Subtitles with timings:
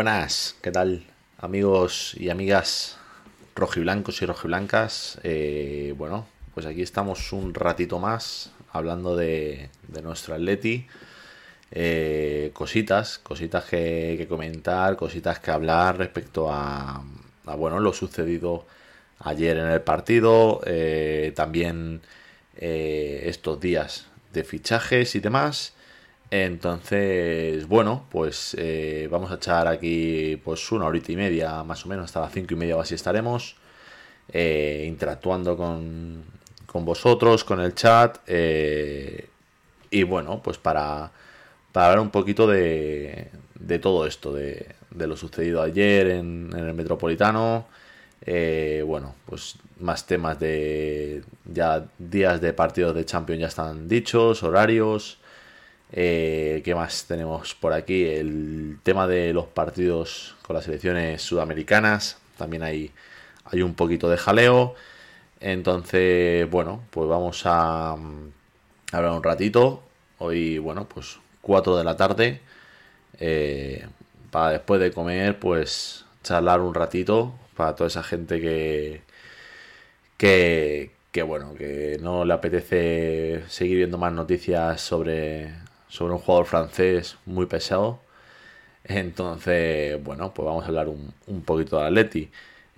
[0.00, 1.04] buenas, ¿qué tal
[1.40, 2.96] amigos y amigas
[3.54, 5.20] rojiblancos y rojiblancas?
[5.24, 9.68] Eh, bueno, pues aquí estamos un ratito más hablando de,
[10.02, 10.86] nuestro Atleti.
[11.70, 17.04] Eh, cositas, cositas que, comentar, cositas que hablar respecto a,
[17.44, 18.64] a, bueno, lo sucedido
[19.18, 22.00] ayer en el partido, eh, también
[22.56, 25.74] estos días de fichajes y demás.
[26.30, 31.88] Entonces, bueno, pues eh, vamos a echar aquí pues una horita y media, más o
[31.88, 33.56] menos, hasta las cinco y media o así estaremos,
[34.32, 36.22] eh, interactuando con,
[36.66, 39.28] con vosotros, con el chat, eh,
[39.90, 41.10] y bueno, pues para,
[41.72, 46.74] para hablar un poquito de, de todo esto, de, lo sucedido ayer en, en el
[46.74, 47.66] Metropolitano,
[48.22, 54.42] eh, bueno, pues más temas de ya días de partidos de Champions ya están dichos,
[54.42, 55.19] horarios.
[55.92, 58.04] Eh, ¿Qué más tenemos por aquí?
[58.06, 62.18] El tema de los partidos con las selecciones sudamericanas.
[62.38, 62.92] También hay,
[63.44, 64.74] hay un poquito de jaleo.
[65.40, 68.32] Entonces, bueno, pues vamos a, mm,
[68.92, 69.82] hablar un ratito.
[70.18, 72.40] Hoy, bueno, pues 4 de la tarde.
[73.20, 73.86] eh,
[74.30, 77.34] para después de comer, pues charlar un ratito.
[77.56, 79.02] Para toda esa gente que,
[80.16, 85.52] que, que bueno, que no le apetece seguir viendo más noticias sobre,
[85.90, 88.00] sobre un jugador francés muy pesado.
[88.84, 92.30] Entonces, bueno, pues vamos a hablar un, un poquito de Atleti.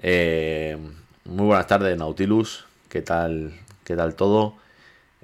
[0.03, 0.77] Eh,
[1.25, 2.67] muy buenas tardes, Nautilus.
[2.89, 3.53] ¿Qué tal,
[3.85, 4.55] qué tal todo?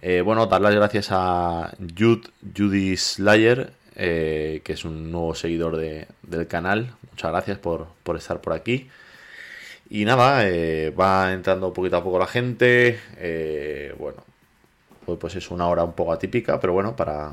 [0.02, 2.22] Eh, bueno, dar las gracias a Jude,
[2.56, 6.94] Judy Slayer, eh, que es un nuevo seguidor de- del canal.
[7.12, 8.88] Muchas gracias por, por estar por aquí.
[9.90, 13.00] Y nada, eh, va entrando poquito a poco la gente.
[13.98, 14.22] bueno,
[15.06, 17.32] pues, pues es una hora un poco atípica, pero bueno, para,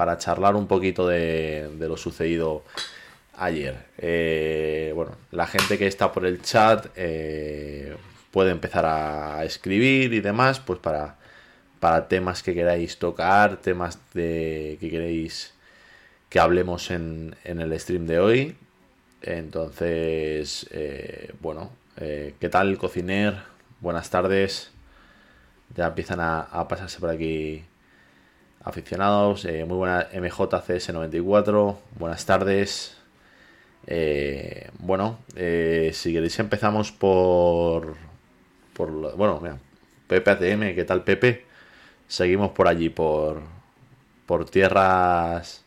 [0.00, 2.64] para charlar un poquito de, lo sucedido
[3.36, 3.76] ayer.
[3.98, 7.94] Eh, bueno, la gente que está por el chat eh,
[8.30, 11.18] puede empezar a escribir y demás, pues para,
[11.80, 15.52] para temas que queráis tocar, temas de que queréis
[16.30, 18.56] que hablemos en, en el stream de hoy.
[19.20, 23.34] Entonces, eh, bueno, ¿qué tal, cociner?
[23.80, 24.70] Buenas tardes.
[25.76, 27.66] Ya empiezan a, a pasarse por aquí
[28.62, 29.44] aficionados.
[29.44, 31.76] Eh, muy buena MJCS94.
[31.98, 32.96] Buenas tardes.
[33.86, 37.96] Eh, bueno, eh, si queréis empezamos por...
[38.74, 39.58] por bueno, mira,
[40.06, 41.46] Pepe ATM, ¿qué tal Pepe?
[42.08, 43.40] Seguimos por allí, por,
[44.26, 45.64] por tierras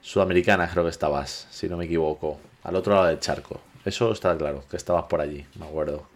[0.00, 2.38] sudamericanas creo que estabas, si no me equivoco.
[2.64, 3.60] Al otro lado del charco.
[3.84, 6.06] Eso está claro, que estabas por allí, me acuerdo.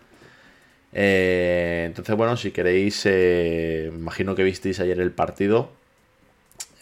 [0.92, 5.70] Entonces, bueno, si queréis, eh, imagino que visteis ayer el partido.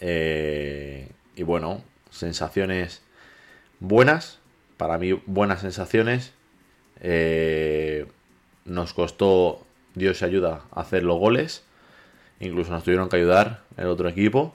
[0.01, 3.01] Eh, y bueno, sensaciones
[3.79, 4.39] buenas,
[4.77, 6.33] para mí buenas sensaciones.
[7.01, 8.07] Eh,
[8.65, 9.65] nos costó,
[9.95, 11.63] Dios se ayuda, hacer los goles.
[12.39, 14.53] Incluso nos tuvieron que ayudar el otro equipo.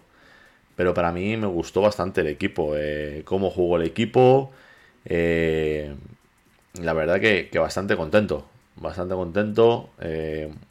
[0.77, 2.75] Pero para mí me gustó bastante el equipo.
[2.77, 4.53] eh, cómo jugó el equipo.
[5.05, 5.94] eh,
[6.81, 8.47] la verdad que, bastante contento.
[8.77, 9.91] Bastante contento.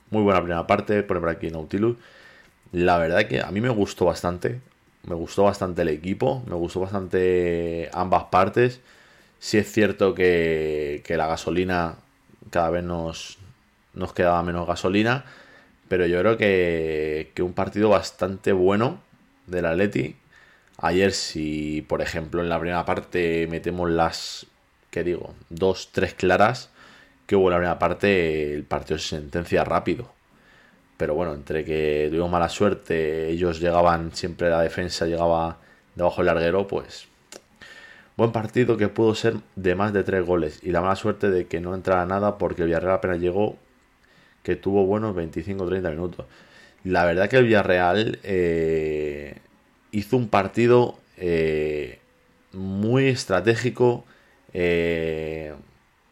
[0.10, 1.04] muy buena primera parte.
[1.04, 1.98] Por aquí Nautilus.
[2.72, 4.62] La verdad que a mí me gustó bastante.
[5.08, 6.44] Me gustó bastante el equipo.
[6.48, 8.82] Me gustó bastante ambas partes.
[9.40, 11.98] Sí es cierto que, que la gasolina
[12.52, 13.38] cada vez nos,
[13.94, 15.26] nos quedaba menos gasolina.
[15.88, 19.02] Pero yo creo que, que un partido bastante bueno
[19.48, 20.16] del Atleti.
[20.78, 24.48] Ayer si, por ejemplo, en la primera parte metemos las,
[24.92, 25.36] ¿qué digo?
[25.50, 26.72] Dos, tres claras
[27.28, 30.12] que hubo en la primera parte, el partido se sentencia rápido.
[31.02, 35.58] Pero bueno, entre que tuvimos mala suerte, ellos llegaban, siempre la defensa llegaba
[35.96, 37.08] debajo del larguero, pues
[38.16, 40.60] buen partido que pudo ser de más de tres goles.
[40.62, 43.58] Y la mala suerte de que no entrara nada porque el Villarreal apenas llegó,
[44.44, 46.28] que tuvo buenos 25-30 minutos.
[46.84, 49.40] La verdad que el Villarreal eh,
[49.90, 51.98] hizo un partido eh,
[52.54, 54.06] muy estratégico,
[54.54, 55.56] eh,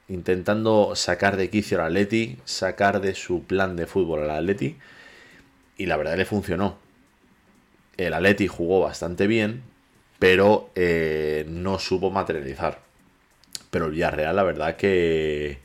[0.09, 4.77] intentando sacar de quicio al Atleti, sacar de su plan de fútbol al Atleti,
[5.77, 6.77] y la verdad le funcionó.
[7.97, 9.61] El Atleti jugó bastante bien,
[10.19, 12.79] pero eh, no supo materializar.
[13.71, 15.59] Pero el Villarreal, la verdad que,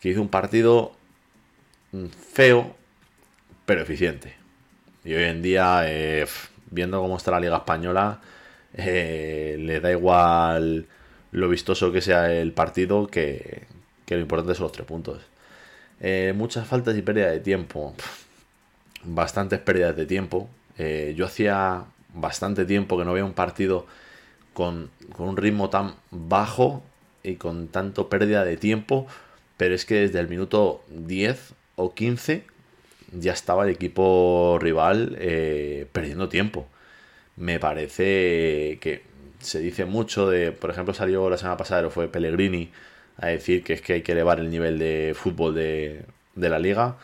[0.00, 0.92] que hizo un partido
[1.92, 2.76] mm, feo,
[3.66, 4.34] pero eficiente.
[5.04, 6.26] Y hoy en día, eh,
[6.70, 8.20] viendo cómo está la Liga Española,
[8.74, 10.86] eh, le da igual
[11.32, 13.66] lo vistoso que sea el partido que,
[14.10, 15.22] que lo importante son los tres puntos.
[16.00, 17.94] Eh, muchas faltas y pérdida de tiempo.
[19.04, 20.50] Bastantes pérdidas de tiempo.
[20.78, 23.86] Eh, yo hacía bastante tiempo que no veía un partido
[24.52, 26.82] con, con un ritmo tan bajo
[27.22, 29.06] y con tanto pérdida de tiempo.
[29.56, 32.42] Pero es que desde el minuto 10 o 15
[33.12, 36.66] ya estaba el equipo rival eh, perdiendo tiempo.
[37.36, 39.04] Me parece que
[39.38, 42.72] se dice mucho de, por ejemplo, salió la semana pasada, fue Pellegrini,
[43.20, 46.02] a decir que es que hay que elevar el nivel de fútbol de,
[46.34, 46.96] de la liga.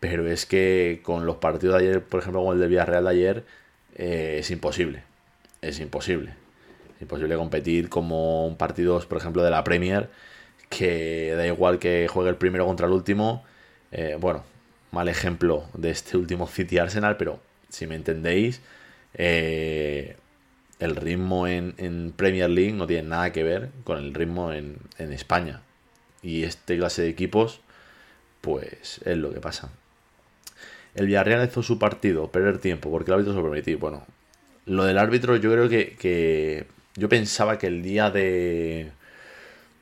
[0.00, 3.10] Pero es que con los partidos de ayer, por ejemplo, con el de Villarreal de
[3.10, 3.44] ayer,
[3.96, 5.02] eh, es imposible.
[5.62, 6.34] Es imposible.
[6.96, 10.10] Es imposible competir como un partido, por ejemplo, de la Premier,
[10.68, 13.44] que da igual que juegue el primero contra el último.
[13.92, 14.44] Eh, bueno,
[14.90, 18.60] mal ejemplo de este último City Arsenal, pero si me entendéis,
[19.14, 20.16] eh,
[20.84, 25.12] el ritmo en, Premier League no tiene nada que ver con el ritmo en, en,
[25.12, 25.62] España.
[26.22, 27.60] Y este clase de equipos,
[28.40, 29.70] pues es lo que pasa.
[30.94, 33.78] El Villarreal hizo su partido, perder tiempo, porque el árbitro se lo permitió.
[33.78, 34.06] Bueno,
[34.66, 36.66] lo del árbitro yo creo que, que
[36.96, 38.92] yo pensaba que el día de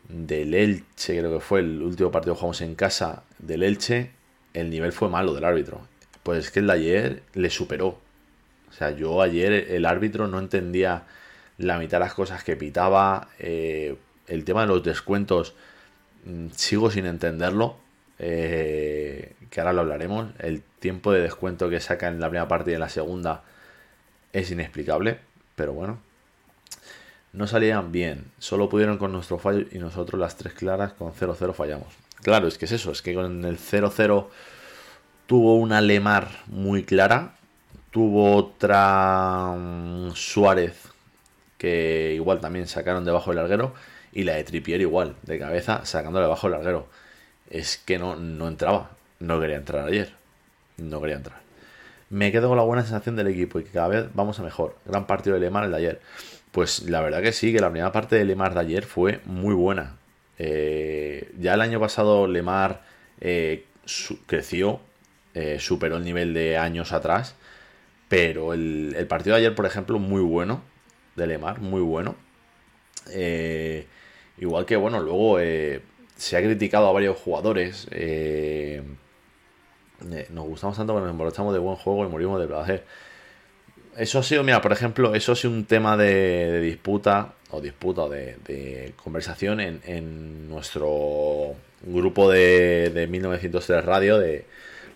[0.08, 4.10] del Elche, creo que fue el último partido que jugamos en casa del Elche,
[4.52, 5.81] el nivel fue malo del árbitro.
[6.22, 7.98] Pues es que el de ayer le superó.
[8.72, 11.04] O sea, yo ayer el árbitro no entendía
[11.58, 13.28] la mitad de las cosas que pitaba.
[13.38, 13.96] Eh,
[14.26, 15.55] el tema de los descuentos
[16.24, 17.76] mmm, sigo sin entenderlo.
[18.19, 20.31] Eh, que ahora lo hablaremos.
[20.38, 23.43] El tiempo de descuento que saca en la primera parte y en la segunda
[24.32, 25.19] es inexplicable.
[25.55, 25.98] Pero bueno.
[27.34, 28.24] No salían bien.
[28.38, 31.88] Solo pudieron con nuestro fallo y nosotros las tres claras con 0-0 fallamos.
[32.22, 32.91] Claro, es que es eso.
[32.91, 34.29] Es que con el 0-0
[35.26, 37.34] tuvo una Lemar muy clara
[37.93, 40.89] Tuvo otra um, Suárez
[41.58, 43.75] que igual también sacaron debajo del larguero.
[44.13, 46.89] Y la de Tripier igual, de cabeza, sacándole debajo del larguero.
[47.51, 48.91] Es que no, no entraba.
[49.20, 50.13] No quería entrar ayer.
[50.79, 51.41] No quería entrar.
[52.11, 54.77] Me quedo con la buena sensación del equipo y que cada vez vamos a mejor.
[54.87, 56.01] Gran partido de Lemar el de ayer.
[56.51, 59.55] Pues la verdad que sí, que la primera parte de Lemar de ayer fue muy
[59.55, 59.96] buena.
[60.39, 62.82] Eh, ya el año pasado Lemar
[63.20, 63.67] eh,
[64.27, 64.81] creció,
[65.34, 67.37] eh, superó el nivel de años atrás
[68.12, 70.62] pero el, el, partido de ayer, por ejemplo, muy bueno.
[71.16, 72.14] De Lemar, muy bueno.
[73.10, 73.86] Eh,
[74.36, 75.81] igual que, bueno, luego eh,
[76.14, 77.88] se ha criticado a varios jugadores.
[77.90, 78.82] Eh,
[80.28, 82.84] nos gustamos tanto que nos emborrachamos de buen juego y morimos de placer.
[83.96, 88.10] Eso ha sido, mira, por ejemplo, eso ha sido un tema de, disputa, o disputa,
[88.10, 94.44] de, de conversación en, en, nuestro grupo de, de 1903 Radio, de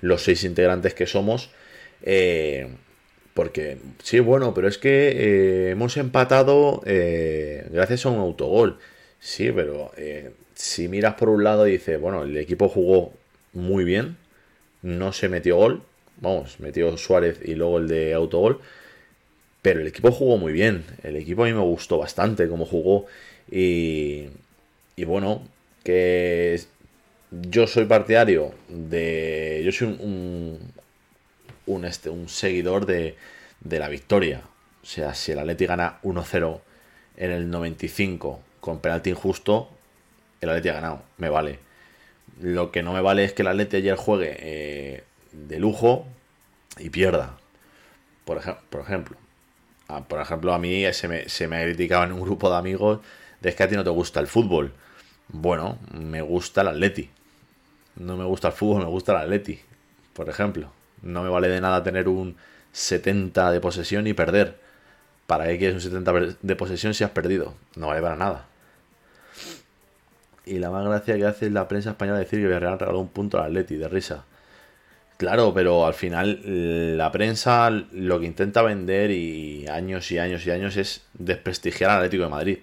[0.02, 1.48] los seis integrantes que somos.
[3.36, 8.78] Porque, sí, bueno, pero es que eh, hemos empatado eh, gracias a un autogol.
[9.20, 13.12] Sí, pero eh, si miras por un lado y dices, bueno, el equipo jugó
[13.52, 14.16] muy bien,
[14.82, 15.82] no se metió gol,
[16.20, 18.60] vamos, metió Suárez y luego el de autogol,
[19.62, 20.84] Pero el equipo jugó muy bien.
[21.02, 23.06] El equipo a mí me gustó bastante cómo jugó.
[23.50, 24.26] Y,
[24.96, 25.42] y bueno,
[25.84, 26.60] que
[27.30, 29.62] yo soy partidario de.
[29.64, 30.72] Yo soy un, un,
[31.66, 33.16] un este, un seguidor de,
[33.60, 34.42] de la victoria.
[34.82, 36.60] O sea, si el Atleti gana 1-0
[37.16, 39.68] en el 95 con penalti injusto,
[40.40, 41.02] el Atleti ha ganado.
[41.18, 41.58] Me vale.
[42.40, 46.06] Lo que no me vale es que el Atleti ayer juegue eh, de lujo
[46.78, 47.38] y pierda.
[48.24, 49.16] Por, ej por ejemplo.
[49.88, 52.56] Ah, por ejemplo, a mí se me, se me ha criticado en un grupo de
[52.56, 53.00] amigos
[53.40, 54.72] de que a ti no te gusta el fútbol.
[55.28, 57.10] Bueno, me gusta el Atleti.
[57.96, 59.60] No me gusta el fútbol, me gusta el Atleti.
[60.12, 60.75] Por ejemplo.
[61.02, 62.36] No me vale de nada tener un
[62.72, 64.56] 70 de posesión y perder.
[65.26, 67.54] ¿Para qué quieres un 70 de posesión si has perdido?
[67.74, 68.46] No vale para nada.
[70.44, 73.38] Y la más gracia que hace la prensa española decir que Villarreal regaló un punto
[73.38, 74.24] al Atleti, de risa.
[75.16, 80.50] Claro, pero al final la prensa lo que intenta vender y años y años y
[80.50, 82.58] años es desprestigiar al Atlético de Madrid.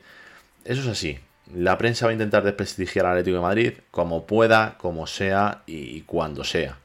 [0.63, 1.19] Eso es así.
[1.53, 6.01] La prensa va a intentar desprestigiar al Atlético de Madrid como pueda, como sea y
[6.01, 6.77] cuando sea.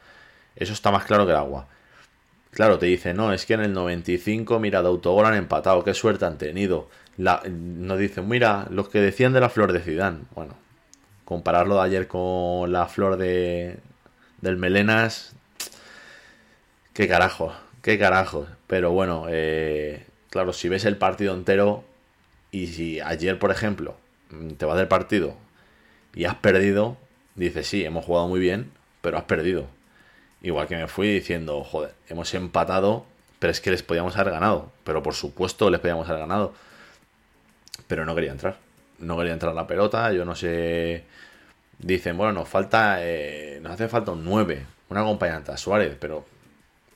[0.59, 1.69] Eso está más claro que el agua.
[2.51, 5.95] Claro, te dice, no, es que en el 95, mira, de autogol han empatado, qué
[5.95, 6.89] suerte han tenido.
[7.17, 10.21] La, nos dicen, mira, los que decían de la flor de Zidane.
[10.35, 10.55] Bueno,
[11.25, 13.79] compararlo de ayer con la flor de
[14.41, 15.35] del Melenas,
[16.93, 18.47] qué carajo, qué carajo.
[18.67, 21.85] Pero bueno, eh, claro, si ves el partido entero
[22.51, 23.97] y si ayer, por ejemplo,
[24.57, 25.37] te vas del partido
[26.15, 26.97] y has perdido,
[27.35, 28.71] dices, sí, hemos jugado muy bien,
[29.03, 29.69] pero has perdido.
[30.43, 33.05] Igual que me fui diciendo, joder, hemos empatado,
[33.39, 34.71] pero es que les podíamos haber ganado.
[34.85, 36.55] Pero por supuesto les podíamos haber ganado.
[37.87, 38.59] Pero no quería entrar.
[38.99, 41.05] No quería entrar la pelota, yo no sé.
[41.79, 42.99] Dicen, bueno, nos falta.
[43.01, 46.25] Eh, nos hace falta un 9, una acompañante, Suárez, pero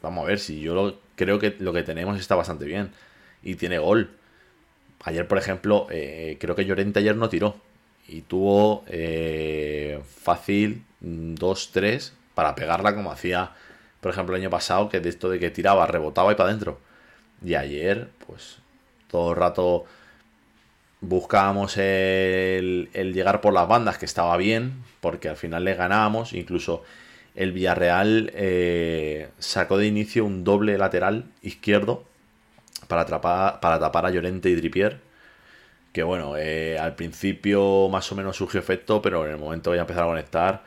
[0.03, 2.93] vamos a ver si yo lo, creo que lo que tenemos está bastante bien.
[3.43, 4.11] Y tiene gol.
[5.05, 7.57] Ayer, por ejemplo, eh, creo que Llorente ayer no tiró.
[8.09, 13.51] Y tuvo eh, fácil 2-3 para pegarla como hacía,
[14.01, 16.79] por ejemplo, el año pasado, que de esto de que tiraba, rebotaba y para adentro.
[17.45, 18.59] Y ayer, pues,
[19.11, 19.87] todo el rato
[21.03, 26.85] buscábamos el, llegar por las bandas, que estaba bien, porque al final le ganábamos, incluso
[27.35, 32.05] el Villarreal eh, sacó de inicio un doble lateral izquierdo
[32.89, 35.01] para, atrapar, para tapar a Llorente y Tripier.
[35.93, 39.83] Que bueno, eh, al principio más o menos surgió efecto, pero en el momento ya
[39.83, 40.62] empezar a conectar,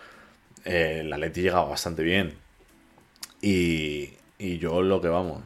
[0.65, 2.33] eh, el llegaba bastante bien.
[3.41, 5.43] Y, y yo lo que vamos.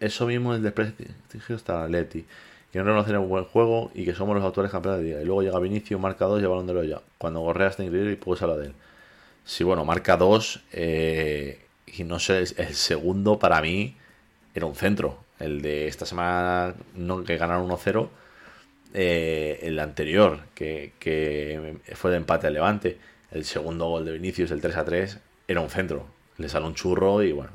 [0.00, 2.26] Eso mismo es desprestigio hasta el Atleti.
[2.72, 5.22] Que no reconocen un buen juego y que somos los autores campeones de liga.
[5.22, 7.00] Y luego llega Vinicio, marca 2 y el balón de ya.
[7.16, 8.74] Cuando Gorrea está increíble y puedes hablar de él.
[9.44, 10.64] Sí, bueno, marca 2.
[10.72, 13.96] Eh, y no sé, el segundo para mí
[14.54, 15.24] era un centro.
[15.38, 18.08] El de esta semana no, que ganaron 1-0.
[18.94, 22.98] Eh, el anterior, que, que fue de empate al Levante
[23.30, 25.18] el segundo gol de Vinicius, el 3 a 3,
[25.48, 26.06] era un centro.
[26.38, 27.50] Le sale un churro y bueno.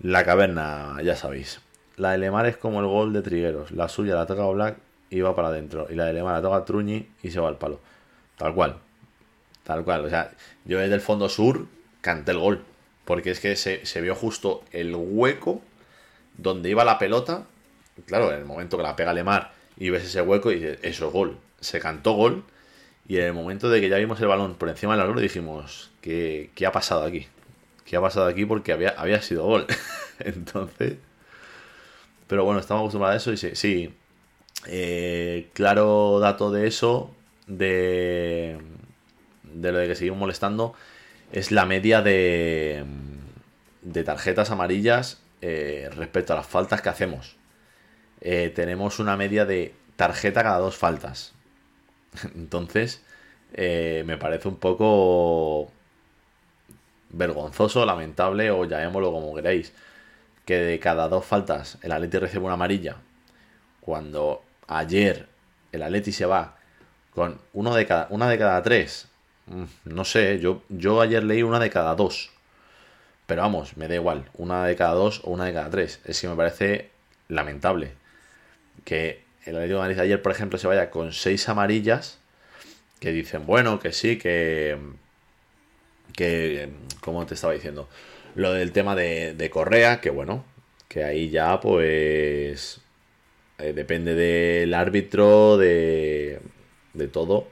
[0.00, 1.60] La caverna, ya sabéis.
[1.96, 3.70] La de Lemar es como el gol de Trigueros.
[3.72, 4.78] La suya la toca Black
[5.10, 5.86] y va para adentro.
[5.90, 7.80] Y la de Lemar la toca Truñi y se va al palo.
[8.36, 8.76] Tal cual.
[9.64, 10.04] Tal cual.
[10.04, 10.32] O sea,
[10.64, 11.66] yo desde el fondo sur
[12.00, 12.64] canté el gol.
[13.04, 15.60] Porque es que se, se vio justo el hueco
[16.38, 17.44] donde iba la pelota.
[18.06, 21.06] Claro, en el momento que la pega Lemar y ves ese hueco y dices, eso
[21.08, 21.38] es gol.
[21.60, 22.44] Se cantó gol
[23.12, 25.90] y en el momento de que ya vimos el balón por encima del largo, dijimos,
[26.00, 27.26] ¿qué, ¿qué, ha pasado aquí?
[27.84, 28.46] ¿Qué ha pasado aquí?
[28.46, 29.66] Porque había, había sido gol.
[30.18, 30.96] Entonces...
[32.26, 33.94] Pero bueno, estamos acostumbrados a eso y sí, sí
[34.66, 37.14] eh, claro dato de eso,
[37.46, 38.58] de,
[39.42, 40.72] de lo de que seguimos molestando,
[41.32, 42.82] es la media de,
[43.82, 47.36] de tarjetas amarillas eh, respecto a las faltas que hacemos.
[48.22, 51.34] Eh, tenemos una media de tarjeta cada dos faltas.
[52.34, 53.02] Entonces,
[53.54, 55.70] eh, me parece un poco
[57.10, 59.72] vergonzoso, lamentable o llamémoslo como queráis,
[60.44, 62.96] que de cada dos faltas el Atleti recibe una amarilla,
[63.80, 65.28] cuando ayer
[65.72, 66.56] el Atleti se va
[67.14, 69.08] con uno de cada, una de cada tres.
[69.46, 72.30] Mm, no sé, yo, yo ayer leí una de cada dos.
[73.26, 76.00] Pero vamos, me da igual, una de cada dos o una de cada tres.
[76.04, 76.90] Es que me parece
[77.28, 77.92] lamentable
[78.84, 82.18] que el Atlético de ayer, por ejemplo, se vaya con seis amarillas
[83.00, 84.78] que dicen, bueno, que sí, que.
[86.14, 86.70] que.
[87.00, 87.88] como te estaba diciendo.
[88.34, 90.44] Lo del tema de, de Correa, que bueno,
[90.88, 92.80] que ahí ya pues.
[93.58, 96.40] Eh, depende del árbitro, de.
[96.94, 97.48] de todo.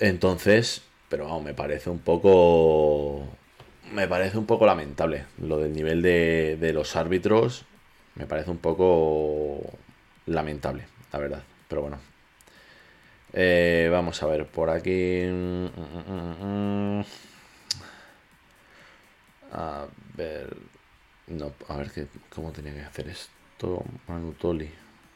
[0.00, 3.26] Entonces, pero vamos, me parece un poco.
[3.92, 7.64] Me parece un poco lamentable lo del nivel de, de los árbitros
[8.14, 9.62] me parece un poco
[10.30, 11.42] lamentable, la verdad.
[11.68, 11.98] Pero bueno.
[13.32, 15.24] Eh, vamos a ver, por aquí.
[15.26, 17.04] mm, mm, mm.
[19.52, 20.56] A ver.
[21.28, 21.90] No, a ver
[22.34, 23.84] cómo tenía que hacer esto.
[24.08, 24.70] Manutoli.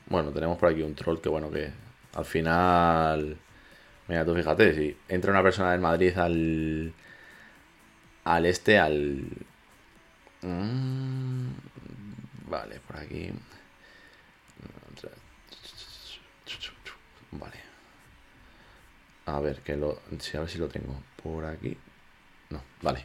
[0.06, 1.71] Bueno, tenemos por aquí un troll que, bueno, que
[2.14, 3.37] al final.
[4.09, 6.92] Mira, tú fíjate, si entra una persona del Madrid al.
[8.25, 9.28] Al este, al.
[12.49, 13.30] Vale, por aquí.
[17.34, 17.56] Vale.
[19.26, 19.90] A ver, que lo.
[19.92, 21.76] a ver si lo tengo por aquí.
[22.50, 23.04] No, vale.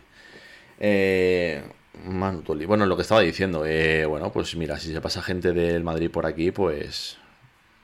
[0.79, 1.63] Eh.
[2.05, 3.65] Bueno, lo que estaba diciendo.
[3.65, 7.17] eh, bueno, pues mira, si se pasa gente del Madrid por aquí, pues.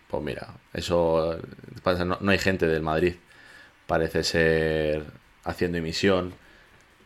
[0.10, 1.40] Pues mira, eso.
[1.84, 3.16] pasa, No, no hay gente del Madrid.
[3.88, 5.06] Parece ser
[5.44, 6.34] haciendo emisión.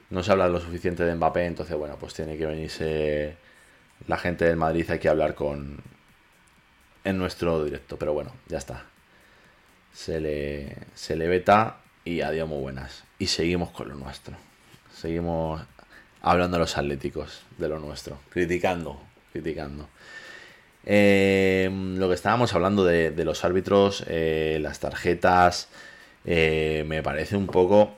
[0.09, 3.37] No se habla lo suficiente de Mbappé, entonces, bueno, pues tiene que venirse
[4.07, 5.77] la gente del Madrid hay que hablar con
[7.03, 8.85] en nuestro directo, pero bueno, ya está.
[9.99, 13.03] Se le, se le veta y adiós muy buenas.
[13.19, 14.37] Y seguimos con lo nuestro.
[14.95, 15.61] Seguimos
[16.21, 18.17] hablando de los atléticos, de lo nuestro.
[18.29, 18.97] Criticando,
[19.33, 19.89] criticando.
[20.85, 25.67] Eh, lo que estábamos hablando de, los árbitros, eh, las tarjetas,
[26.23, 27.93] eh, me parece un poco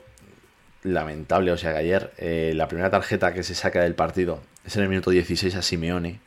[0.82, 1.52] lamentable.
[1.52, 4.82] O sea que ayer eh, la primera tarjeta que se saca del partido es en
[4.82, 6.18] el minuto 16 a Simeone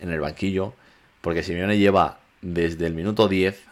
[0.00, 0.74] en el banquillo,
[1.20, 3.70] porque Simeone lleva desde el minuto 10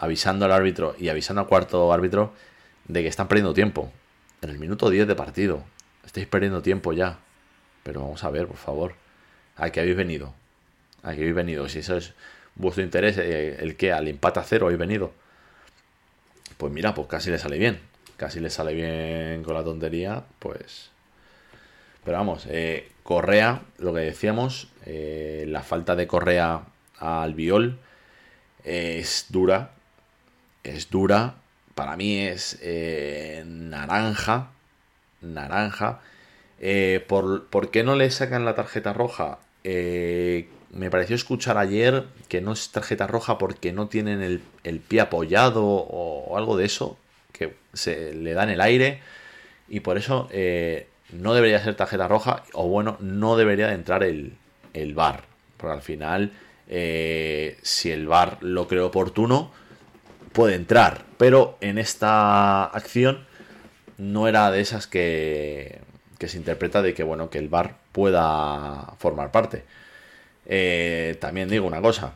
[0.00, 2.32] avisando al árbitro y avisando al cuarto árbitro
[2.88, 3.92] de que están perdiendo tiempo.
[4.40, 5.62] En el minuto 10 de partido.
[6.06, 7.18] Estáis perdiendo tiempo ya.
[7.82, 8.94] Pero vamos a ver, por favor.
[9.56, 10.32] ¿A qué habéis venido?
[11.02, 11.68] ¿A qué habéis venido?
[11.68, 12.14] Si eso es
[12.54, 15.12] vuestro interés, eh, el que al empate a cero habéis venido.
[16.56, 17.78] Pues mira, pues casi le sale bien.
[18.16, 20.90] Casi le sale bien con la tontería, pues...
[22.04, 26.62] Pero vamos, eh, Correa, lo que decíamos, eh, la falta de Correa
[26.98, 27.78] al Viol
[28.64, 29.72] es dura.
[30.64, 31.36] Es dura.
[31.74, 34.50] Para mí es eh, naranja.
[35.20, 36.00] Naranja.
[36.60, 39.38] Eh, ¿por, por qué no le sacan la tarjeta roja?
[39.64, 44.80] Eh, me pareció escuchar ayer que no es tarjeta roja porque no tienen el, el
[44.80, 46.98] pie apoyado o algo de eso.
[47.32, 49.00] Que se le da en el aire.
[49.68, 52.44] Y por eso eh, no debería ser tarjeta roja.
[52.52, 54.34] O bueno, no debería de entrar el,
[54.74, 55.24] el VAR.
[55.56, 56.32] Porque al final,
[56.68, 59.52] eh, si el VAR lo cree oportuno,
[60.32, 61.04] puede entrar.
[61.18, 63.26] Pero en esta acción
[63.98, 65.80] no era de esas que,
[66.18, 69.64] que se interpreta de que bueno que el VAR pueda formar parte.
[70.46, 72.14] Eh, también digo una cosa.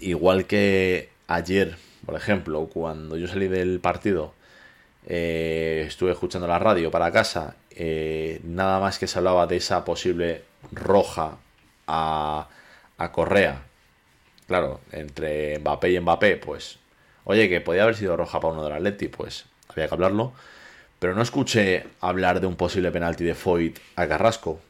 [0.00, 4.34] Igual que ayer, por ejemplo, cuando yo salí del partido,
[5.06, 9.84] eh, estuve escuchando la radio para casa, eh, nada más que se hablaba de esa
[9.84, 10.42] posible
[10.72, 11.38] roja
[11.86, 12.48] a,
[12.98, 13.62] a Correa.
[14.46, 16.78] Claro, entre Mbappé y Mbappé, pues,
[17.24, 20.32] oye, que podía haber sido roja para uno del Atleti, pues había que hablarlo.
[20.98, 24.60] Pero no escuché hablar de un posible penalti de Foyt a Carrasco,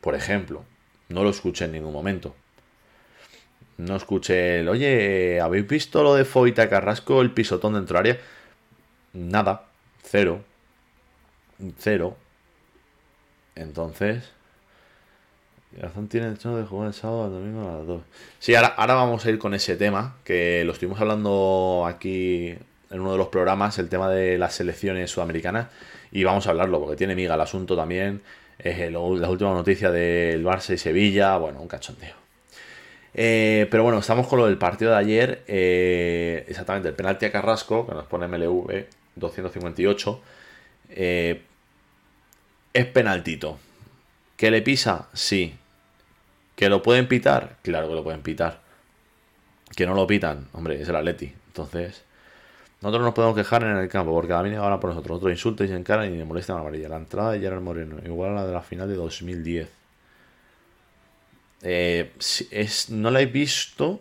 [0.00, 0.64] por ejemplo.
[1.08, 2.34] No lo escuché en ningún momento.
[3.78, 8.12] No escuché el, oye, ¿habéis visto lo de Foyt a Carrasco, el pisotón dentro del
[8.12, 8.22] área?
[9.12, 9.64] Nada,
[10.02, 10.44] cero.
[11.78, 12.16] Cero.
[13.54, 14.30] Entonces...
[15.80, 18.02] Razón tiene el hecho de jugar el sábado al domingo a las 2.
[18.38, 22.48] Sí, ahora, ahora vamos a ir con ese tema, que lo estuvimos hablando aquí
[22.90, 25.68] en uno de los programas, el tema de las selecciones sudamericanas,
[26.10, 28.20] y vamos a hablarlo, porque tiene miga el asunto también.
[28.58, 32.14] Eh, lo- la última noticia del Barça y Sevilla, bueno, un cachondeo.
[33.14, 35.42] Eh, pero bueno, estamos con lo del partido de ayer.
[35.48, 40.20] eh, exactamente, el penalti a Carrasco, que nos pone MLV 258.
[40.90, 41.42] eh,
[42.74, 43.58] es penaltito.
[44.36, 45.08] ¿Que le pisa?
[45.12, 45.54] Sí.
[46.62, 47.56] ¿Que lo pueden pitar?
[47.62, 48.60] Claro que lo pueden pitar.
[49.74, 51.34] Que no lo pitan, hombre, es el Atleti.
[51.48, 52.04] Entonces,
[52.80, 55.16] nosotros nos podemos quejar en el campo, porque a mí ahora por nosotros.
[55.16, 56.88] Otro insulta y se encara y me molesta la amarilla.
[56.88, 59.70] La entrada de Gerard Moreno, igual a la de la final de 2010.
[61.62, 62.12] Eh,
[62.52, 63.98] es, no la he visto.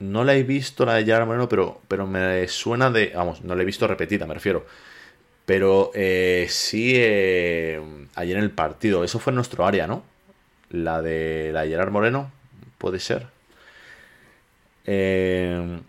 [0.00, 3.12] No la he visto la de Gerard Moreno, pero, pero me suena de.
[3.14, 4.66] Vamos, no la he visto repetida, me refiero.
[5.46, 7.80] Pero eh, sí, eh,
[8.16, 10.10] ayer en el partido, eso fue en nuestro área, ¿no?
[10.70, 12.30] La de la Gerard Moreno,
[12.78, 13.26] puede ser.
[14.86, 15.80] Eh,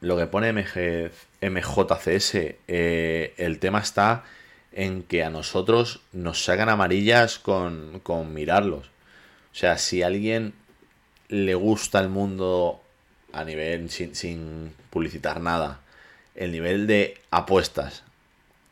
[0.00, 2.34] lo que pone MG, MJCS,
[2.66, 4.24] eh, el tema está
[4.72, 8.86] en que a nosotros nos sacan amarillas con, con mirarlos.
[8.86, 10.54] O sea, si a alguien
[11.28, 12.80] le gusta el mundo
[13.32, 15.80] a nivel, sin, sin publicitar nada,
[16.34, 18.02] el nivel de apuestas,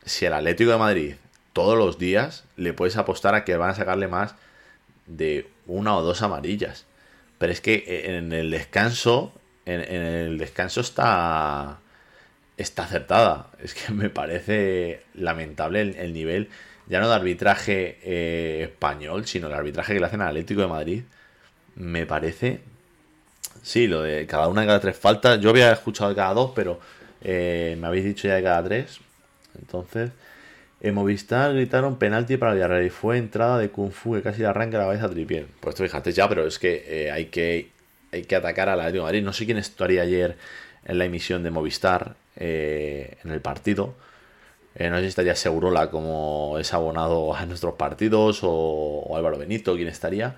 [0.04, 1.14] si el Atlético de Madrid
[1.52, 4.34] todos los días le puedes apostar a que van a sacarle más
[5.10, 6.86] de una o dos amarillas.
[7.38, 9.32] Pero es que en el descanso,
[9.66, 11.80] en, en el descanso está,
[12.56, 13.48] está acertada.
[13.62, 16.48] Es que me parece lamentable el, el nivel,
[16.86, 20.66] ya no de arbitraje eh, español, sino el arbitraje que le hacen al Atlético de
[20.66, 21.02] Madrid.
[21.76, 22.60] Me parece,
[23.62, 25.40] sí, lo de cada una de cada tres faltas.
[25.40, 26.80] Yo había escuchado de cada dos, pero
[27.22, 29.00] eh, me habéis dicho ya de cada tres.
[29.58, 30.10] Entonces,
[30.80, 34.46] en Movistar gritaron penalti para Villarreal y fue entrada de Kung Fu que casi le
[34.46, 35.46] arranca la cabeza a Tripier.
[35.60, 37.70] Pues tú fíjate ya, pero es que eh, hay que
[38.12, 39.22] hay que atacar al Atlético de Madrid.
[39.22, 40.36] No sé quién estaría ayer
[40.84, 43.94] en la emisión de Movistar eh, en el partido.
[44.74, 49.38] Eh, no sé si estaría Segurola como es abonado a nuestros partidos o, o Álvaro
[49.38, 50.36] Benito, quién estaría.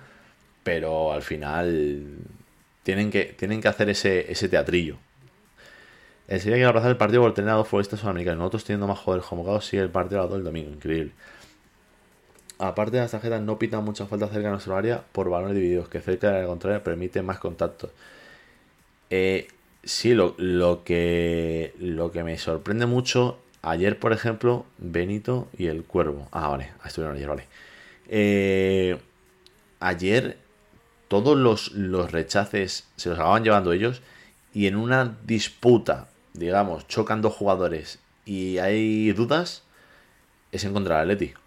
[0.63, 2.17] Pero al final
[2.83, 4.97] tienen que, tienen que hacer ese, ese teatrillo.
[6.27, 8.39] El Sevilla que abrazar el partido por tener a dos futbolistas sudamericanos.
[8.39, 10.69] Nosotros teniendo más joder convocados sigue el partido a 2 del domingo.
[10.71, 11.11] Increíble.
[12.59, 15.89] Aparte de las tarjetas, no pitan muchas faltas cerca de nuestro área por balones divididos,
[15.89, 17.91] que cerca de la contraria permite más contactos.
[19.09, 19.47] Eh,
[19.83, 25.83] sí, lo, lo, que, lo que me sorprende mucho, ayer por ejemplo, Benito y el
[25.83, 26.29] Cuervo.
[26.31, 27.47] Ah, vale, estuvieron ayer, vale.
[28.07, 28.97] Eh,
[29.79, 30.37] ayer
[31.07, 34.01] todos los, los rechaces se los acaban llevando ellos
[34.53, 39.63] y en una disputa, digamos, chocan dos jugadores y hay dudas,
[40.51, 41.33] es en contra del Atleti.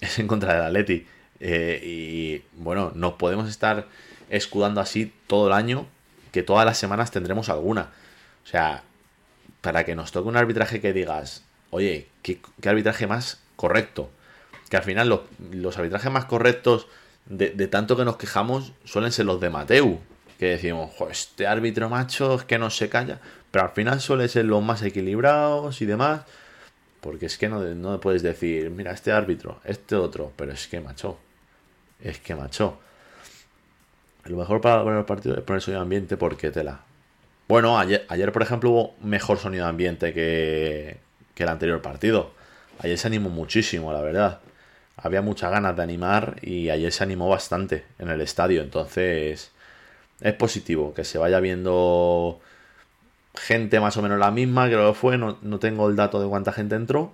[0.00, 1.06] Es en contra del Atleti.
[1.40, 3.86] Eh, y bueno, nos podemos estar
[4.30, 5.86] escudando así todo el año,
[6.32, 7.90] que todas las semanas tendremos alguna.
[8.44, 8.82] O sea,
[9.60, 14.10] para que nos toque un arbitraje que digas, oye, ¿qué, qué arbitraje más correcto?
[14.70, 16.86] Que al final los, los arbitrajes más correctos
[17.26, 20.00] de, de, tanto que nos quejamos suelen ser los de Mateu.
[20.38, 23.20] Que decimos, este árbitro macho es que no se calla.
[23.50, 26.22] Pero al final suelen ser los más equilibrados y demás.
[27.00, 30.32] Porque es que no, no puedes decir, mira, este árbitro, este otro.
[30.36, 31.18] Pero es que macho.
[32.00, 32.78] Es que macho.
[34.24, 36.80] Lo mejor para poner el partido es poner sonido de ambiente porque tela.
[37.48, 40.98] Bueno, ayer, ayer por ejemplo hubo mejor sonido de ambiente que,
[41.34, 42.32] que el anterior partido.
[42.80, 44.40] Ayer se animó muchísimo, la verdad
[45.02, 48.62] había muchas ganas de animar y ayer se animó bastante en el estadio.
[48.62, 49.50] Entonces
[50.20, 52.40] es positivo que se vaya viendo
[53.34, 55.18] gente más o menos la misma, creo que fue.
[55.18, 57.12] No, no tengo el dato de cuánta gente entró,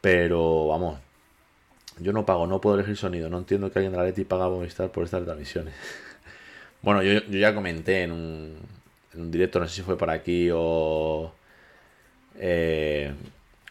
[0.00, 0.98] pero vamos.
[1.98, 3.28] Yo no pago, no puedo elegir sonido.
[3.30, 5.74] No entiendo que alguien de la Leti paga Movistar por estas transmisiones.
[6.82, 8.56] bueno, yo, yo, ya comenté en un,
[9.14, 11.32] en un directo, no sé si fue por aquí o.
[12.38, 13.12] Eh,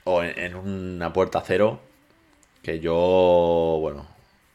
[0.04, 1.80] o en, en una puerta cero
[2.62, 4.08] que yo, bueno,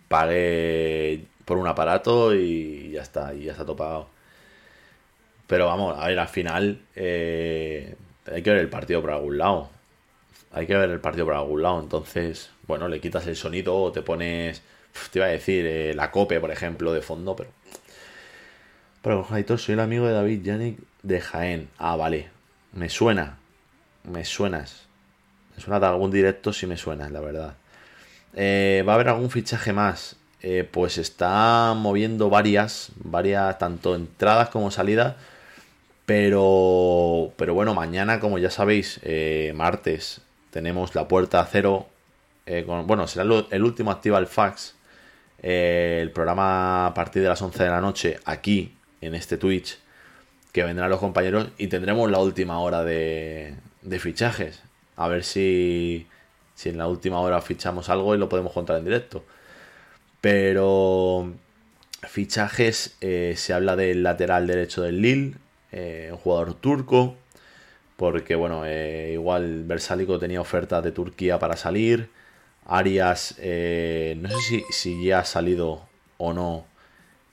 [0.09, 4.09] pagué por un aparato y ya está, y ya está topado.
[5.47, 7.95] Pero vamos, a ver, al final eh,
[8.31, 9.71] hay que ver el partido por algún lado.
[10.53, 11.81] Hay que ver el partido por algún lado.
[11.81, 14.63] Entonces, bueno, le quitas el sonido o te pones,
[15.13, 17.51] te iba a decir, eh, la cope, por ejemplo, de fondo, pero...
[19.03, 21.69] Pero, Jaitor, soy el amigo de David Yannick de Jaén.
[21.79, 22.29] Ah, vale.
[22.73, 23.39] Me suena.
[24.03, 24.87] Me suenas.
[25.55, 27.55] Me suena de algún directo si me suena, la verdad.
[28.35, 30.17] Eh, ¿Va a haber algún fichaje más?
[30.43, 35.15] Eh, pues está moviendo varias, varias, tanto entradas como salidas.
[36.07, 41.89] Pero, pero bueno, mañana, como ya sabéis, eh, martes, tenemos la puerta a cero.
[42.65, 44.77] Con, bueno, será el último activa el fax.
[45.43, 49.79] el programa a partir de las 11 de la noche aquí, en este Twitch,
[50.53, 53.57] que vendrán los compañeros y tendremos la última hora de,
[54.01, 54.63] fichajes.
[54.97, 56.07] A ver si,
[56.55, 59.25] si en la última hora fichamos algo y lo podemos contar en directo.
[60.21, 61.35] Pero
[62.03, 65.35] fichajes, eh, se habla del lateral derecho del Lille,
[65.77, 67.17] eh, un jugador turco,
[67.97, 72.11] porque bueno, eh, igual Versálico tenía ofertas de Turquía para salir.
[72.67, 75.83] Arias, eh, no sé si, si, ya ha salido
[76.19, 76.65] o no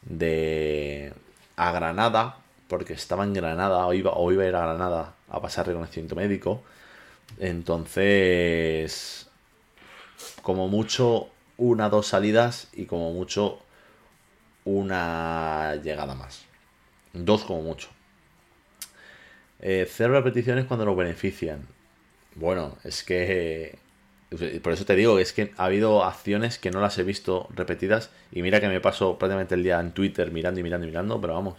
[0.04, 1.14] de
[1.56, 5.42] a Granada, porque estaba en Granada o iba, o iba a ir a Granada a
[5.42, 6.62] pasar reconocimiento médico.
[7.40, 9.30] Entonces,
[10.42, 13.60] como mucho, una, dos salidas y como mucho,
[14.66, 16.44] una llegada más.
[17.14, 17.90] Dos como mucho.
[19.66, 21.62] Eh, cero repeticiones cuando lo benefician.
[22.36, 23.80] Bueno, es que...
[24.62, 28.10] Por eso te digo, es que ha habido acciones que no las he visto repetidas.
[28.32, 31.22] Y mira que me paso prácticamente el día en Twitter mirando y mirando y mirando,
[31.22, 31.56] pero vamos.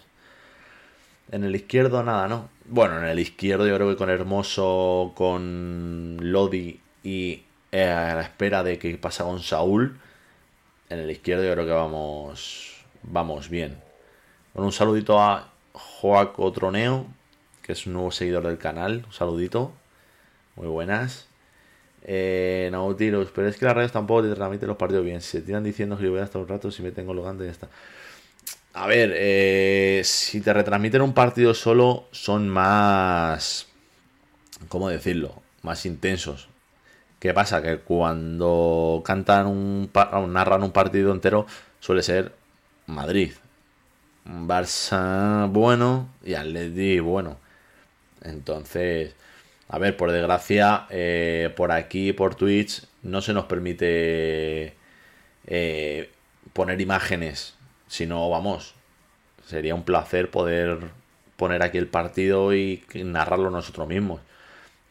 [1.33, 2.51] En el izquierdo nada, ¿no?
[2.67, 8.23] Bueno, en el izquierdo yo creo que con Hermoso, con Lodi y eh, a la
[8.23, 9.99] espera de que pasa con Saúl.
[10.91, 13.79] En el izquierdo yo creo que vamos, vamos bien.
[14.53, 17.07] Bueno, un saludito a Joaco Troneo,
[17.65, 19.05] que es un nuevo seguidor del canal.
[19.07, 19.73] Un saludito.
[20.55, 21.27] Muy buenas.
[22.05, 25.23] Eh, Nautilus, pero es que las radios tampoco te transmiten los partidos bien.
[25.23, 27.69] Se tiran diciendo que voy hasta un rato si me tengo logando y ya está.
[28.75, 33.67] A ver, eh, si te retransmiten un partido solo, son más.
[34.69, 35.43] ¿Cómo decirlo?
[35.63, 36.49] Más intensos.
[37.19, 37.63] ¿Qué pasa?
[37.63, 39.91] Que cuando cantan un.
[40.29, 41.47] narran un partido entero,
[41.81, 42.33] suele ser
[42.87, 43.33] Madrid.
[44.27, 47.44] Barça bueno y Atleti bueno.
[48.23, 49.15] Entonces,
[49.69, 54.75] a ver, por desgracia, eh, por aquí, por Twitch, no se nos permite
[55.47, 56.11] eh,
[56.53, 57.55] poner imágenes.
[57.89, 58.75] Si no, vamos,
[59.47, 60.79] sería un placer poder
[61.37, 64.21] poner aquí el partido y narrarlo nosotros mismos.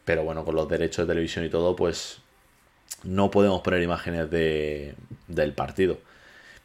[0.05, 2.19] Pero bueno, con los derechos de televisión y todo, pues
[3.03, 4.95] no podemos poner imágenes de,
[5.27, 5.99] del partido.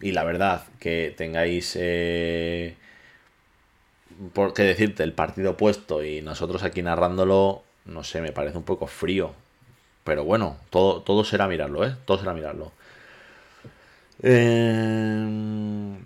[0.00, 2.76] Y la verdad, que tengáis eh,
[4.32, 8.64] por qué decirte el partido puesto y nosotros aquí narrándolo, no sé, me parece un
[8.64, 9.32] poco frío.
[10.04, 11.94] Pero bueno, todo, todo será mirarlo, ¿eh?
[12.04, 12.72] Todo será mirarlo.
[14.22, 15.98] Eh,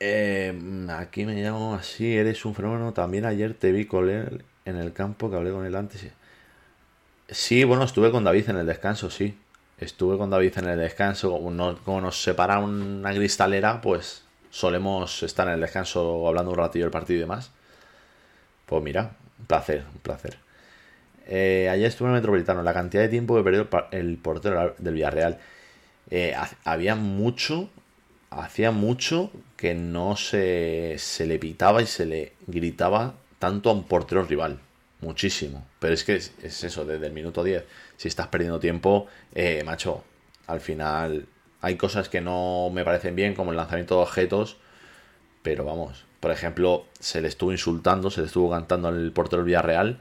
[0.00, 2.92] eh, aquí me llamo así, eres un fenómeno.
[2.92, 6.06] También ayer te vi con él en el campo, que hablé con él antes.
[7.28, 9.38] Sí, bueno, estuve con David en el descanso, sí.
[9.78, 11.30] Estuve con David en el descanso.
[11.84, 14.23] Como nos separa una cristalera, pues
[14.54, 17.50] solemos estar en el descanso hablando un ratillo del partido y demás.
[18.66, 20.36] Pues mira, un placer, un placer.
[21.26, 22.62] Eh, ayer estuve en el Metropolitano.
[22.62, 25.40] La cantidad de tiempo que perdió el portero del Villarreal.
[26.08, 27.68] Eh, había mucho,
[28.30, 33.82] hacía mucho que no se, se le pitaba y se le gritaba tanto a un
[33.82, 34.60] portero rival
[35.00, 35.66] muchísimo.
[35.80, 37.64] Pero es que es, eso, desde el minuto 10.
[37.96, 40.04] Si estás perdiendo tiempo, eh, macho,
[40.46, 41.26] al final
[41.64, 44.58] hay cosas que no me parecen bien, como el lanzamiento de objetos.
[45.42, 49.46] Pero vamos, por ejemplo, se le estuvo insultando, se le estuvo cantando al portero del
[49.46, 49.98] Villarreal.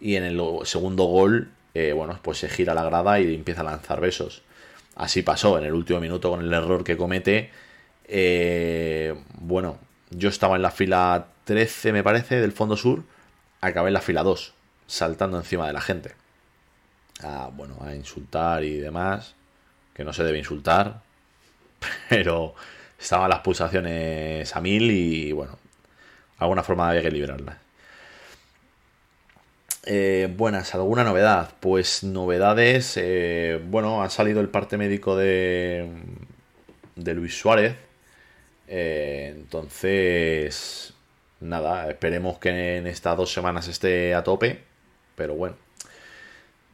[0.00, 3.64] Y en el segundo gol, eh, bueno, pues se gira la grada y empieza a
[3.64, 4.42] lanzar besos.
[4.94, 7.50] Así pasó en el último minuto con el error que comete.
[8.08, 9.78] Eh, bueno,
[10.10, 13.02] yo estaba en la fila 13, me parece, del fondo sur
[13.60, 14.54] acabé en la fila 2,
[14.86, 16.14] saltando encima de la gente.
[17.22, 19.35] A, bueno, a insultar y demás,
[19.96, 21.00] que no se debe insultar,
[22.10, 22.54] pero
[23.00, 25.58] estaban las pulsaciones a mil y bueno,
[26.38, 27.56] alguna forma había que liberarlas.
[29.86, 31.50] Eh, buenas, ¿alguna novedad?
[31.60, 35.88] Pues novedades, eh, bueno, ha salido el parte médico de,
[36.96, 37.76] de Luis Suárez.
[38.68, 40.92] Eh, entonces,
[41.40, 44.62] nada, esperemos que en estas dos semanas esté a tope.
[45.14, 45.65] Pero bueno.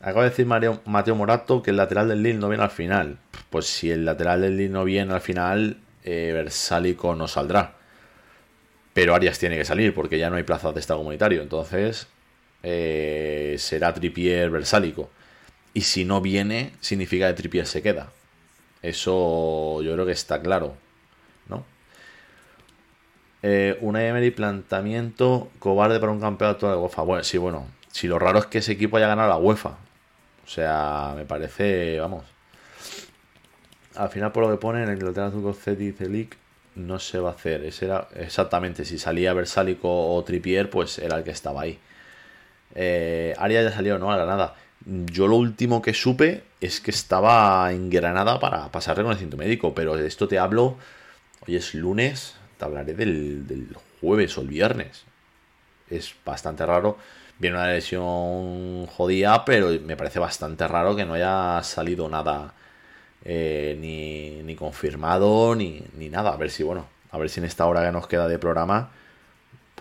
[0.02, 3.18] Acaba de decir Mateo Morato que el lateral del Lille no viene al final.
[3.50, 7.76] Pues si el lateral del Lille no viene al final, eh, Versálico no saldrá.
[8.92, 11.40] Pero Arias tiene que salir porque ya no hay plazas de estado comunitario.
[11.40, 12.08] Entonces
[12.62, 15.10] eh, será Tripier Versálico.
[15.72, 18.10] Y si no viene, significa que Tripier se queda.
[18.82, 20.76] Eso yo creo que está claro.
[23.42, 27.02] Eh, una Emery planteamiento cobarde para un campeonato de UEFA.
[27.02, 27.66] Bueno, sí, bueno.
[27.90, 29.76] Si lo raro es que ese equipo haya ganado la UEFA.
[30.44, 32.24] O sea, me parece, vamos.
[33.94, 36.36] Al final, por lo que ponen, en Inglaterra Azul y Celic
[36.74, 37.64] no se va a hacer.
[37.64, 41.78] Ese era exactamente, si salía Versálico o Tripier, pues era el que estaba ahí.
[42.74, 44.10] Eh, Aria ya salió, ¿no?
[44.10, 44.54] A Granada.
[44.84, 49.96] Yo lo último que supe es que estaba en Granada para pasar reconocimiento médico, pero
[49.96, 50.76] de esto te hablo.
[51.46, 55.04] Hoy es lunes, hablaré del, jueves o el viernes.
[55.90, 56.98] Es bastante raro.
[57.38, 62.54] Viene una lesión jodida, pero me parece bastante raro que no haya salido nada
[63.24, 63.76] eh,
[64.44, 66.30] ni, confirmado ni, ni, nada.
[66.32, 68.92] A ver si, bueno, a ver si en esta hora que nos queda de programa,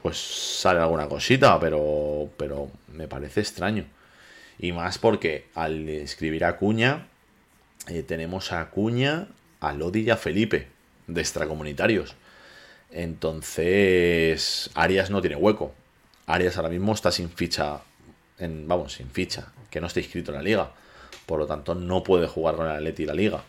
[0.02, 3.86] pues sale alguna cosita, pero, pero me parece extraño.
[4.60, 7.08] Y más porque al escribir a Cuña,
[7.88, 9.28] eh, tenemos a Cuña,
[9.60, 10.68] a Lodi y a Felipe,
[11.08, 12.16] de extracomunitarios.
[12.92, 15.74] Entonces, Arias no tiene hueco.
[16.34, 17.82] Arias ahora mismo está sin ficha,
[18.39, 20.72] en, vamos, sin ficha, que no está inscrito en la liga.
[21.26, 23.44] Por lo tanto, no puede jugar con el Atleti la liga.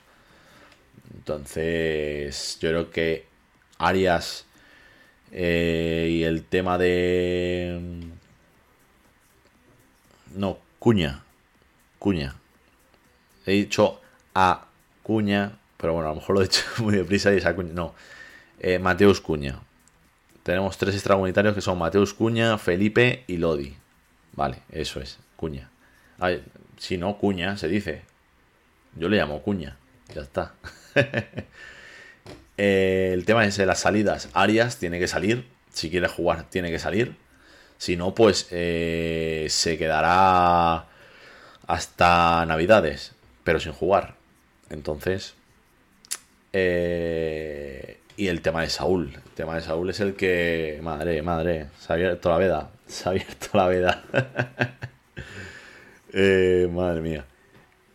[1.15, 3.27] Entonces, yo creo que
[3.79, 4.47] Arias
[5.31, 8.03] eh, y el tema de...
[10.35, 11.23] No, Cuña.
[11.99, 12.35] Cuña.
[13.47, 14.01] He dicho
[14.35, 14.67] a
[15.03, 17.73] Cuña, pero bueno, a lo mejor lo he dicho muy deprisa y es a Cuña.
[17.73, 17.95] No,
[18.59, 19.61] eh, Mateus Cuña.
[20.43, 23.77] Tenemos tres extracomunitarios que son Mateus Cuña, Felipe y Lodi.
[24.33, 25.71] Vale, eso es, Cuña.
[26.79, 28.03] si no, Cuña se dice.
[28.97, 29.77] Yo le llamo Cuña.
[30.15, 30.55] Ya está.
[32.59, 34.29] Eh, el tema es de las salidas.
[34.35, 35.49] Arias tiene que salir.
[35.73, 37.17] Si quiere jugar, tiene que salir.
[37.79, 40.87] Si no, pues eh, se quedará
[41.67, 44.17] hasta Navidades, pero sin jugar.
[44.69, 45.35] Entonces,
[46.53, 49.13] eh, y el tema de Saúl.
[49.15, 52.71] El tema de Saúl es el que, madre, madre, se ha abierto la veda.
[52.87, 54.03] Se ha abierto la veda.
[56.13, 57.25] Eh, madre mía.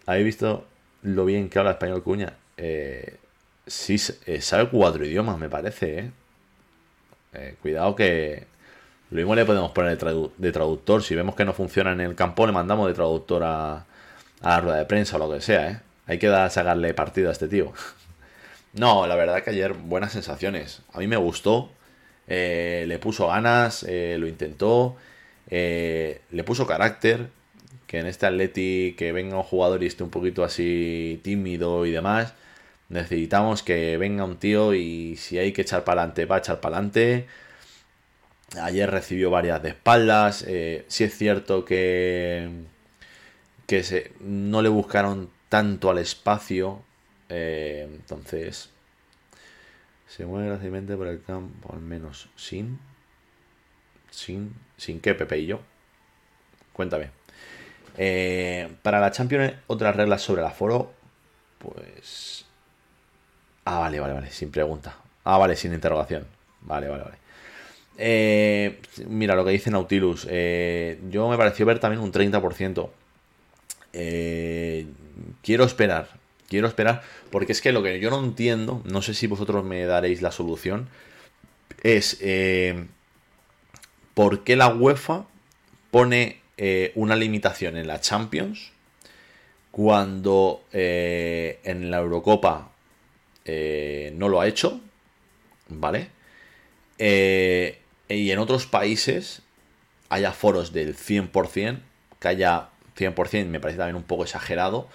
[0.07, 0.65] ¿Habéis visto
[1.03, 2.33] lo bien que habla español Cuña?
[2.57, 3.17] Eh,
[3.67, 6.11] sí, eh, sabe cuatro idiomas, me parece,
[7.33, 7.55] ¿eh?
[7.61, 8.45] Cuidado que
[9.11, 11.03] lo mismo le podemos poner de, tradu- de traductor.
[11.03, 13.85] Si vemos que no funciona en el campo, le mandamos de traductor a,
[14.41, 15.83] la rueda de prensa o lo que sea.
[16.07, 17.71] Hay que dar, sacarle partido a este tío.
[18.77, 20.81] No, la verdad que ayer buenas sensaciones.
[20.93, 21.71] A mí me gustó.
[22.29, 24.95] eh, le puso ganas, eh, lo intentó.
[25.49, 27.29] eh, le puso carácter.
[27.87, 31.91] Que en este Atleti que venga un jugador y esté un poquito así tímido y
[31.91, 32.33] demás.
[32.89, 36.61] Necesitamos que venga un tío y si hay que echar para adelante, va a echar
[36.61, 37.27] para adelante.
[38.61, 40.43] Ayer recibió varias de espaldas.
[40.47, 42.49] Eh, sí es cierto que,
[43.67, 46.81] que se, no le buscaron tanto al espacio.
[47.29, 48.69] Eh, entonces,
[50.07, 52.79] se mueve grácilmente por el campo, al menos sin.
[54.09, 54.55] Sin.
[54.77, 55.59] ¿Sin qué, Pepe y yo?
[56.73, 57.09] Cuéntame.
[57.97, 60.93] Eh, para la Champions, otras reglas sobre el aforo.
[61.59, 62.45] Pues.
[63.65, 64.31] Ah, vale, vale, vale.
[64.31, 64.95] Sin pregunta.
[65.23, 66.25] Ah, vale, sin interrogación.
[66.61, 67.17] Vale, vale, vale.
[67.99, 70.25] Eh, mira lo que dice Nautilus.
[70.25, 72.89] yo me pareció ver también un 30%.
[73.99, 74.85] Eh,
[75.41, 76.07] quiero esperar.
[76.47, 77.03] Quiero esperar.
[77.31, 80.31] Porque es que lo que yo no entiendo, no sé si vosotros me daréis la
[80.31, 80.89] solución,
[81.83, 82.85] es eh,
[84.13, 85.25] por qué la UEFA
[85.91, 88.71] pone eh, una limitación en la Champions
[89.71, 92.71] cuando eh, en la Eurocopa
[93.45, 94.81] no lo ha hecho,
[95.69, 96.09] ¿vale?
[96.97, 99.41] Y en otros países
[100.09, 101.79] haya foros del 100%,
[102.19, 104.89] que haya 100% me parece también un poco exagerado,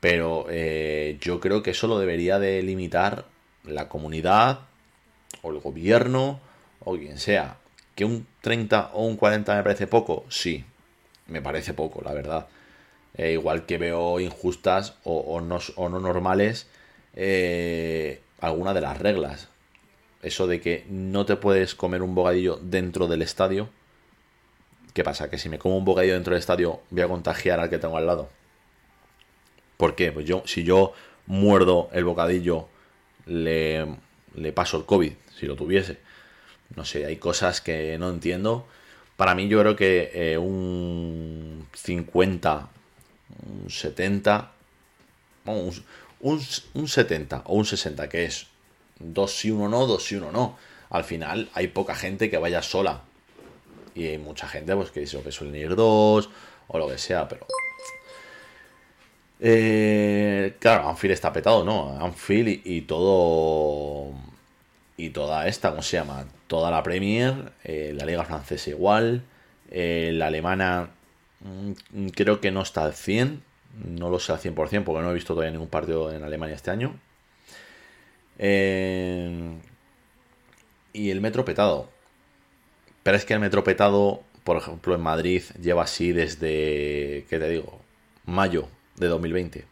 [0.00, 3.26] pero eh, yo creo que eso lo debería de limitar
[3.64, 4.60] la comunidad
[5.42, 6.40] o el gobierno
[6.80, 7.58] o quien sea.
[7.94, 10.64] Que un 30 o un 40 me parece poco, sí,
[11.26, 12.46] me parece poco, la verdad.
[13.14, 16.68] Eh, igual que veo injustas o, no, o no normales
[17.16, 19.48] eh, alguna de las reglas.
[20.22, 23.68] Eso de que no te puedes comer un bocadillo dentro del estadio.
[24.94, 25.30] ¿Qué pasa?
[25.30, 27.96] Que si me como un bocadillo dentro del estadio voy a contagiar al que tengo
[27.96, 28.28] al lado.
[29.78, 30.12] ¿Por qué?
[30.12, 30.92] Pues yo, si yo
[31.26, 32.68] muerdo el bocadillo,
[33.26, 33.86] le,
[34.34, 35.98] le paso el COVID, si lo tuviese.
[36.74, 38.66] No sé, hay cosas que no entiendo.
[39.16, 42.68] Para mí yo creo que eh, un 50,
[43.46, 44.52] un 70,
[45.44, 45.84] bueno, un,
[46.20, 46.40] un,
[46.74, 48.48] un 70 o un 60, que es
[48.98, 50.58] dos si uno no, dos si uno no.
[50.90, 53.02] Al final hay poca gente que vaya sola.
[53.94, 56.30] Y hay mucha gente pues que eso, que suelen ir dos
[56.66, 57.46] o lo que sea, pero...
[59.40, 61.98] Eh, claro, Anfield está petado, ¿no?
[62.00, 64.12] Anfield y, todo...
[64.96, 66.26] Y toda esta, ¿cómo se llama?
[66.48, 69.22] Toda la Premier, eh, la Liga Francesa igual,
[69.70, 70.90] eh, la Alemana
[71.40, 73.42] mm, creo que no está al 100,
[73.84, 76.70] no lo sé al 100% porque no he visto todavía ningún partido en Alemania este
[76.72, 76.98] año.
[80.92, 81.88] Y el metro petado.
[83.02, 87.48] Pero es que el metro petado, por ejemplo, en Madrid lleva así desde, ¿qué te
[87.48, 87.80] digo?
[88.24, 88.68] Mayo
[89.00, 89.64] de 2020.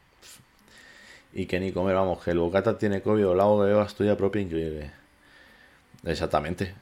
[1.33, 4.17] Y que ni comer, vamos, que el bocata tiene COVID o agua que bebas tuya
[4.17, 4.91] propia increíble.
[6.05, 6.75] Exactamente,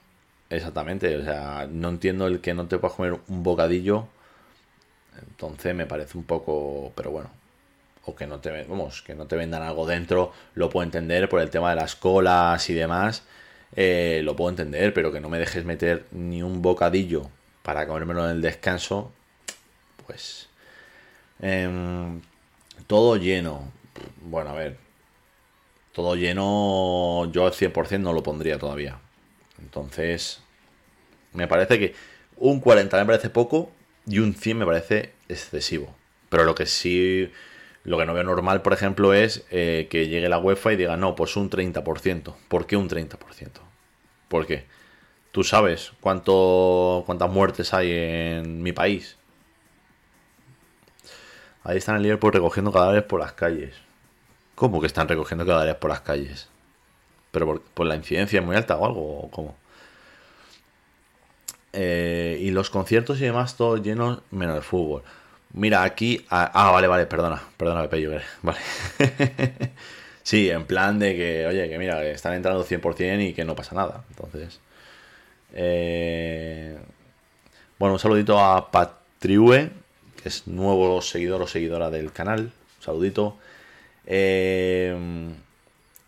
[0.51, 1.17] exactamente.
[1.17, 4.07] O sea, no entiendo el que no te puedas comer un bocadillo.
[5.21, 7.31] Entonces me parece un poco, pero bueno.
[8.07, 11.41] O que no te, vamos, que no te vendan algo dentro, lo puedo entender por
[11.41, 13.23] el tema de las colas y demás.
[13.77, 17.31] eh, lo puedo entender, pero que no me dejes meter ni un bocadillo
[17.63, 19.13] para comérmelo en el descanso.
[20.07, 20.49] Pues.
[21.41, 22.21] em,
[22.87, 23.73] todo lleno.
[24.23, 24.77] Bueno, a ver.
[25.93, 28.99] Todo lleno, yo al 100% no lo pondría todavía.
[29.61, 30.43] Entonces,
[31.33, 31.95] me parece que
[32.37, 33.71] un 40 me parece poco
[34.07, 35.95] y un 100 me parece excesivo.
[36.29, 37.31] Pero lo que sí,
[37.85, 40.97] lo que no veo normal, por ejemplo, es eh, que llegue la UEFA y diga,
[40.97, 42.35] no, pues un 30%.
[42.49, 43.17] ¿Por qué un 30%?
[44.29, 44.65] ¿Por qué?
[45.31, 49.17] ¿Tú sabes cuánto, cuántas muertes hay en mi país?
[51.65, 53.75] Ahí están el Liverpool recogiendo cadáveres por las calles.
[54.55, 56.49] ¿Cómo que están recogiendo cadáveres por las calles?
[57.33, 59.21] ¿Pero por, la incidencia es muy alta o algo?
[59.23, 59.57] ¿O cómo?
[61.73, 65.03] Eh, y los conciertos y demás todos llenos menos el fútbol.
[65.53, 66.25] Mira, aquí...
[66.31, 67.43] Ah, ah, vale, vale, perdona.
[67.57, 68.21] Perdona, Pepe, creo.
[68.43, 68.59] Vale.
[70.23, 73.75] sí, en plan de que, oye, que mira, están entrando 100% y que no pasa
[73.77, 74.05] nada.
[74.11, 74.61] Entonces...
[75.53, 76.79] eh,
[77.79, 79.71] Bueno, un saludito a Patriue,
[80.25, 82.53] es nuevo seguidor o seguidora del canal.
[82.81, 83.37] Saludito.
[84.07, 84.95] Eh,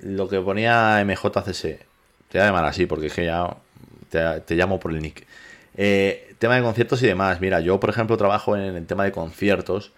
[0.01, 1.79] lo que ponía MJCS, te
[2.33, 3.57] voy a llamar así porque es que ya
[4.11, 5.27] te, te llamo por el nick.
[5.77, 7.41] Eh, tema de conciertos y demás.
[7.41, 9.93] Mira, yo por ejemplo trabajo en el tema de conciertos.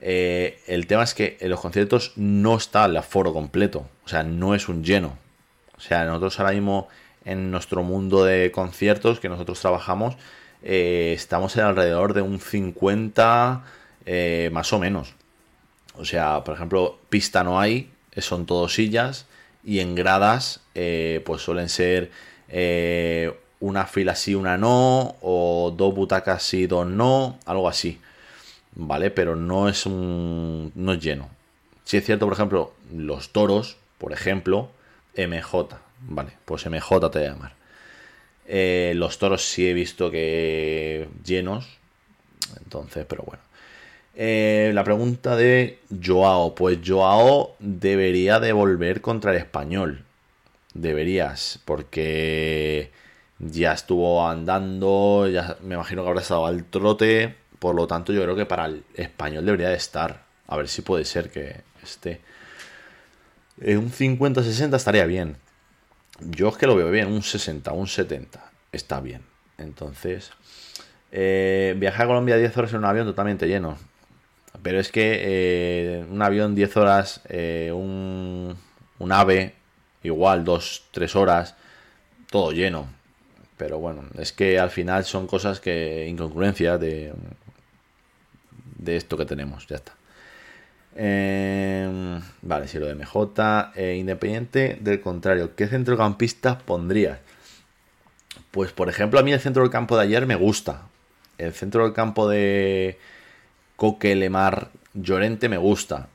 [0.00, 3.88] Eh, el tema es que en los conciertos no está el aforo completo.
[4.04, 5.16] O sea, no es un lleno.
[5.76, 6.88] O sea, nosotros ahora mismo
[7.24, 10.16] en nuestro mundo de conciertos que nosotros trabajamos,
[10.64, 13.62] eh, estamos en alrededor de un 50
[14.06, 15.14] eh, más o menos.
[15.96, 19.26] O sea, por ejemplo, pista no hay, son todo sillas
[19.64, 22.10] y en gradas eh, pues suelen ser
[22.48, 28.00] eh, una fila sí, una no, o dos butacas sí, dos no, algo así.
[28.76, 29.10] ¿Vale?
[29.10, 30.72] Pero no es un.
[30.74, 31.28] no es lleno.
[31.84, 34.70] Si es cierto, por ejemplo, los toros, por ejemplo,
[35.16, 35.78] MJ.
[36.00, 37.52] Vale, pues MJ te voy a llamar.
[38.46, 41.66] Eh, los toros sí he visto que llenos.
[42.62, 43.42] Entonces, pero bueno.
[44.16, 46.54] Eh, la pregunta de Joao.
[46.54, 50.04] Pues Joao debería de volver contra el español.
[50.74, 52.90] Deberías, porque
[53.38, 57.34] ya estuvo andando, ya me imagino que habrá estado al trote.
[57.58, 60.24] Por lo tanto, yo creo que para el español debería de estar.
[60.46, 62.20] A ver si puede ser que esté.
[63.60, 65.36] Eh, un 50-60 estaría bien.
[66.30, 68.52] Yo es que lo veo bien, un 60, un 70.
[68.72, 69.22] Está bien.
[69.58, 70.32] Entonces,
[71.12, 73.76] eh, viajar a Colombia 10 horas en un avión totalmente lleno.
[74.62, 78.56] Pero es que eh, un avión 10 horas, eh, un,
[78.98, 79.54] un ave,
[80.02, 81.56] igual 2-3 horas,
[82.30, 82.88] todo lleno.
[83.56, 87.12] Pero bueno, es que al final son cosas que, incongruencias de,
[88.76, 89.92] de esto que tenemos, ya está.
[90.96, 93.72] Eh, vale, si lo de MJ.
[93.74, 97.18] eh, independiente del contrario, ¿qué centrocampistas pondrías?
[98.50, 100.82] Pues por ejemplo, a mí el centro del campo de ayer me gusta.
[101.38, 102.98] El centro del campo de
[103.76, 106.08] Coque, Lemar, Llorente me gusta.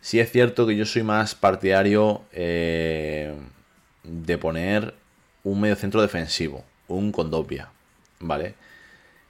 [0.00, 3.34] Sí es cierto que yo soy más partidario eh,
[4.02, 4.94] de poner
[5.44, 7.68] un medio centro defensivo, un Condopia,
[8.18, 8.54] ¿vale?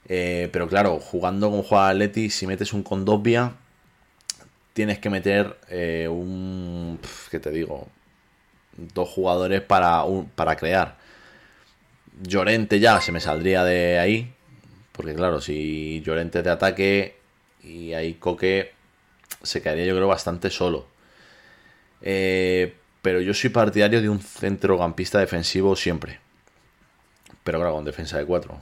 [0.07, 3.55] Eh, pero claro, jugando con juega Atleti, si metes un Condopia,
[4.73, 6.99] tienes que meter eh, un...
[7.31, 7.89] ¿Qué te digo?
[8.77, 10.97] Dos jugadores para, un- para crear.
[12.23, 14.33] Llorente ya se me saldría de ahí.
[14.93, 17.17] Porque claro, si Llorente de ataque
[17.63, 18.73] y ahí Coque
[19.43, 20.87] se quedaría yo creo bastante solo.
[22.03, 26.19] Eh, pero yo soy partidario de un centrocampista defensivo siempre.
[27.45, 28.61] Pero claro, con defensa de 4.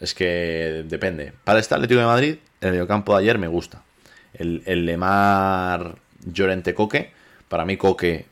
[0.00, 1.32] Es que depende.
[1.44, 3.82] Para este Atlético de Madrid, el mediocampo de ayer me gusta.
[4.34, 7.12] El, el Lemar Llorente Coque.
[7.48, 8.26] Para mí Coque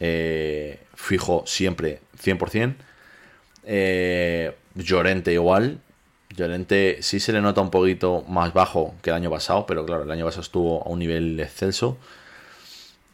[0.00, 2.74] eh, fijo siempre 100%.
[3.64, 5.80] Eh, Llorente igual.
[6.30, 10.02] Llorente sí se le nota un poquito más bajo que el año pasado, pero claro,
[10.02, 11.96] el año pasado estuvo a un nivel excelso.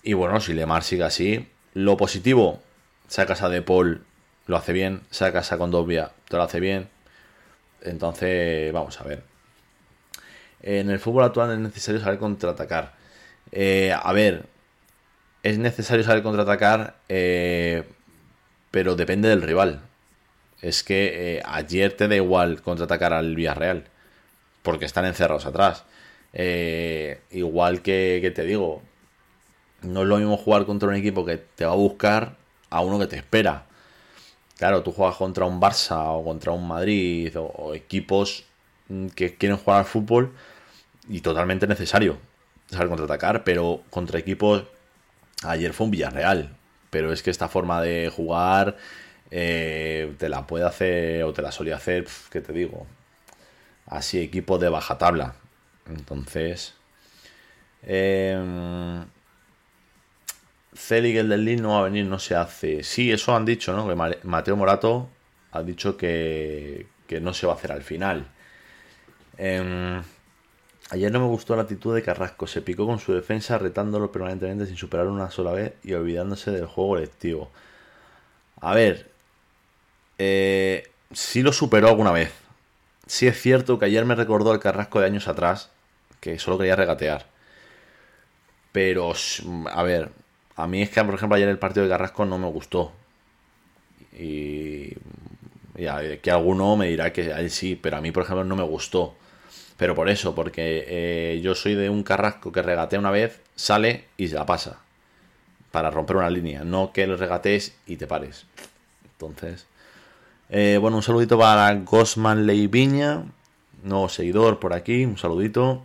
[0.03, 2.63] Y bueno, si Lemar sigue así, lo positivo,
[3.09, 4.05] sacas a De Paul,
[4.47, 6.89] lo hace bien, sacas a Condovia, te lo hace bien.
[7.83, 9.30] Entonces, vamos a ver.
[10.63, 12.95] En el fútbol actual es necesario saber contraatacar.
[13.53, 14.47] Eh, a ver,
[15.43, 17.85] es necesario saber contraatacar, eh,
[18.71, 19.81] pero depende del rival.
[20.61, 23.85] Es que eh, ayer te da igual contraatacar al Villarreal,
[24.63, 25.85] porque están encerrados atrás.
[26.33, 28.83] Eh, igual que, te digo,
[29.83, 32.37] no es lo mismo jugar contra un equipo que te va a buscar
[32.69, 33.65] a uno que te espera.
[34.59, 38.45] Claro, tú juegas contra un Barça o contra un Madrid o, o equipos
[38.89, 40.33] mm, que quieren jugar al fútbol
[41.11, 42.19] y totalmente necesario
[42.71, 44.65] saber contraatacar, pero contra equipos
[45.45, 46.57] ayer fue un Villarreal,
[46.91, 48.77] pero es que esta forma de jugar
[49.31, 52.87] eh, te la puede hacer o te la solía hacer, ¿qué te digo?
[53.87, 55.35] Así equipos de baja tabla.
[55.89, 56.75] Entonces,
[57.83, 59.05] eh,
[60.75, 62.83] Celig, el del Lille, no va a venir, no se hace.
[62.85, 63.89] Sí, eso han dicho, ¿no?
[63.89, 65.09] Que Ma- Mateo Morato
[65.53, 68.27] ha dicho que, que no se va a hacer al final.
[69.39, 70.03] Em,
[70.91, 72.47] ayer no me gustó la actitud de Carrasco.
[72.47, 76.67] Se picó con su defensa, retándolo permanentemente sin superar una sola vez y olvidándose del
[76.67, 77.51] juego colectivo.
[78.61, 79.11] A ver,
[80.19, 82.33] eh, sí lo superó alguna vez.
[83.07, 85.71] Sí es cierto que ayer me recordó el Carrasco de años atrás,
[86.21, 87.27] que solo quería regatear.
[88.73, 89.13] Pero,
[89.73, 90.11] a ver,
[90.57, 92.93] a mí es que, por ejemplo, ayer el partido de Carrasco no me gustó.
[94.13, 94.95] Y,
[95.77, 98.57] y que alguno me dirá que a él sí, pero a mí, por ejemplo, no
[98.57, 99.15] me gustó.
[99.81, 104.05] Pero por eso, porque eh, yo soy de un Carrasco que regatea una vez, sale
[104.19, 104.81] y se la pasa.
[105.71, 108.45] Para romper una línea, no que lo regatees y te pares.
[109.13, 109.65] Entonces,
[110.51, 113.25] eh, bueno, un saludito para Gosman Leiviña.
[113.83, 115.83] nuevo seguidor por aquí, un saludito.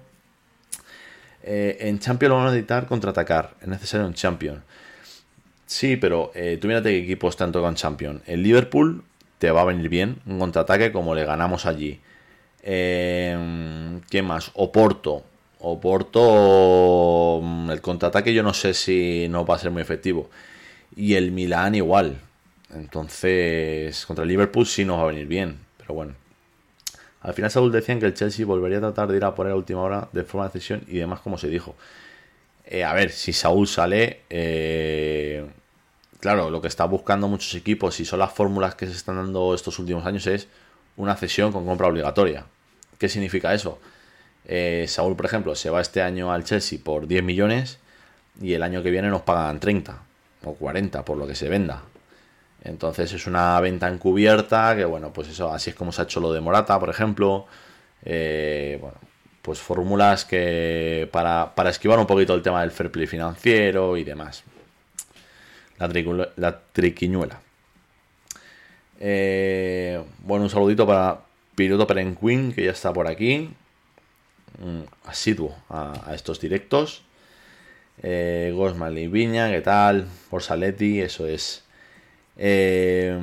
[1.43, 4.61] Eh, en Champion lo van a necesitar contraatacar, es necesario un Champion.
[5.67, 8.21] Sí, pero eh, tú mírate qué equipos tanto con Champion.
[8.25, 9.05] El Liverpool
[9.39, 12.01] te va a venir bien, un contraataque como le ganamos allí.
[12.65, 14.51] Eh, ¿Qué más?
[14.55, 15.23] Oporto.
[15.59, 20.29] Oporto, mm, el contraataque yo no sé si no va a ser muy efectivo.
[20.95, 22.17] Y el Milan igual.
[22.73, 25.59] Entonces, contra el Liverpool sí nos va a venir bien.
[25.77, 26.13] Pero bueno.
[27.21, 29.55] Al final Saúl decían que el Chelsea volvería a tratar de ir a poner a
[29.55, 31.75] última hora de forma de decisión y demás como se dijo.
[32.65, 35.45] Eh, a ver, si Saúl sale, eh,
[36.19, 39.55] claro, lo que está buscando muchos equipos y son las fórmulas que se están dando
[39.55, 40.47] estos últimos años es
[40.97, 42.45] una cesión con compra obligatoria.
[42.97, 43.79] ¿Qué significa eso?
[44.45, 47.79] Eh, Saúl, por ejemplo, se va este año al Chelsea por 10 millones
[48.41, 49.97] y el año que viene nos pagan 30
[50.43, 51.83] o 40 por lo que se venda.
[52.63, 56.19] Entonces es una venta encubierta que, bueno, pues eso, así es como se ha hecho
[56.19, 57.45] lo de Morata, por ejemplo.
[58.03, 58.97] Eh, bueno,
[59.41, 64.03] pues fórmulas que para, para, esquivar un poquito el tema del fair play financiero y
[64.03, 64.43] demás.
[65.77, 65.89] La,
[66.37, 67.39] la triquiñuela.
[68.99, 71.19] Eh, bueno, un saludito para
[71.55, 73.49] Piloto Perenquin, que ya está por aquí.
[75.05, 77.03] asiduo a, estos directos.
[78.03, 80.07] Eh, Gosman Viña, ¿qué tal?
[80.29, 81.63] Por Saletti, eso es.
[82.37, 83.17] Eh,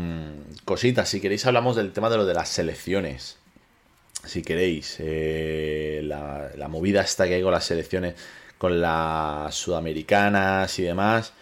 [0.64, 3.38] cositas, si queréis hablamos del tema de lo de las selecciones.
[4.24, 8.14] Si queréis, eh, la, movida esta que hay con las selecciones,
[8.56, 11.32] con las sudamericanas y demás,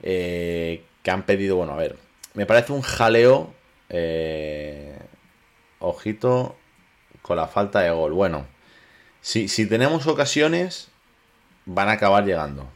[0.00, 1.96] que han pedido, bueno, a ver,
[2.34, 3.54] me parece un jaleo,
[5.78, 6.56] ojito,
[7.22, 8.12] con la falta de gol.
[8.12, 8.46] Bueno,
[9.20, 10.88] si, si, tenemos ocasiones,
[11.64, 12.68] van a acabar llegando.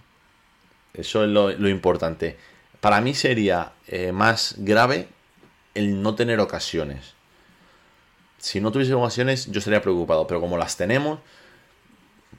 [0.94, 2.36] Eso es lo, lo importante
[2.80, 5.08] para mí sería eh, más grave
[5.74, 7.14] el no tener ocasiones.
[8.38, 10.26] Si no tuviese ocasiones, yo estaría preocupado.
[10.26, 11.20] Pero como las tenemos,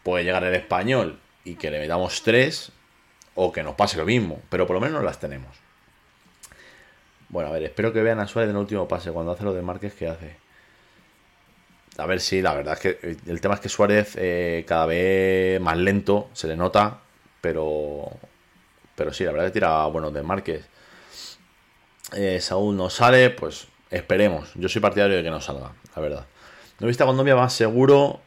[0.03, 2.71] puede llegar el español y que le metamos tres,
[3.35, 4.41] o que nos pase lo mismo.
[4.49, 5.55] Pero por lo menos las tenemos.
[7.29, 9.53] Bueno, a ver, espero que vean a Suárez en el último pase, cuando hace lo
[9.53, 10.35] de Márquez que hace.
[11.97, 15.59] A ver, sí, la verdad es que el tema es que Suárez eh, cada vez
[15.59, 16.99] más lento, se le nota,
[17.41, 18.11] pero
[18.95, 20.67] pero sí, la verdad que tira bueno de Márquez.
[22.13, 24.51] Eh, Saúl no sale, pues esperemos.
[24.55, 26.25] Yo soy partidario de que no salga, la verdad.
[26.79, 28.21] No viste a Gondomia más seguro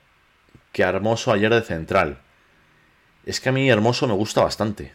[0.72, 2.18] que Hermoso ayer de central.
[3.24, 4.92] Es que a mí Hermoso me gusta bastante.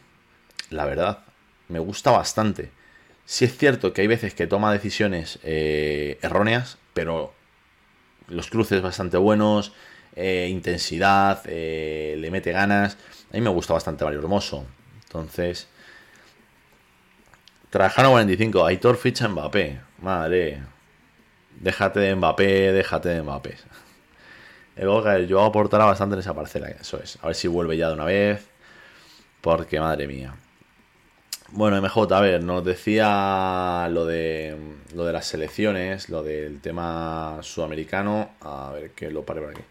[0.70, 1.24] La verdad,
[1.68, 2.70] me gusta bastante.
[3.24, 7.32] Sí es cierto que hay veces que toma decisiones eh, erróneas, pero
[8.30, 9.72] los cruces bastante buenos,
[10.16, 12.96] eh, intensidad, eh, le mete ganas.
[13.30, 14.64] A mí me gusta bastante Mario Hermoso.
[15.04, 15.68] Entonces,
[17.70, 19.80] Trajano 45, Aitor ficha Mbappé.
[20.02, 20.62] Madre.
[21.60, 23.56] Déjate de Mbappé, déjate de Mbappé.
[24.76, 27.18] El yo aportará bastante en esa parcela, eso es.
[27.22, 28.48] A ver si vuelve ya de una vez.
[29.40, 30.34] Porque madre mía.
[31.52, 34.56] Bueno, MJ, a ver, nos decía lo de
[34.94, 38.30] lo de las selecciones, lo del tema sudamericano.
[38.40, 39.62] A ver que lo pare por aquí.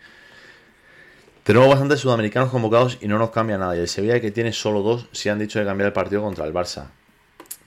[1.44, 3.78] Tenemos bastantes sudamericanos convocados y no nos cambia nada.
[3.78, 6.46] Y el Sevilla que tiene solo dos si han dicho de cambiar el partido contra
[6.46, 6.90] el Barça.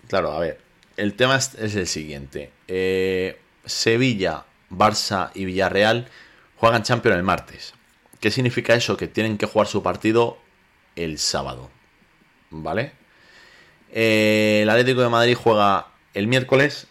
[0.08, 0.60] Claro, a ver.
[0.98, 2.52] El tema es, es el siguiente.
[2.68, 6.06] Eh, Sevilla, Barça y Villarreal
[6.56, 7.72] juegan Champions el martes.
[8.20, 8.98] ¿Qué significa eso?
[8.98, 10.36] Que tienen que jugar su partido
[10.96, 11.70] el sábado.
[12.50, 13.01] ¿Vale?
[13.92, 16.86] Eh, el Atlético de Madrid juega el miércoles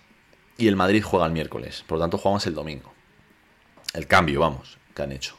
[0.58, 1.84] y el Madrid juega el miércoles.
[1.88, 2.94] Por lo tanto, jugamos el domingo.
[3.94, 5.36] El cambio, vamos, que han hecho.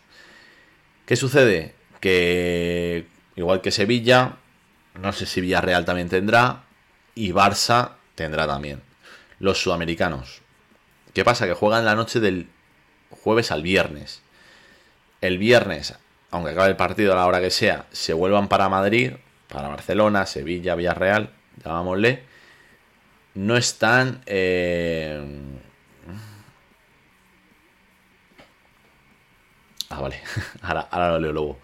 [1.07, 1.75] ¿Qué sucede?
[2.01, 3.07] Que
[3.37, 4.37] igual que Sevilla,
[5.01, 6.65] no sé si Villarreal también tendrá,
[7.15, 8.83] y Barça tendrá también.
[9.39, 10.43] Los sudamericanos.
[11.15, 11.47] ¿Qué pasa?
[11.47, 12.49] Que juegan la noche del
[13.11, 14.23] jueves al viernes.
[15.21, 15.95] El viernes,
[16.31, 19.13] aunque acabe el partido a la hora que sea, se vuelvan para Madrid,
[19.49, 21.31] para Barcelona, Sevilla, Villarreal,
[21.65, 22.23] llamámosle.
[23.35, 24.23] No están...
[24.27, 25.43] Eh,
[29.93, 30.17] Ah, vale.
[30.63, 31.59] ahora, ahora, lo leo luego.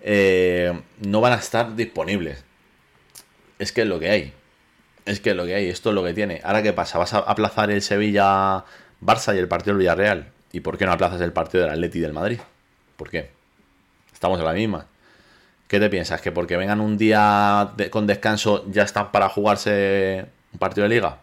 [0.00, 0.72] Eh,
[1.06, 2.42] no van a estar disponibles.
[3.58, 4.32] Es que es lo que hay.
[5.04, 5.68] Es que es lo que hay.
[5.68, 6.40] Esto es lo que tiene.
[6.42, 6.98] Ahora, ¿qué pasa?
[6.98, 10.32] ¿Vas a aplazar el Sevilla-Barça y el partido del Villarreal?
[10.52, 12.40] ¿Y por qué no aplazas el partido del Atleti y del Madrid?
[12.96, 13.30] ¿Por qué?
[14.12, 14.86] Estamos en la misma.
[15.70, 16.20] ¿Qué te piensas?
[16.20, 20.96] ¿Que porque vengan un día de, con descanso ya están para jugarse un partido de
[20.96, 21.18] liga?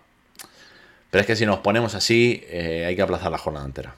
[1.11, 3.93] Pero es que si nos ponemos así, eh, hay que aplazar la jornada entera.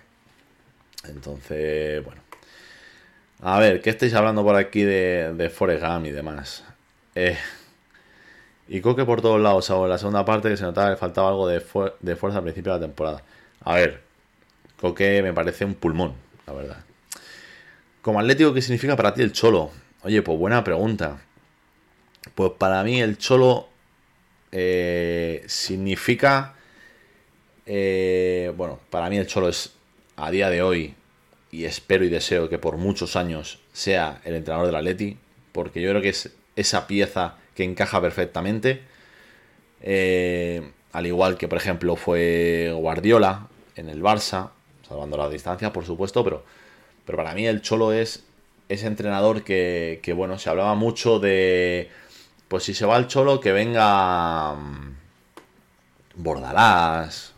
[1.07, 2.19] Entonces, bueno.
[3.43, 6.63] A ver, ¿qué estáis hablando por aquí de, de Forrest Gump y demás?
[7.13, 7.37] Eh,
[8.67, 11.29] y Coque por todos lados, o en la segunda parte que se notaba que faltaba
[11.29, 11.63] algo de,
[11.99, 13.21] de, fuerza al principio de la temporada.
[13.61, 14.01] A ver,
[14.81, 16.15] Coque me parece un pulmón,
[16.47, 16.77] la verdad.
[18.01, 19.69] Como atlético, ¿qué significa para ti el cholo?
[20.03, 21.19] Oye, pues buena pregunta.
[22.35, 23.67] Pues para mí el cholo
[24.51, 26.55] eh, significa...
[27.65, 29.73] eh, bueno, para mí el cholo es
[30.15, 30.95] a día de hoy,
[31.51, 35.17] y espero y deseo que por muchos años sea el entrenador del Atleti,
[35.51, 38.81] porque yo creo que es esa pieza que encaja perfectamente.
[39.81, 44.51] Eh, al igual que, por ejemplo, fue Guardiola en el Barça,
[44.87, 46.43] salvando las distancias, por supuesto, pero,
[47.05, 48.23] pero para mí el Cholo es
[48.69, 51.89] ese entrenador que, bueno, se hablaba mucho de,
[52.47, 54.95] pues si se va el Cholo, que venga mm,
[56.15, 57.33] Bordalás,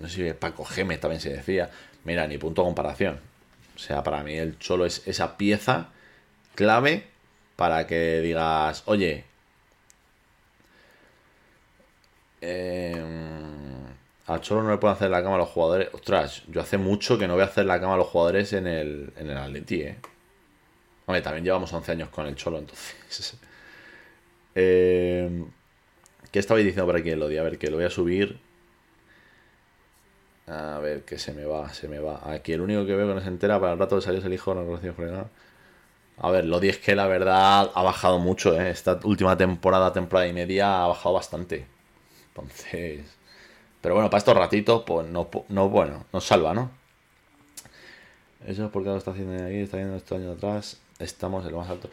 [0.00, 1.70] no sé Paco Gémez también se decía,
[2.04, 3.20] mira, ni punto de comparación.
[3.76, 5.90] O sea, para mí el Cholo es esa pieza
[6.54, 7.06] clave
[7.56, 9.24] para que digas, oye,
[12.40, 13.04] eh,
[14.26, 15.88] al Cholo no le puedo hacer la cama a los jugadores.
[15.92, 18.66] Ostras, yo hace mucho que no voy a hacer la cama a los jugadores en
[18.66, 19.98] el, en el ¿eh?
[21.06, 23.38] Hombre, también llevamos 11 años con el Cholo, entonces.
[24.54, 25.44] Eh,
[26.30, 27.38] ¿Qué estabais diciendo por aquí, Elodie?
[27.38, 28.38] A ver, que lo voy a subir.
[30.46, 32.20] A ver, que se me va, se me va.
[32.30, 34.26] Aquí el único que veo que no se entera para el rato de salir es
[34.26, 35.30] el hijo, no conocido fregado.
[36.18, 38.70] A ver, Lodi es que la verdad ha bajado mucho, ¿eh?
[38.70, 41.66] Esta última temporada, temporada y media, ha bajado bastante.
[42.28, 43.04] Entonces.
[43.80, 46.70] Pero bueno, para estos ratitos, pues no, no bueno, nos salva, ¿no?
[48.46, 50.80] Eso es porque lo está haciendo aquí, está viendo estos años atrás.
[51.02, 51.90] Estamos en lo más alto.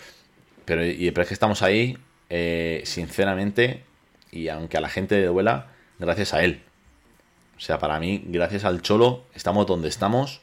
[0.65, 1.97] Pero, y, es que estamos ahí,
[2.29, 3.83] eh, sinceramente,
[4.31, 6.61] y aunque a la gente le duela, gracias a él.
[7.57, 10.41] O sea, para mí, gracias al Cholo, estamos donde estamos.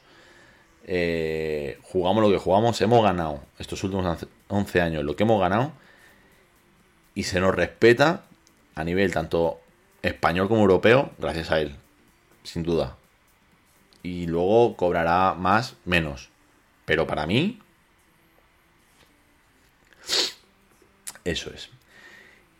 [0.85, 2.79] Eh, jugamos lo que jugamos.
[2.81, 5.71] Hemos ganado estos últimos 11 años lo que hemos ganado.
[7.15, 8.25] Y se nos respeta
[8.75, 9.59] a nivel tanto
[10.03, 11.75] español como europeo, gracias a él.
[12.43, 12.97] Sin duda.
[14.03, 16.29] Y luego cobrará más, menos.
[16.85, 17.59] Pero para mí,
[21.31, 21.69] eso es.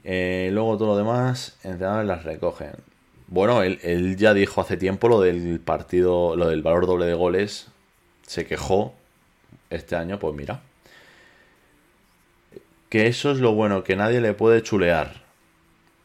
[0.03, 2.71] Eh, luego todo lo demás, entrenadores las recogen.
[3.27, 7.67] Bueno, él, ya dijo hace tiempo lo del partido, lo del valor doble de goles.
[8.25, 8.93] Se quejó
[9.69, 10.61] este año, pues mira.
[12.89, 15.23] Que eso es lo bueno, que nadie le puede chulear.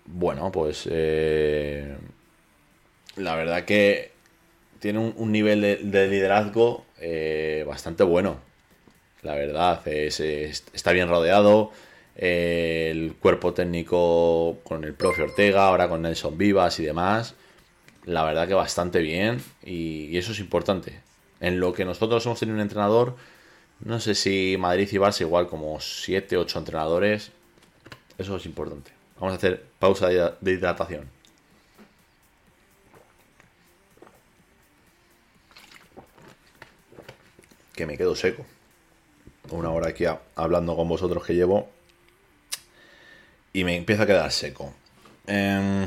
[0.05, 1.97] Bueno, pues eh,
[3.17, 4.11] la verdad que
[4.81, 8.41] tiene un, nivel de, de liderazgo eh, bastante bueno.
[9.23, 11.71] La verdad, es, es, está bien rodeado.
[12.17, 17.35] El cuerpo técnico con el profe Ortega, ahora con Nelson Vivas y demás.
[18.05, 21.01] La verdad que bastante bien y, y, eso es importante.
[21.41, 23.17] En lo que nosotros hemos tenido un entrenador,
[23.85, 27.33] no sé si Madrid y Barça igual como 7, 8 entrenadores.
[28.19, 28.93] Eso es importante.
[29.19, 31.09] Vamos a hacer pausa de hidratación.
[37.75, 38.45] Que me quedo seco.
[39.51, 40.05] Una hora aquí
[40.37, 41.69] hablando con vosotros que llevo
[43.53, 44.73] y me empieza a quedar seco.
[45.27, 45.87] Eh,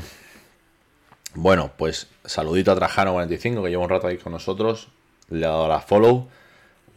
[1.34, 4.88] bueno, pues saludito a Trajano45, que lleva un rato ahí con nosotros.
[5.28, 6.28] Le he dado la follow.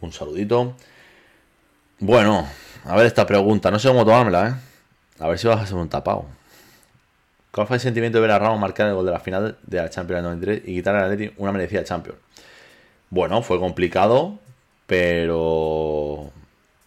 [0.00, 0.74] Un saludito.
[1.98, 2.48] Bueno,
[2.84, 3.70] a ver esta pregunta.
[3.70, 4.54] No sé cómo tomármela, ¿eh?
[5.18, 6.24] A ver si vas a ser un tapado.
[7.50, 9.76] ¿Cuál fue el sentimiento de ver a Ramos marcar el gol de la final de
[9.76, 12.18] la Champions 93 y quitar al Atleti una merecida Champions?
[13.10, 14.38] Bueno, fue complicado,
[14.86, 16.30] pero...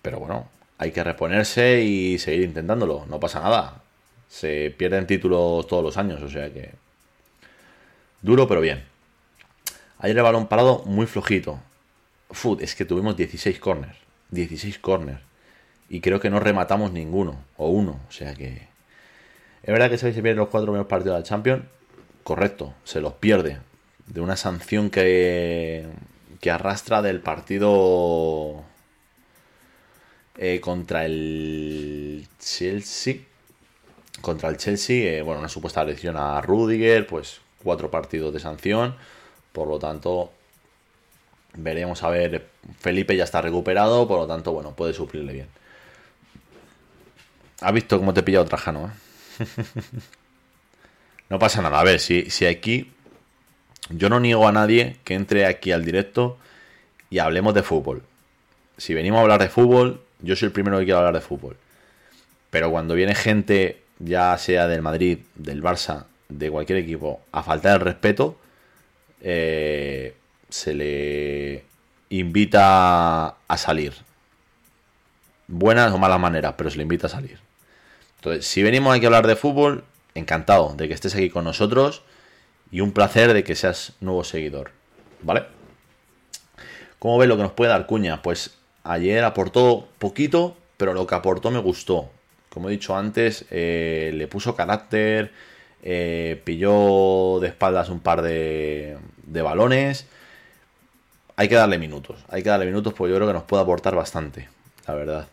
[0.02, 0.50] Pero bueno,
[0.84, 3.06] hay que reponerse y seguir intentándolo.
[3.08, 3.82] No pasa nada.
[4.28, 6.72] Se pierden títulos todos los años, o sea que.
[8.22, 8.84] Duro, pero bien.
[10.00, 11.60] Ayer el balón parado muy flojito.
[12.30, 13.96] Uf, es que tuvimos 16 corners.
[14.32, 15.22] 16 corners.
[15.88, 17.38] Y creo que no rematamos ninguno.
[17.56, 18.00] O uno.
[18.10, 18.68] O sea que.
[19.64, 21.64] Es verdad que se pierden los cuatro primeros partidos de la Champions.
[22.24, 22.74] Correcto.
[22.84, 23.60] Se los pierde.
[24.08, 25.86] De una sanción que.
[26.42, 28.66] que arrastra del partido
[30.38, 33.16] eh, contra el Chelsea.
[34.22, 38.96] Contra el Chelsea, eh, bueno, una supuesta lesión a Rudiger, pues cuatro partidos de sanción.
[39.52, 40.32] Por lo tanto,
[41.56, 42.48] veremos a ver.
[42.80, 45.48] Felipe ya está recuperado, por lo tanto, bueno, puede suplirle bien.
[47.62, 48.92] ¿Has visto cómo te he pillado Trajano?
[49.40, 49.46] Eh?
[51.30, 51.80] no pasa nada.
[51.80, 52.92] A ver, si, si aquí.
[53.90, 56.38] Yo no niego a nadie que entre aquí al directo
[57.10, 58.04] y hablemos de fútbol.
[58.78, 61.58] Si venimos a hablar de fútbol, yo soy el primero que quiero hablar de fútbol.
[62.50, 67.76] Pero cuando viene gente, ya sea del Madrid, del Barça, de cualquier equipo, a faltar
[67.76, 68.38] el respeto,
[69.22, 70.16] eh,
[70.50, 71.66] se le
[72.10, 73.94] invita a salir.
[75.48, 77.40] Buenas o malas maneras, pero se le invita a salir.
[78.18, 79.84] Entonces, si venimos aquí a hablar de fútbol,
[80.16, 82.04] encantado de que estés aquí con nosotros
[82.72, 84.72] y un placer de que seas nuevo seguidor.
[85.22, 85.46] ¿Vale?
[87.00, 88.22] ¿Cómo ves lo que nos puede dar Cuña?
[88.22, 92.10] Pues ayer aportó poquito, pero lo que aportó me gustó.
[92.50, 95.32] Como he dicho antes, eh, le puso carácter,
[95.82, 100.06] eh, pilló de espaldas un par de, de balones.
[101.36, 103.96] Hay que darle minutos, hay que darle minutos porque yo creo que nos puede aportar
[103.96, 104.50] bastante,
[104.88, 105.28] la verdad.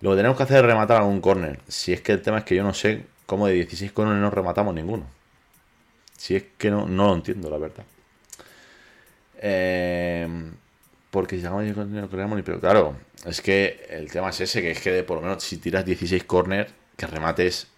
[0.00, 1.60] Lo que tenemos que hacer es rematar algún córner.
[1.68, 4.30] Si es que el tema es que yo no sé cómo de 16 córneres no
[4.30, 5.06] rematamos ninguno.
[6.18, 7.84] Si es que no, no lo entiendo, la verdad.
[9.38, 10.28] Eh,
[11.10, 12.42] porque si sacamos 16 córneres no creamos ni...
[12.42, 15.42] Pero claro, es que el tema es ese, que es que de por lo menos
[15.42, 17.68] si tiras 16 córner, que remates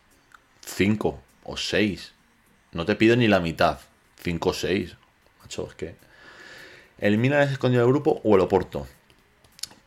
[0.64, 2.12] 5 o 6.
[2.72, 3.81] No te pido ni la mitad.
[4.22, 4.97] 5 o 6.
[5.41, 5.95] Macho, es que...
[6.99, 8.87] ¿El Milan es escondido del grupo o el Oporto?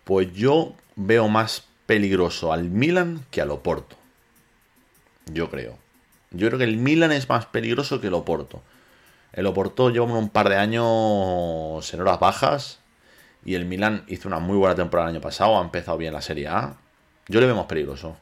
[0.06, 3.98] Pues yo veo más peligroso al Milan que al Oporto.
[5.26, 5.78] Yo creo.
[6.32, 8.62] Yo creo que el Milan es más peligroso que el Oporto.
[9.34, 12.80] El Oporto lleva un par de años en horas bajas.
[13.44, 15.58] Y el Milan hizo una muy buena temporada el año pasado.
[15.58, 16.76] Ha empezado bien la Serie A.
[17.28, 18.18] Yo le veo más peligroso.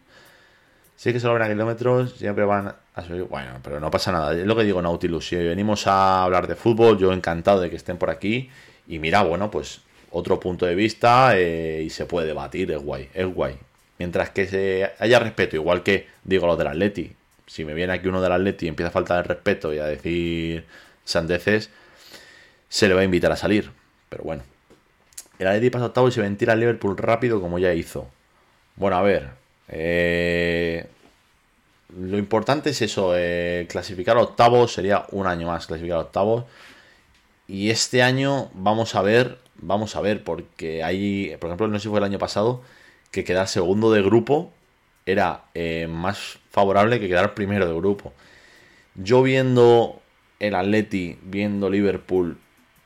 [0.96, 3.24] Sí que solo ven a kilómetros, siempre van a subir.
[3.24, 4.34] Bueno, pero no pasa nada.
[4.34, 5.28] Es lo que digo, Nautilus.
[5.28, 8.50] Si venimos a hablar de fútbol, yo encantado de que estén por aquí.
[8.88, 13.10] Y mira, bueno, pues otro punto de vista eh, y se puede debatir, es guay,
[13.14, 13.56] es guay.
[13.98, 17.14] Mientras que se haya respeto, igual que digo lo del Atleti.
[17.46, 19.86] Si me viene aquí uno del Atleti y empieza a faltar el respeto y a
[19.86, 20.66] decir
[21.04, 21.70] sandeces,
[22.68, 23.72] se le va a invitar a salir.
[24.10, 24.44] Pero bueno.
[25.40, 28.08] El Atleti pasa octavo y se ventila al Liverpool rápido como ya hizo.
[28.76, 29.30] Bueno, a ver.
[29.70, 30.86] eh,
[31.98, 36.46] lo importante es eso, eh, clasificar octavos sería un año más clasificar octavos.
[37.48, 41.84] Y este año vamos a ver, vamos a ver, porque hay, por ejemplo, no sé
[41.84, 42.62] si fue el año pasado,
[43.12, 44.52] que quedar segundo de grupo
[45.06, 48.14] era eh, más favorable que quedar primero de grupo.
[48.96, 50.00] Yo viendo
[50.40, 52.38] el Atleti, viendo Liverpool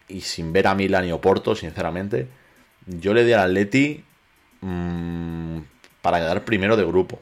[0.07, 2.27] y sin ver a Milan y Oporto, sinceramente,
[2.85, 4.03] yo le di al Atleti
[4.61, 5.59] mm,
[6.01, 7.19] para quedar primero de grupo.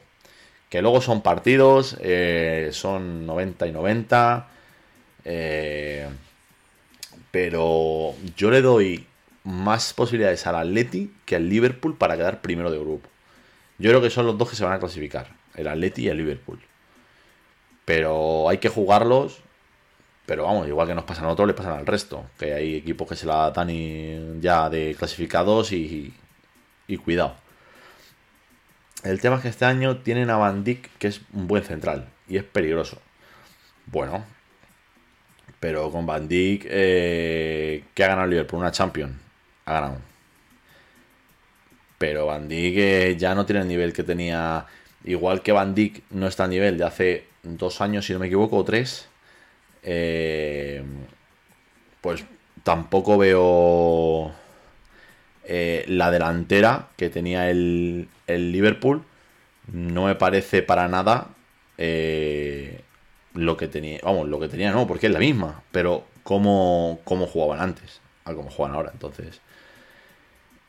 [0.68, 4.48] Que luego son partidos, eh, son 90 y 90.
[5.24, 6.08] eh,
[7.30, 9.06] pero yo le doy
[9.44, 13.08] más posibilidades al Atleti que al Liverpool para quedar primero de grupo.
[13.78, 16.18] Yo creo que son los dos que se van a clasificar, el Atleti y el
[16.18, 16.60] Liverpool.
[17.84, 19.40] Pero hay que jugarlos,
[20.32, 22.24] pero vamos, igual que nos pasan a nosotros, le pasan al resto.
[22.38, 26.14] Que hay equipos que se la dan y- ya de clasificados y,
[27.04, 27.34] cuidado.
[29.04, 32.08] El tema es que este año tienen a Van Dijk, que es un buen central
[32.26, 32.98] y es peligroso.
[33.84, 34.24] Bueno,
[35.60, 38.60] pero con Van Dijk, eh, ¿qué ha ganado Liverpool?
[38.60, 39.12] Una Champions.
[39.66, 39.98] Ha ganado.
[41.98, 44.64] Pero Van Dijk eh, ya no tiene el nivel que tenía.
[45.04, 48.26] Igual que Van Dijk no está a nivel de hace dos años, si no me
[48.28, 49.08] equivoco, o tres.
[49.82, 50.84] Eh,
[52.00, 52.24] pues
[52.62, 54.32] tampoco veo
[55.44, 59.02] eh, la delantera que tenía el, el Liverpool.
[59.72, 61.28] No me parece para nada
[61.78, 62.82] eh,
[63.34, 64.00] lo que tenía.
[64.02, 65.62] Vamos, lo que tenía no, porque es la misma.
[65.72, 68.90] Pero cómo, cómo jugaban antes a cómo juegan ahora.
[68.92, 69.40] Entonces,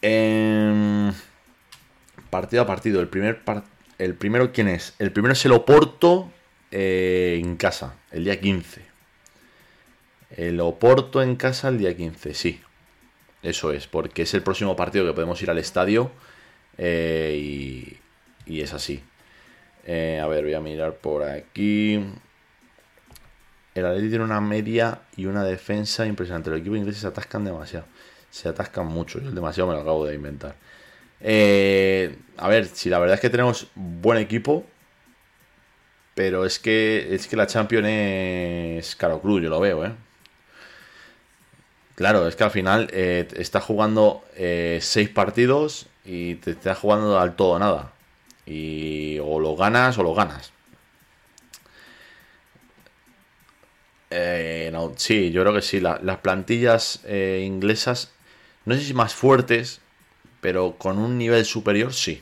[0.01, 1.11] em,
[2.29, 2.99] partido a partido.
[3.01, 3.41] El primer
[3.99, 4.95] el primero, ¿quién es?
[4.99, 6.31] El primero es el Oporto
[6.71, 8.92] en casa, el día 15.
[10.35, 12.61] El Oporto en casa el día 15, sí.
[13.41, 16.11] Eso es, porque es el próximo partido que podemos ir al estadio
[16.77, 17.97] eh, y,
[18.45, 19.03] y es así.
[19.85, 21.95] Eh, a ver, voy a mirar por aquí.
[23.75, 26.49] El Atleti tiene una media y una defensa impresionante.
[26.49, 27.85] Los equipos ingleses se atascan demasiado.
[28.29, 29.19] Se atascan mucho.
[29.19, 30.55] Yo el demasiado me lo acabo de inventar.
[31.19, 34.65] Eh, a ver, si la verdad es que tenemos buen equipo.
[36.15, 39.91] Pero es que es que la Champions es caro cruz, yo lo veo, ¿eh?
[41.95, 47.19] Claro, es que al final eh, estás jugando eh, seis partidos y te estás jugando
[47.19, 47.91] al todo nada.
[48.45, 50.51] Y o lo ganas o lo ganas.
[54.09, 55.79] Eh, no, sí, yo creo que sí.
[55.79, 58.11] La- las plantillas eh, inglesas,
[58.65, 59.81] no sé si más fuertes,
[60.41, 62.21] pero con un nivel superior, sí.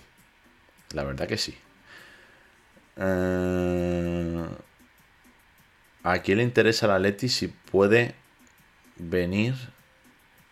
[0.94, 1.58] La verdad que sí.
[6.04, 8.16] ¿A quién le interesa la Leti si puede
[9.10, 9.56] venir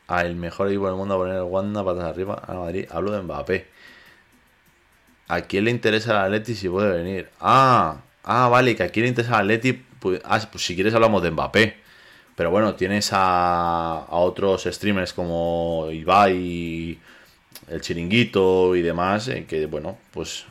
[0.07, 2.85] al mejor equipo del mundo a poner el Wanda patas arriba a Madrid?
[2.91, 3.67] Hablo de Mbappé.
[5.27, 7.29] ¿A quién le interesa la Atleti si puede venir?
[7.39, 9.73] Ah, ah, vale, que a quién le interesa la Atleti.
[9.73, 11.77] Pues, ah, pues si quieres hablamos de Mbappé.
[12.35, 16.97] Pero bueno, tienes a, a otros streamers como Ibai,
[17.67, 20.45] el Chiringuito y demás, eh, que bueno, pues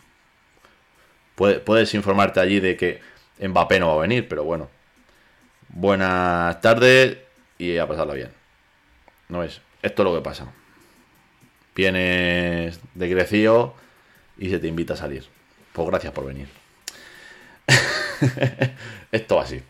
[1.34, 3.00] puede- puedes informarte allí de que
[3.40, 4.68] Mbappé no va a venir, pero bueno.
[5.70, 7.18] Buenas tardes
[7.58, 8.30] y a pasarla bien.
[9.28, 9.60] ¿No ves?
[9.82, 10.52] Esto es lo que pasa.
[11.74, 13.74] vienes de Grecio
[14.38, 15.24] y se te invita a salir.
[15.72, 16.48] Pues gracias por venir.
[19.12, 19.60] Esto así.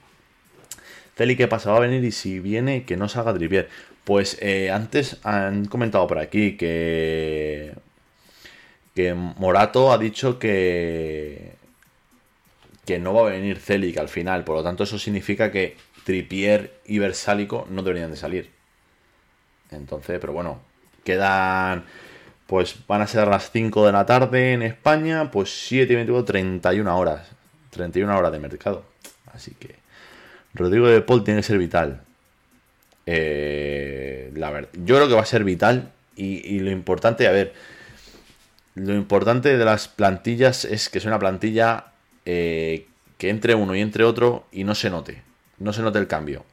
[1.17, 1.73] Celi, ¿qué pasa?
[1.73, 3.69] Va a venir y si viene, que no salga Trippier.
[4.05, 7.75] Pues eh, antes han comentado por aquí que,
[8.95, 11.53] que Morato ha dicho que,
[12.87, 14.45] que no va a venir Celic al final.
[14.45, 15.77] Por lo tanto, eso significa que
[16.09, 18.49] Trippier y Versálico no deberían de salir.
[19.71, 20.59] Entonces, pero bueno,
[21.05, 21.85] quedan.
[22.47, 26.25] Pues van a ser las 5 de la tarde en España, pues 7 y 21,
[26.25, 27.29] 31 horas.
[27.69, 28.85] 31 horas de mercado.
[29.35, 29.75] Así que
[30.55, 32.01] Rodrigo de Paul tiene que ser vital.
[33.05, 35.93] Eh, la verdad, yo creo que va a ser vital.
[36.17, 37.53] Y, lo importante, a ver,
[38.77, 41.93] lo importante de las plantillas es que es una plantilla
[42.25, 42.87] eh,
[43.19, 45.28] que entre uno y entre otro y no se note.
[45.59, 46.45] No se note el cambio.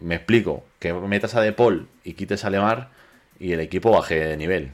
[0.00, 0.64] Me explico.
[0.78, 2.90] Que metas a De Paul y quites a Lemar
[3.38, 4.72] y el equipo baje de nivel.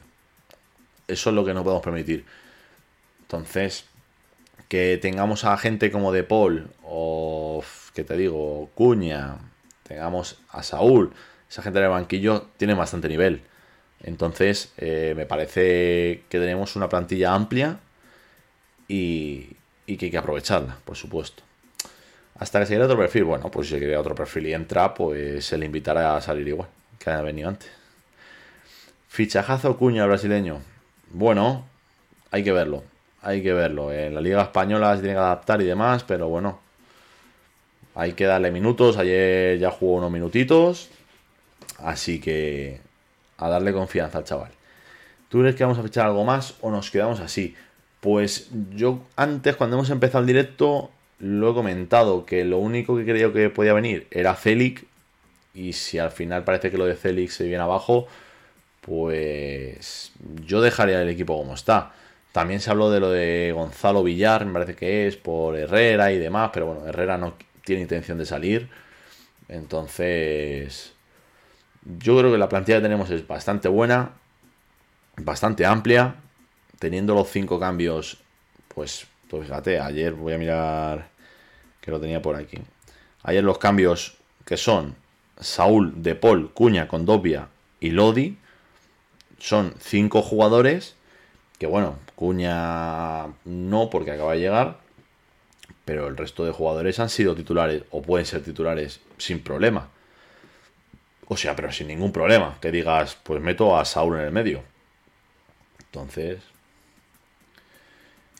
[1.09, 2.24] Eso es lo que no podemos permitir.
[3.22, 3.84] Entonces,
[4.68, 7.64] que tengamos a gente como De Paul o,
[7.95, 9.38] que te digo, Cuña,
[9.82, 11.12] tengamos a Saúl,
[11.49, 13.43] esa gente del banquillo tiene bastante nivel.
[14.03, 17.80] Entonces, eh, me parece que tenemos una plantilla amplia
[18.88, 21.43] y, y que hay que aprovecharla, por supuesto.
[22.41, 25.45] Hasta que se llegue otro perfil, bueno, pues si se otro perfil y entra, pues
[25.45, 26.68] se le invitará a salir igual,
[26.99, 27.70] que haya venido antes.
[29.09, 30.62] Fichajazo Cuña brasileño.
[31.11, 31.66] Bueno,
[32.30, 32.82] hay que verlo,
[33.20, 33.93] hay que verlo.
[33.93, 36.61] En la Liga Española se tiene que adaptar y demás, pero bueno,
[37.95, 38.97] hay que darle minutos.
[38.97, 40.88] Ayer ya jugó unos minutitos,
[41.76, 42.80] así que
[43.36, 44.53] a darle confianza al chaval.
[45.28, 47.55] ¿Tú crees que vamos a fichar algo más o nos quedamos así?
[48.01, 50.91] Pues yo antes, cuando hemos empezado el directo,
[51.21, 54.85] lo he comentado, que lo único que creía que podía venir era Celic.
[55.55, 58.09] Y si al final parece que lo de Celic se viene abajo,
[58.81, 60.12] pues
[60.47, 61.93] yo dejaría el equipo como está.
[62.33, 66.18] También se habló de lo de Gonzalo Villar, me parece que es, por Herrera y
[66.18, 68.68] demás, pero bueno, Herrera no tiene intención de salir.
[69.49, 70.93] Entonces,
[71.99, 74.12] yo creo que la plantilla que tenemos es bastante buena,
[75.16, 76.14] bastante amplia
[76.81, 78.18] teniendo los cinco cambios,
[78.75, 81.09] pues, pues fíjate, ayer voy a mirar
[81.81, 82.59] que lo tenía por aquí.
[83.22, 84.97] Ayer los cambios que son
[85.39, 87.49] Saúl, De Paul, Cuña, Condopia
[87.81, 88.37] y Lodi
[89.39, 90.97] son cinco jugadores
[91.61, 94.78] que bueno, Cuña no porque acaba de llegar,
[95.85, 99.89] pero el resto de jugadores han sido titulares o pueden ser titulares sin problema.
[101.28, 102.57] O sea, pero sin ningún problema.
[102.62, 104.62] Que digas, pues meto a Saúl en el medio.
[105.81, 106.41] Entonces,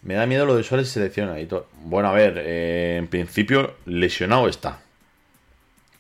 [0.03, 1.49] me da miedo lo de Suárez selecciona y.
[1.83, 4.81] Bueno, a ver, eh, en principio lesionado está.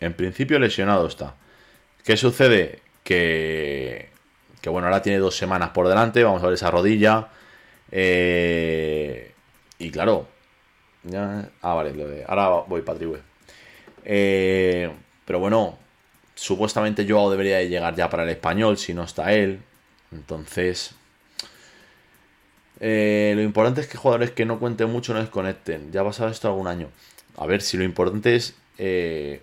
[0.01, 1.35] En principio lesionado está.
[2.05, 2.81] ¿Qué sucede?
[3.05, 4.09] Que,
[4.61, 6.25] que bueno, ahora tiene dos semanas por delante.
[6.25, 7.29] Vamos a ver esa rodilla.
[7.91, 9.33] Eh,
[9.79, 10.29] y claro.
[11.03, 12.99] Ya, ah, vale, lo de, ahora voy para
[14.05, 14.91] eh,
[15.25, 15.79] pero bueno,
[16.35, 19.63] supuestamente Joao debería de llegar ya para el español si no está él.
[20.13, 20.95] Entonces,
[22.81, 25.93] eh, lo importante es que jugadores que no cuenten mucho no desconecten.
[25.93, 26.89] Ya ha pasado esto algún año.
[27.37, 29.43] A ver, si lo importante es eh,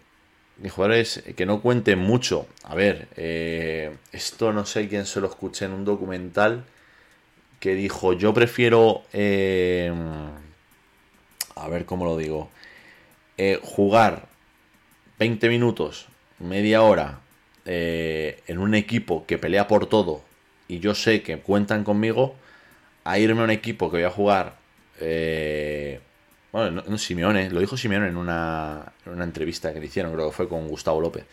[0.61, 2.47] que jugadores que no cuenten mucho.
[2.63, 6.65] A ver, eh, esto no sé quién se lo escuché en un documental
[7.59, 9.03] que dijo, yo prefiero...
[9.13, 9.93] Eh,
[11.55, 12.51] a ver cómo lo digo.
[13.63, 14.27] jugar
[15.17, 16.07] 20 minutos,
[16.37, 17.21] media hora,
[17.65, 20.21] en un equipo que pelea por todo
[20.67, 22.35] y yo sé que cuentan conmigo
[23.07, 24.57] a irme a un equipo que voy a jugar.
[24.99, 26.01] Eh,
[26.51, 30.27] bueno, no, Simeone, lo dijo Simeone en una, en una entrevista que le hicieron, creo
[30.29, 31.23] que fue con Gustavo López.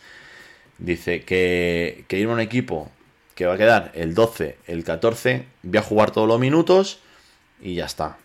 [0.77, 2.91] Dice que, que irme a un equipo
[3.35, 6.99] que va a quedar el 12, el 14, voy a jugar todos los minutos
[7.59, 8.17] y ya está.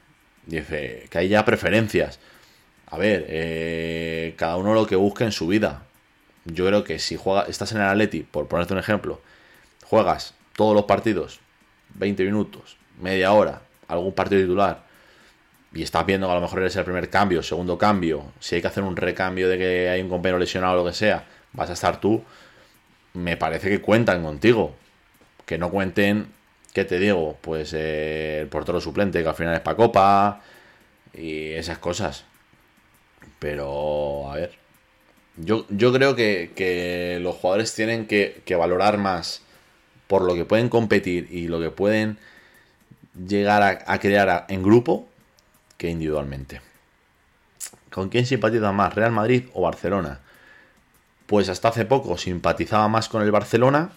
[0.47, 2.21] Dice que hay ya preferencias.
[2.87, 5.83] A ver, eh, cada uno lo que busque en su vida.
[6.45, 9.21] Yo creo que si juega, estás en el Atleti, por ponerte un ejemplo,
[9.85, 11.41] juegas todos los partidos,
[11.95, 14.85] 20 minutos, media hora, algún partido titular,
[15.73, 18.61] y estás viendo que a lo mejor eres el primer cambio, segundo cambio, si hay
[18.61, 21.71] que hacer un recambio de que hay un compañero lesionado o lo que sea, vas
[21.71, 22.23] a estar tú,
[23.15, 24.75] me parece que cuentan contigo.
[25.47, 26.29] Que no cuenten,
[26.73, 27.37] ¿qué te digo?
[27.41, 30.43] Pues eh, el portero suplente, que al final es para Copa,
[31.13, 32.25] y esas cosas.
[33.39, 34.53] Pero, a ver,
[35.37, 39.43] yo, yo creo que, que los jugadores tienen que, que valorar más
[40.07, 42.19] por lo que pueden competir y lo que pueden
[43.27, 45.09] llegar a, crear en grupo
[45.77, 46.61] que individualmente.
[47.91, 50.21] ¿Con quién simpatiza más, Real Madrid o Barcelona?
[51.27, 53.93] Pues hasta hace poco simpatizaba más con el Barcelona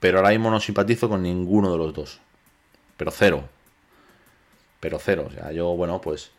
[0.00, 2.20] Pero ahora mismo no simpatizo con ninguno de los dos.
[2.96, 3.44] Pero cero.
[4.80, 5.26] Pero cero.
[5.28, 6.30] O sea, yo, bueno, pues.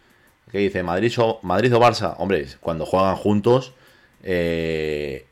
[0.51, 0.83] ¿Qué dice?
[0.83, 2.15] ¿Madrid o, Madrid o Barça?
[2.17, 3.73] Hombre, cuando juegan juntos,
[4.21, 5.25] eh,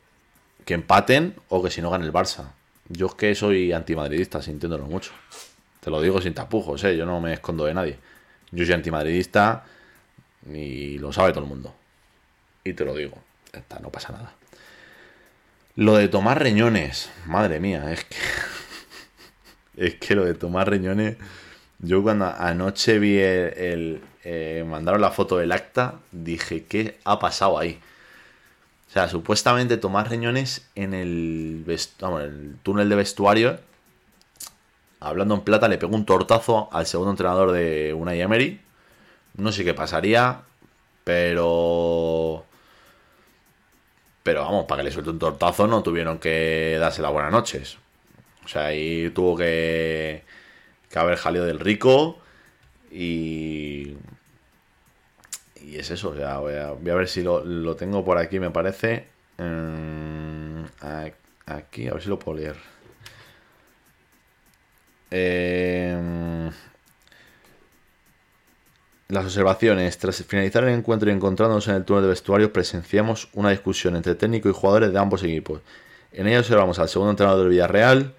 [0.66, 2.54] que empaten o que si no gane el Barça.
[2.88, 5.12] Yo es que soy antimadridista, sintiéndolo mucho.
[5.82, 6.96] Te lo digo sin tapujos, ¿eh?
[6.96, 7.98] Yo no me escondo de nadie.
[8.52, 9.66] Yo soy antimadridista
[10.48, 11.74] y lo sabe todo el mundo.
[12.64, 13.18] Y te lo digo.
[13.52, 14.34] Está, no pasa nada.
[15.76, 18.18] Lo de tomar riñones, madre mía, es que.
[19.88, 21.18] es que lo de tomar riñones.
[21.80, 24.02] Yo cuando anoche vi el.
[24.24, 27.80] eh, mandaron la foto del acta, dije, ¿qué ha pasado ahí?
[28.88, 33.71] O sea, supuestamente tomar riñones en el, en el túnel de vestuario.
[35.02, 38.62] Hablando en plata, le pegó un tortazo al segundo entrenador de Unai Emery.
[39.36, 40.42] No sé qué pasaría,
[41.04, 42.46] pero.
[44.24, 47.78] Pero vamos, para que le suelte un tortazo no tuvieron que darse las buenas noches.
[48.46, 50.24] O sea, ahí tuvo que,
[50.90, 52.20] que haber jaleo del rico
[52.92, 53.96] y...
[55.64, 58.52] Y es eso, o sea, voy a, ver si lo, lo tengo por aquí, me
[58.52, 59.08] parece.
[59.38, 60.64] Mm,
[61.46, 62.71] aquí, a ver si lo puedo leer.
[65.12, 66.50] Eh,
[69.10, 69.98] las observaciones.
[69.98, 74.16] Tras finalizar el encuentro y encontrándonos en el túnel de vestuarios, presenciamos una discusión entre
[74.16, 75.62] técnico y jugadores de ambos equipos.
[76.14, 78.14] En ella observamos al segundo entrenador del Villarreal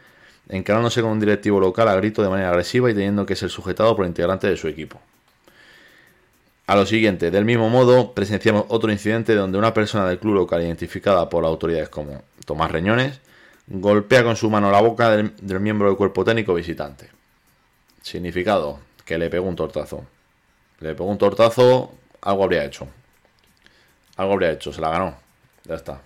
[0.48, 3.96] encarándose con un directivo local a grito de manera agresiva y teniendo que ser sujetado
[3.96, 5.00] por integrante de su equipo.
[6.66, 10.62] A lo siguiente, del mismo modo, presenciamos otro incidente donde una persona del club local
[10.62, 13.20] identificada por autoridades como Tomás Reñones
[13.66, 17.08] golpea con su mano la boca del, del miembro del cuerpo técnico visitante.
[18.02, 20.06] Significado, que le pegó un tortazo.
[20.80, 22.88] Le pegó un tortazo, algo habría hecho.
[24.16, 25.16] Algo habría hecho, se la ganó.
[25.64, 26.00] Ya está.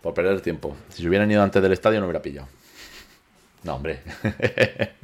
[0.00, 0.76] Por perder tiempo.
[0.88, 2.48] Si se hubieran ido antes del estadio no hubiera pillado.
[3.62, 4.00] No, hombre.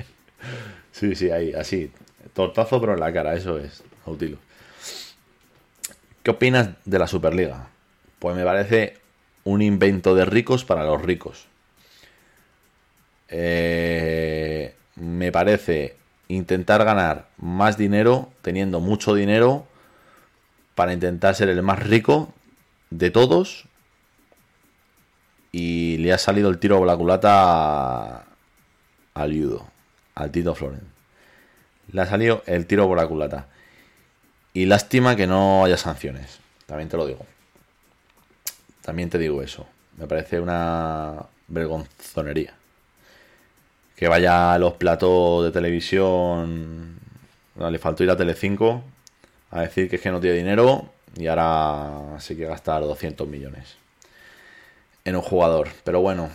[0.92, 1.90] sí, sí, ahí, así.
[2.32, 3.82] Tortazo, pero en la cara, eso es.
[4.06, 4.38] Autilo.
[6.22, 7.68] ¿Qué opinas de la Superliga?
[8.18, 9.01] Pues me parece
[9.44, 11.46] un invento de ricos para los ricos.
[13.28, 15.96] Eh, me parece
[16.28, 19.66] intentar ganar más dinero teniendo mucho dinero
[20.74, 22.32] para intentar ser el más rico
[22.90, 23.66] de todos
[25.50, 28.24] y le ha salido el tiro por la culata
[29.14, 29.66] al Yudo,
[30.14, 30.80] al Tito Floren.
[31.92, 33.48] Le ha salido el tiro por la culata.
[34.54, 36.40] Y lástima que no haya sanciones.
[36.66, 37.26] También te lo digo.
[38.82, 39.66] También te digo eso.
[39.96, 42.54] Me parece una vergonzonería.
[43.96, 46.98] Que vaya a los platos de televisión.
[47.56, 48.82] le faltó ir a Telecinco
[49.50, 53.76] a decir que es que no tiene dinero y ahora sí que gastar 200 millones
[55.04, 55.68] en un jugador.
[55.84, 56.30] Pero bueno,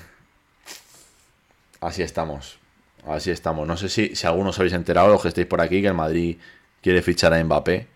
[1.82, 2.60] así estamos.
[3.06, 3.68] Así estamos.
[3.68, 6.38] No sé si, si algunos habéis enterado, los que estáis por aquí, que el Madrid
[6.82, 7.88] quiere fichar a Mbappé.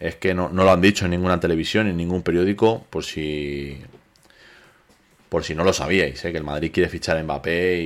[0.00, 3.80] Es que no, no lo han dicho en ninguna televisión, en ningún periódico, por si.
[5.28, 6.32] Por si no lo sabíais, ¿eh?
[6.32, 7.78] que el Madrid quiere fichar a Mbappé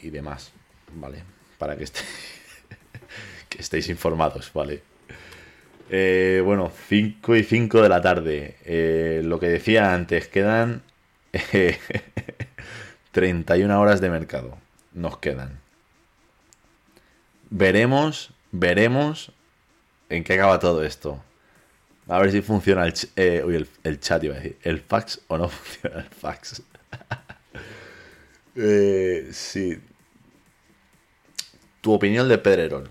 [0.00, 0.52] y, demás.
[0.94, 1.22] ¿Vale?
[1.58, 1.84] Para que,
[3.48, 4.82] que estéis informados, ¿vale?
[5.90, 8.56] Eh, bueno, 5 y 5 de la tarde.
[8.64, 10.82] Eh, lo que decía antes, quedan
[11.52, 11.78] eh,
[13.12, 14.56] 31 horas de mercado.
[14.92, 15.60] Nos quedan.
[17.50, 19.32] Veremos, veremos
[20.10, 21.22] en qué acaba todo esto.
[22.08, 24.58] A ver si funciona eh, el, el chat, iba a decir.
[24.62, 26.62] El fax o no funciona el fax.
[28.60, 29.80] Eh, sí.
[31.80, 32.90] Tu opinión de Pedrerol.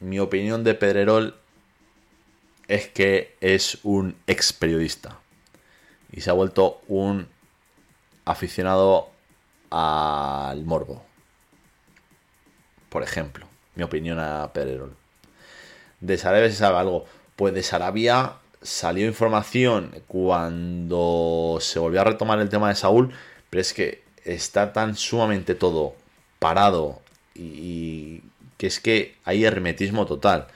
[0.00, 1.34] Mi opinión de Pedrerol
[2.68, 5.18] es que es un ex periodista.
[6.12, 7.26] Y se ha vuelto un
[8.26, 9.08] aficionado
[9.70, 11.02] al morbo.
[12.90, 13.46] Por ejemplo,
[13.76, 14.94] mi opinión a Pedrerol.
[16.00, 17.06] De Sarabia se sabe algo.
[17.36, 23.12] Pues de Sarabia salió información cuando se volvió a retomar el tema de Saúl,
[23.50, 25.94] pero es que está tan sumamente todo
[26.38, 27.00] parado
[27.34, 28.22] y,
[28.58, 30.48] que es que hay hermetismo total.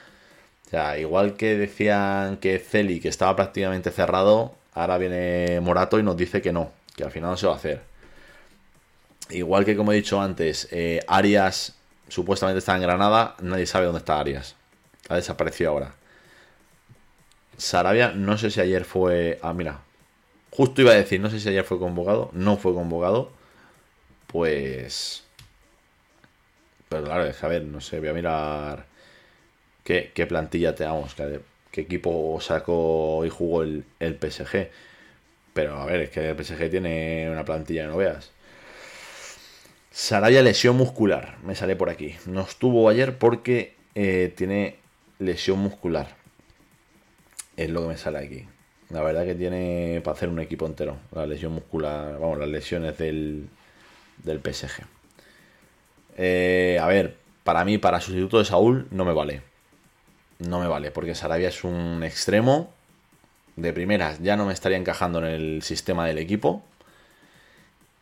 [0.67, 6.03] O sea, igual que decían que Celi que estaba prácticamente cerrado, ahora viene Morato y
[6.03, 7.81] nos dice que no, que al final no se va a hacer.
[9.29, 11.75] Igual que como he dicho antes, eh, Arias
[12.09, 14.55] supuestamente está en Granada, nadie sabe dónde está Arias.
[15.09, 15.93] Ha desaparecido ahora.
[17.57, 19.39] Sarabia, no sé si ayer fue.
[19.41, 19.81] Ah, mira.
[20.51, 22.29] Justo iba a decir, no sé si ayer fue convocado.
[22.33, 23.31] No fue convocado.
[24.27, 25.23] Pues.
[26.89, 28.85] Pero claro, es a ver, no sé, voy a mirar.
[29.83, 31.15] ¿Qué, qué plantilla tenemos?
[31.15, 34.69] ¿Qué, equipo sacó y jugó el, el PSG?
[35.53, 38.31] Pero a ver, es que el PSG tiene una plantilla no veas.
[39.91, 42.15] Saraya lesión muscular, me sale por aquí.
[42.25, 44.77] No estuvo ayer porque eh, tiene
[45.19, 46.20] lesión muscular.
[47.61, 48.47] Es lo que me sale aquí.
[48.89, 50.97] La verdad que tiene para hacer un equipo entero.
[51.11, 53.49] La lesión muscular, vamos, las lesiones del,
[54.23, 54.83] del PSG.
[56.17, 59.43] Eh, a ver, para mí, para sustituto de Saúl, no me vale.
[60.39, 62.73] No me vale, porque Sarabia es un extremo.
[63.55, 66.63] De primeras, ya no me estaría encajando en el sistema del equipo.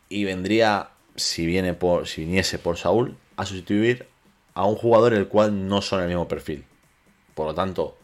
[0.08, 2.08] Y vendría, si viene por.
[2.08, 4.06] Si viniese por Saúl, a sustituir
[4.54, 6.64] a un jugador el cual no son el mismo perfil.
[7.34, 7.99] Por lo tanto,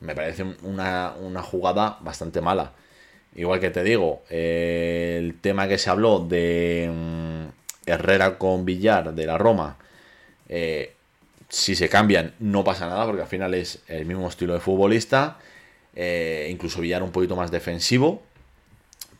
[0.00, 2.72] me parece una, una jugada bastante mala.
[3.34, 9.14] Igual que te digo, eh, el tema que se habló de mm, Herrera con Villar
[9.14, 9.76] de la Roma,
[10.48, 10.94] eh,
[11.48, 15.38] si se cambian no pasa nada porque al final es el mismo estilo de futbolista,
[15.94, 18.22] eh, incluso Villar un poquito más defensivo,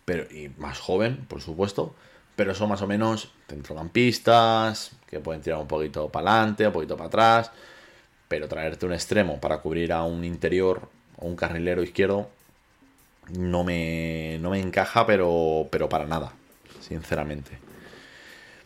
[0.05, 1.95] pero y más joven, por supuesto,
[2.35, 6.97] pero son más o menos centrocampistas que pueden tirar un poquito para adelante, un poquito
[6.97, 7.53] para atrás,
[8.29, 12.29] pero traerte un extremo para cubrir a un interior o un carrilero izquierdo
[13.31, 16.33] no me, no me encaja, pero, pero para nada,
[16.81, 17.59] sinceramente.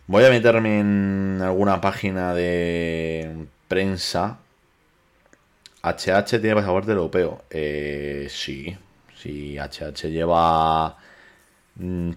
[0.07, 4.39] Voy a meterme en alguna página de prensa.
[5.83, 7.43] HH tiene pasaporte europeo.
[7.51, 8.77] Eh, sí,
[9.17, 10.97] sí, HH lleva...
[11.77, 12.11] mm,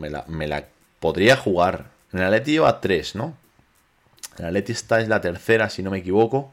[0.00, 0.64] me, la, me la
[1.00, 1.86] podría jugar.
[2.12, 3.36] En el lleva tres, ¿no?
[4.40, 6.52] El Atleti esta es la tercera, si no me equivoco.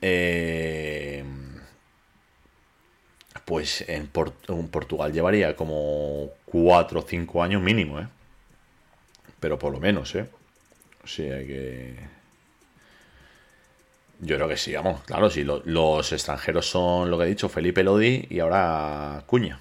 [0.00, 1.22] Eh,
[3.44, 8.06] pues en, Por- en Portugal llevaría como 4 o 5 años mínimo, ¿eh?
[9.40, 10.28] Pero por lo menos, ¿eh?
[11.04, 11.96] O sea que...
[14.20, 17.48] Yo creo que sí, vamos, claro, sí, lo- los extranjeros son lo que he dicho,
[17.48, 19.58] Felipe Lodi y ahora Cuña.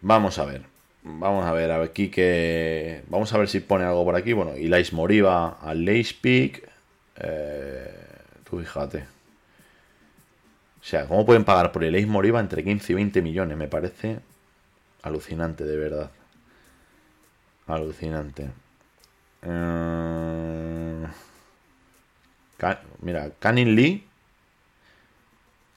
[0.00, 0.62] Vamos a ver,
[1.04, 3.04] vamos a ver, a ver aquí que...
[3.08, 4.32] Vamos a ver si pone algo por aquí.
[4.32, 6.62] Bueno, Ilais Moriba al Leipzig.
[7.16, 7.90] Eh,
[8.48, 9.04] tú fíjate.
[10.80, 13.56] O sea, ¿cómo pueden pagar por Ilais Moriba entre 15 y 20 millones?
[13.56, 14.18] Me parece
[15.02, 16.10] alucinante, de verdad.
[17.66, 18.50] Alucinante.
[19.42, 21.06] Eh,
[23.00, 24.06] Mira, Canin Lee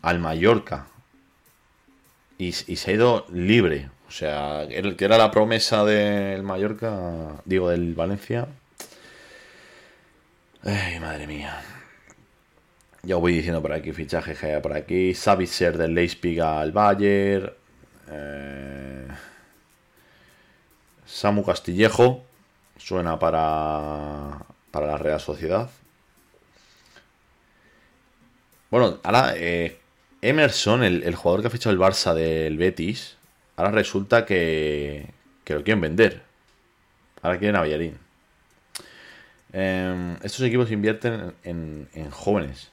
[0.02, 0.88] al Mallorca.
[2.38, 3.90] Y se ha ido libre.
[4.08, 8.48] O sea, que era la promesa del Mallorca, digo, del Valencia.
[10.64, 11.62] Ay, madre mía.
[13.04, 15.14] Ya voy diciendo por aquí, fichaje que por aquí.
[15.14, 17.52] Savitzer del Leipzig al Bayern.
[18.10, 19.08] Eh,
[21.06, 22.24] Samu Castillejo.
[22.78, 24.40] Suena para,
[24.72, 25.70] para la Real Sociedad.
[28.70, 29.80] Bueno, ahora eh,
[30.22, 33.17] Emerson, el jugador que ha fichado el Barça del Betis,
[33.58, 35.10] ahora resulta que,
[35.44, 36.22] que lo quieren vender.
[37.22, 37.98] Ahora quieren a Villarín.
[39.52, 42.70] Eh, estos equipos invierten en, en jóvenes.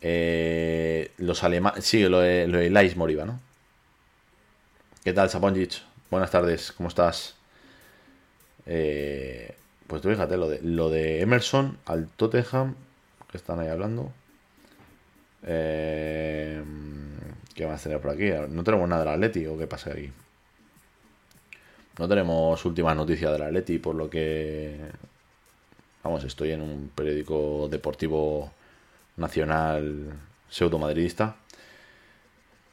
[0.00, 1.84] Eh, los alemanes.
[1.84, 3.40] Sí, lo de, lo de Lais Moriba, ¿no?
[5.04, 5.82] ¿Qué tal, Saponjic?
[6.10, 7.36] Buenas tardes, ¿cómo estás?
[8.66, 9.54] Eh,
[9.86, 12.74] pues tú fíjate, lo de, lo de Emerson al Tottenham,
[13.30, 14.12] que están ahí hablando.
[15.44, 16.62] Eh,
[17.54, 18.30] ¿Qué más tener por aquí?
[18.50, 20.10] No tenemos nada del Atleti, ¿o qué pasa aquí?
[21.98, 24.76] No tenemos últimas noticias del Atleti, por lo que...
[26.02, 28.50] Vamos, estoy en un periódico deportivo
[29.16, 30.12] nacional
[30.48, 31.36] pseudo madridista.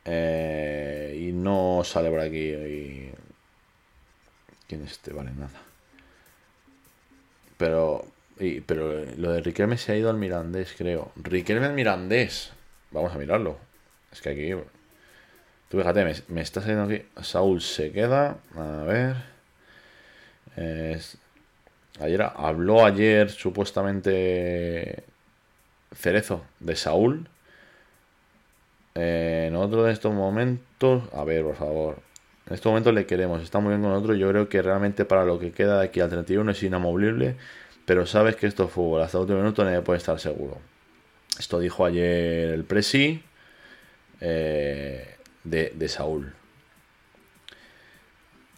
[0.06, 2.38] Eh, y no sale por aquí.
[2.54, 3.12] y-
[4.68, 5.12] ¿Quién es este?
[5.14, 5.50] Vale, nada.
[7.58, 8.06] Pero,
[8.66, 11.12] pero lo de Riquelme se ha ido al Mirandés, creo.
[11.18, 12.52] Riquelme al Mirandés.
[12.92, 13.58] Vamos a mirarlo.
[14.12, 14.52] Es que aquí.
[15.70, 17.04] Tú fíjate, me, me está saliendo aquí.
[17.22, 18.38] Saúl se queda.
[18.56, 19.16] A ver.
[22.00, 25.04] Ayer habló ayer supuestamente
[25.94, 27.28] Cerezo de Saúl.
[28.96, 31.04] Eh, en otro de estos momentos.
[31.14, 31.98] A ver, por favor.
[32.48, 33.42] En estos momentos le queremos.
[33.44, 34.18] Está muy bien con nosotros.
[34.18, 37.36] Yo creo que realmente para lo que queda de aquí al 31 es inamovible.
[37.86, 39.02] Pero sabes que esto es fútbol.
[39.02, 40.58] Hasta el último minuto nadie puede estar seguro.
[41.38, 43.24] Esto dijo ayer el Presi
[44.22, 46.34] eh, de, de Saúl.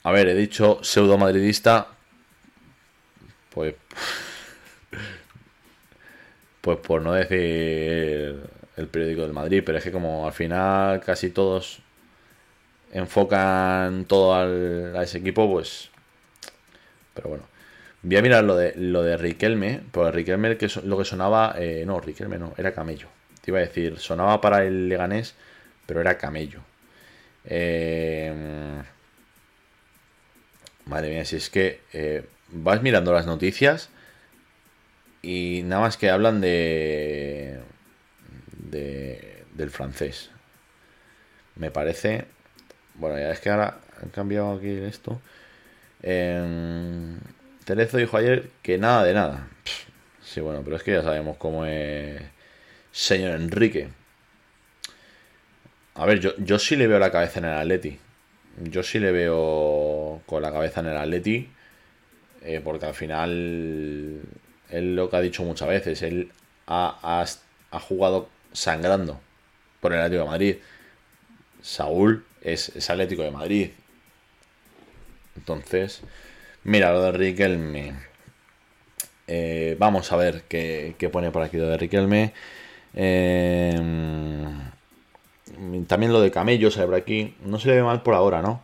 [0.03, 1.87] A ver, he dicho pseudo madridista.
[3.53, 3.75] Pues.
[6.61, 8.39] Pues por no decir
[8.77, 11.79] el periódico del Madrid, pero es que como al final casi todos
[12.91, 15.89] enfocan todo a ese equipo, pues.
[17.13, 17.51] Pero bueno.
[18.03, 21.99] Voy a mirar lo de lo de Riquelme, porque Riquelme lo que sonaba, eh, no,
[21.99, 23.07] Riquelme no, era Camello.
[23.41, 25.35] Te iba a decir, sonaba para el Leganés,
[25.91, 26.61] pero era Camello.
[27.43, 28.31] Eh,
[30.85, 33.89] Madre mía, si es que eh, vas mirando las noticias
[35.21, 37.59] y nada más que hablan de,
[38.69, 40.29] de del francés.
[41.57, 42.23] Me parece...
[42.93, 45.19] Bueno, ya es que ahora han cambiado aquí esto.
[46.03, 47.17] Eh,
[47.65, 49.49] Terezo dijo ayer que nada de nada.
[50.23, 52.21] Sí, bueno, pero es que ya sabemos cómo es
[52.93, 53.89] señor Enrique.
[55.95, 57.99] A ver, yo, yo sí le veo la cabeza en el Atleti.
[58.63, 61.49] Yo sí le veo con la cabeza en el Atleti.
[62.43, 64.21] eh, porque al final,
[64.69, 66.31] él lo que ha dicho muchas veces, él
[66.67, 67.25] ha, ha-
[67.77, 69.19] ha jugado sangrando
[69.81, 70.55] por el Atlético de Madrid.
[71.61, 73.69] Saúl es, es Atlético de Madrid.
[75.35, 76.01] Entonces,
[76.63, 77.93] mira, lo de Riquelme.
[79.27, 82.33] Eh, vamos a ver qué, qué pone por aquí lo de Riquelme.
[82.93, 83.73] Eh,
[85.91, 87.35] también lo de Camello sale por aquí.
[87.43, 88.61] No se le ve mal por ahora, ¿no?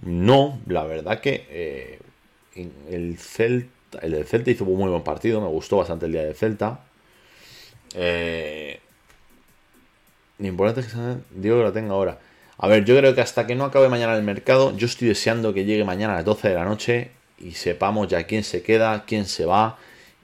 [0.00, 1.98] No, la verdad que eh,
[2.88, 5.40] el Celta, el del Celta hizo un muy buen partido.
[5.40, 6.84] Me gustó bastante el día del Celta.
[7.96, 8.78] Eh,
[10.38, 10.98] lo importante es que
[11.30, 12.20] digo que lo tenga ahora.
[12.58, 15.52] A ver, yo creo que hasta que no acabe mañana el mercado, yo estoy deseando
[15.52, 17.10] que llegue mañana a las 12 de la noche
[17.40, 19.78] y sepamos ya quién se queda, quién se va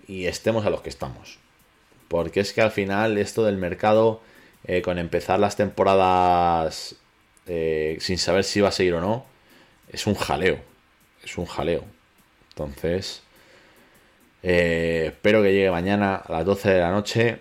[0.07, 1.41] y estemos a los que estamos.
[2.07, 4.21] Porque es que al final esto del mercado,
[4.69, 6.97] eh, con empezar las temporadas
[7.47, 9.27] eh, sin saber si va a seguir o no,
[9.91, 10.61] es un jaleo.
[11.25, 11.85] Es un jaleo.
[12.51, 13.23] Entonces,
[14.43, 17.41] eh, espero que llegue mañana a las 12 de la noche.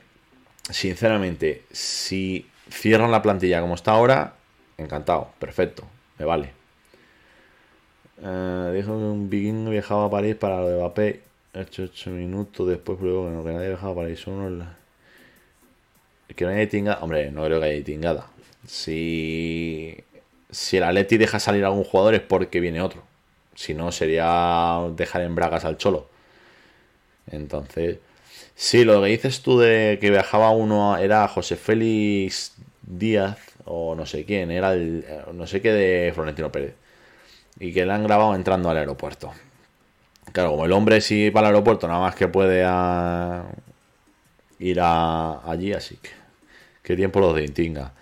[0.70, 4.36] Sinceramente, si cierran la plantilla como está ahora,
[4.78, 5.84] encantado, perfecto,
[6.20, 6.52] me vale.
[8.18, 11.22] Dijo que un vikingo viajaba a París para lo de Mbappé.
[11.54, 14.20] Hecho 8 minutos después, pero que no, que nadie viajaba a París.
[14.20, 14.78] Solo la-
[16.36, 17.00] Que no haya tingada.
[17.02, 18.28] Hombre, no creo que haya tingada.
[18.68, 19.98] Si,
[20.52, 23.04] si el Atleti deja salir a algún jugador es porque viene otro.
[23.56, 26.10] Si no, sería dejar en bragas al cholo.
[27.32, 28.00] Entonces,
[28.56, 34.06] sí, lo que dices tú de que viajaba uno era José Félix Díaz o no
[34.06, 36.76] sé quién, era el eh, no sé qué de Florentino Pérez.
[37.60, 39.32] Y que le han grabado entrando al aeropuerto.
[40.34, 43.46] Claro, como el hombre si va al aeropuerto nada más que puede a-
[44.60, 46.10] ir a, allí, así que
[46.84, 47.94] qué tiempo los de Intinga.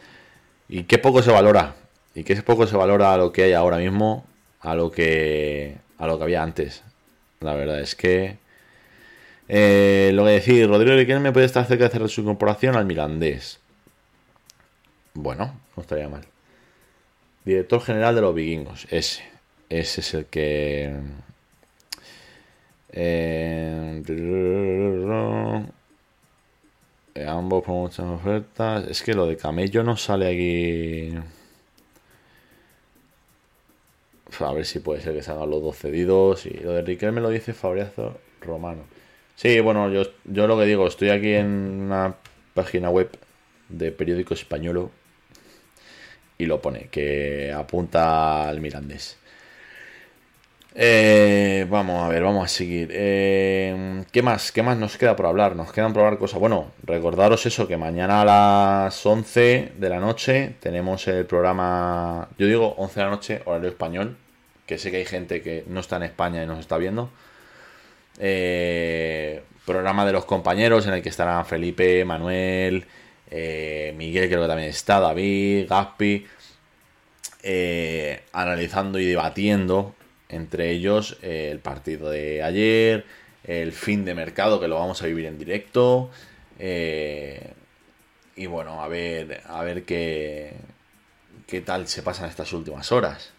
[0.69, 1.75] Y qué poco se valora.
[2.13, 4.25] Y qué poco se valora lo que hay ahora mismo
[4.61, 6.83] a lo que a lo que había antes.
[7.41, 8.37] La verdad es que
[9.47, 13.59] eh, lo que decir, Rodrigo Riquelme puede estar cerca de hacer su incorporación al Mirandés.
[15.13, 16.25] Bueno, no estaría mal.
[17.45, 19.23] Director general de los vikingos, ese.
[19.69, 20.93] Ese es el que.
[22.91, 24.01] Eh,
[27.23, 28.87] ambos por muchas ofertas.
[28.87, 31.17] Es que lo de Camello no sale aquí.
[34.39, 36.45] A ver si puede ser que salgan los dos cedidos.
[36.45, 38.83] Y lo de Riquelme lo dice Fabriazo Romano.
[39.35, 41.47] Sí, bueno, yo, yo lo que digo, estoy aquí en
[41.85, 42.15] una
[42.53, 43.09] página web
[43.69, 44.89] de periódico español
[46.37, 49.17] y lo pone, que apunta al Mirandés.
[50.77, 52.89] Eh, vamos a ver, vamos a seguir.
[52.91, 54.51] Eh, ¿Qué más?
[54.51, 55.55] ¿Qué más nos queda por hablar?
[55.55, 56.37] Nos quedan por hablar cosas.
[56.39, 62.45] Bueno, recordaros eso, que mañana a las 11 de la noche tenemos el programa, yo
[62.45, 64.17] digo 11 de la noche, horario español,
[64.65, 67.09] que sé que hay gente que no está en España y nos está viendo.
[68.19, 72.85] Eh, programa de los compañeros en el que estarán Felipe, Manuel,
[73.31, 76.27] eh, Miguel creo que también está, David, Gaspi,
[77.43, 79.95] eh, analizando y debatiendo
[80.29, 83.05] entre ellos eh, el partido de ayer,
[83.43, 86.09] el fin de mercado que lo vamos a vivir en directo
[86.59, 87.53] eh,
[88.35, 90.53] y bueno, a ver, a ver qué,
[91.47, 93.31] qué tal se pasan estas últimas horas.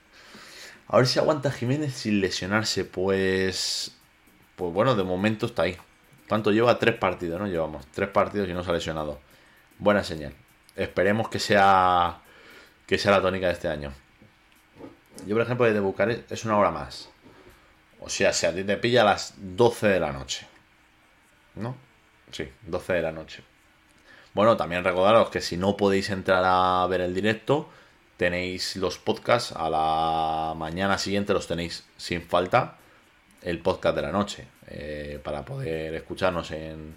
[0.89, 3.93] A ver si aguanta Jiménez sin lesionarse, pues
[4.57, 5.77] pues bueno, de momento está ahí.
[6.29, 6.79] ¿Cuánto lleva?
[6.79, 7.47] Tres partidos, ¿no?
[7.47, 9.21] Llevamos tres partidos y no se ha lesionado.
[9.79, 10.35] Buena señal.
[10.75, 12.21] Esperemos que sea
[12.87, 13.93] que sea la tónica de este año.
[15.24, 17.09] Yo, por ejemplo, desde Bucarest es una hora más.
[18.01, 20.47] O sea, si a ti te pilla a las 12 de la noche.
[21.55, 21.76] ¿No?
[22.30, 23.43] Sí, 12 de la noche.
[24.34, 27.70] Bueno, también recordaros que si no podéis entrar a ver el directo,
[28.16, 32.76] tenéis los podcasts a la mañana siguiente, los tenéis sin falta
[33.43, 36.97] el podcast de la noche eh, para poder escucharnos en,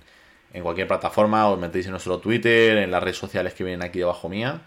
[0.54, 1.48] en cualquier plataforma.
[1.48, 4.62] Os metéis en nuestro Twitter, en las redes sociales que vienen aquí debajo mía.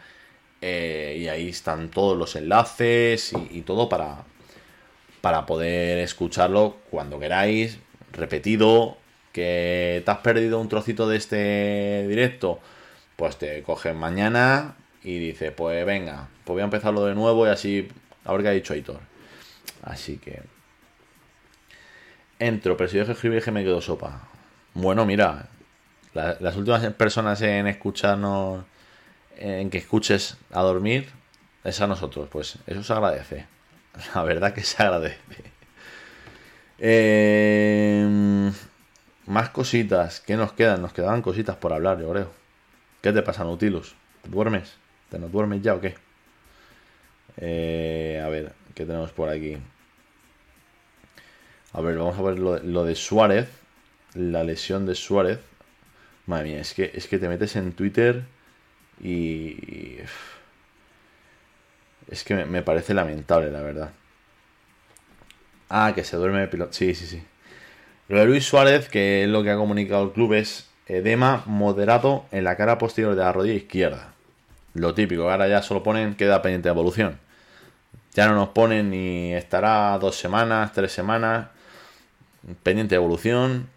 [0.62, 4.24] Eh, y ahí están todos los enlaces y, todo para,
[5.20, 7.78] para poder escucharlo cuando queráis,
[8.12, 8.96] repetido.
[9.32, 12.60] Que te has perdido un trocito de este directo,
[13.16, 17.50] pues te coges mañana y dices, pues venga, pues voy a empezarlo de nuevo y
[17.50, 17.88] así,
[18.24, 19.00] a ver qué ha dicho Aitor.
[19.82, 20.42] Así que
[22.38, 24.28] Entro, pero si dejo de escribir es que me quedo sopa.
[24.74, 25.48] Bueno, mira,
[26.12, 28.64] la- las últimas personas en escucharnos,
[29.36, 31.08] en que escuches a dormir,
[31.64, 32.28] es a nosotros.
[32.30, 33.46] Pues eso se agradece.
[34.14, 35.18] La verdad que se agradece.
[36.78, 38.50] Eh,
[39.26, 40.20] más cositas.
[40.20, 40.82] ¿Qué nos quedan?
[40.82, 42.30] Nos quedaban cositas por hablar, yo creo.
[43.00, 43.94] ¿Qué te pasa, Nautilus?
[44.22, 44.74] ¿Te duermes?
[45.08, 45.94] ¿Te nos duermes ya o qué?
[47.36, 49.58] Eh, a ver, ¿qué tenemos por aquí?
[51.72, 53.48] A ver, vamos a ver lo, de Suárez.
[54.14, 55.38] La lesión de Suárez.
[56.26, 58.24] Madre mía, es que, es que te metes en Twitter
[59.02, 59.98] y...
[62.10, 63.90] Es que me, parece lamentable, la verdad.
[65.68, 66.72] Ah, que se duerme el piloto.
[66.72, 67.22] Sí, sí, sí.
[68.08, 72.26] Lo de Luis Suárez, que es lo que ha comunicado el club, es edema moderado
[72.30, 74.12] en la cara posterior de la rodilla izquierda.
[74.74, 77.18] Lo típico, ahora ya solo ponen queda pendiente de evolución.
[78.14, 81.48] Ya no nos ponen ni estará dos semanas, tres semanas,
[82.62, 83.68] pendiente de evolución.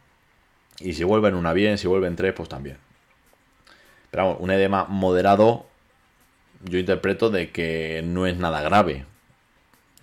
[0.79, 2.77] Y si vuelven una bien, si vuelven tres, pues también.
[4.15, 5.65] Pero un edema moderado,
[6.63, 9.03] yo interpreto de que no es nada grave.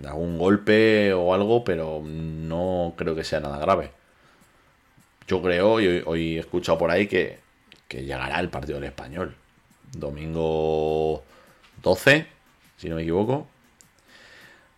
[0.05, 3.91] Algún golpe o algo, pero no creo que sea nada grave.
[5.27, 7.39] Yo creo, y hoy, hoy he escuchado por ahí que,
[7.89, 9.35] que llegará el partido del español.
[9.93, 11.23] Domingo
[11.83, 12.27] 12,
[12.77, 13.47] si no me equivoco.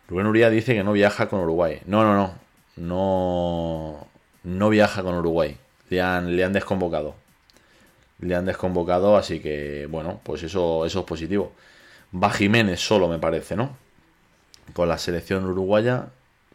[0.06, 1.80] Rubén Uría dice que no viaja con Uruguay.
[1.86, 2.38] No, no, no.
[2.76, 4.06] No,
[4.44, 5.56] no viaja con Uruguay.
[5.90, 7.23] Le han, le han desconvocado.
[8.24, 11.52] Le han desconvocado, así que, bueno, pues eso, eso es positivo.
[12.14, 13.76] Va Jiménez solo, me parece, ¿no?
[14.72, 16.06] Con la selección uruguaya.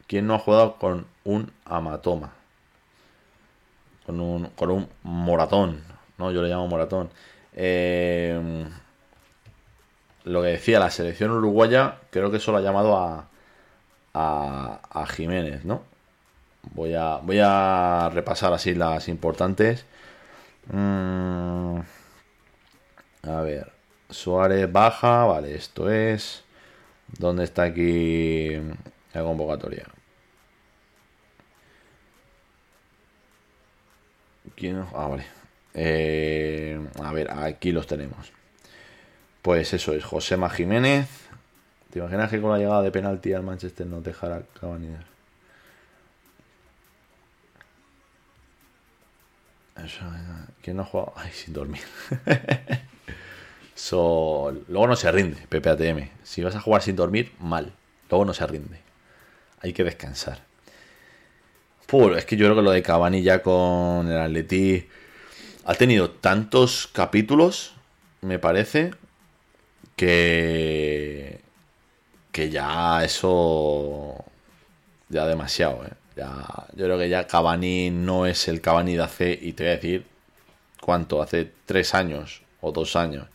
[0.07, 2.33] ¿Quién no ha jugado con un amatoma?
[4.07, 5.83] Con un, con un moratón,
[6.17, 6.31] ¿no?
[6.31, 7.11] Yo le llamo moratón.
[7.53, 8.65] Eh,
[10.23, 13.27] lo que decía, la selección uruguaya, creo que solo ha llamado a,
[14.15, 15.83] a, a Jiménez, ¿no?
[16.73, 19.85] Voy a, voy a repasar así las importantes.
[20.67, 21.79] Mm,
[23.23, 23.71] a ver,
[24.09, 26.43] Suárez baja, vale, esto es.
[27.17, 28.51] ¿Dónde está aquí
[29.13, 29.85] la convocatoria?
[34.55, 34.85] ¿Quién?
[34.93, 35.25] Ah, vale.
[35.73, 38.31] Eh, a ver, aquí los tenemos.
[39.41, 41.07] Pues eso es Josema Jiménez.
[41.91, 44.89] ¿Te imaginas que con la llegada de penalti al Manchester no dejara Cavani?
[50.61, 51.13] ¿Quién no ha jugado?
[51.15, 51.81] Ay, sin dormir.
[53.91, 56.09] Luego no se rinde, PPATM.
[56.23, 57.73] Si vas a jugar sin dormir, mal.
[58.09, 58.79] Luego no se rinde.
[59.61, 60.41] Hay que descansar.
[62.15, 64.87] Es que yo creo que lo de Cavani ya con el Atleti
[65.65, 67.73] ha tenido tantos capítulos,
[68.21, 68.91] me parece,
[69.95, 71.41] que
[72.31, 74.23] que ya eso
[75.09, 75.93] ya demasiado, ¿eh?
[76.75, 79.75] Yo creo que ya Cavani no es el Cavani de hace, y te voy a
[79.75, 80.05] decir,
[80.81, 81.21] ¿cuánto?
[81.21, 83.27] Hace tres años o dos años.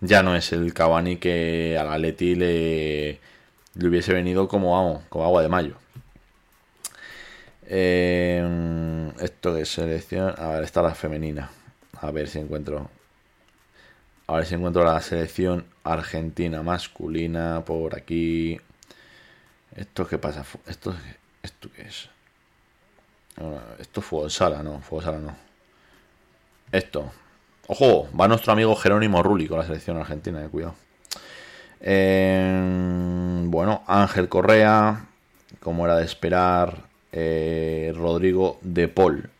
[0.00, 3.20] Ya no es el Cavani que al Atleti le,
[3.74, 5.76] le hubiese venido como, como agua de mayo.
[7.66, 10.34] Eh, esto de selección.
[10.38, 11.50] A ver, está la femenina.
[12.00, 12.90] A ver si encuentro.
[14.26, 18.60] A ver si encuentro la selección argentina masculina por aquí.
[19.76, 20.44] ¿Esto qué pasa?
[20.66, 20.94] ¿Esto,
[21.42, 22.08] esto qué es?
[23.78, 25.36] Esto es fútbol sala, no, fútbol sala no.
[26.70, 27.10] Esto.
[27.66, 30.74] Ojo, va nuestro amigo Jerónimo Rulli con la selección argentina, eh, cuidado.
[31.80, 35.06] Eh, bueno, Ángel Correa,
[35.60, 39.30] como era de esperar, eh, Rodrigo De Paul.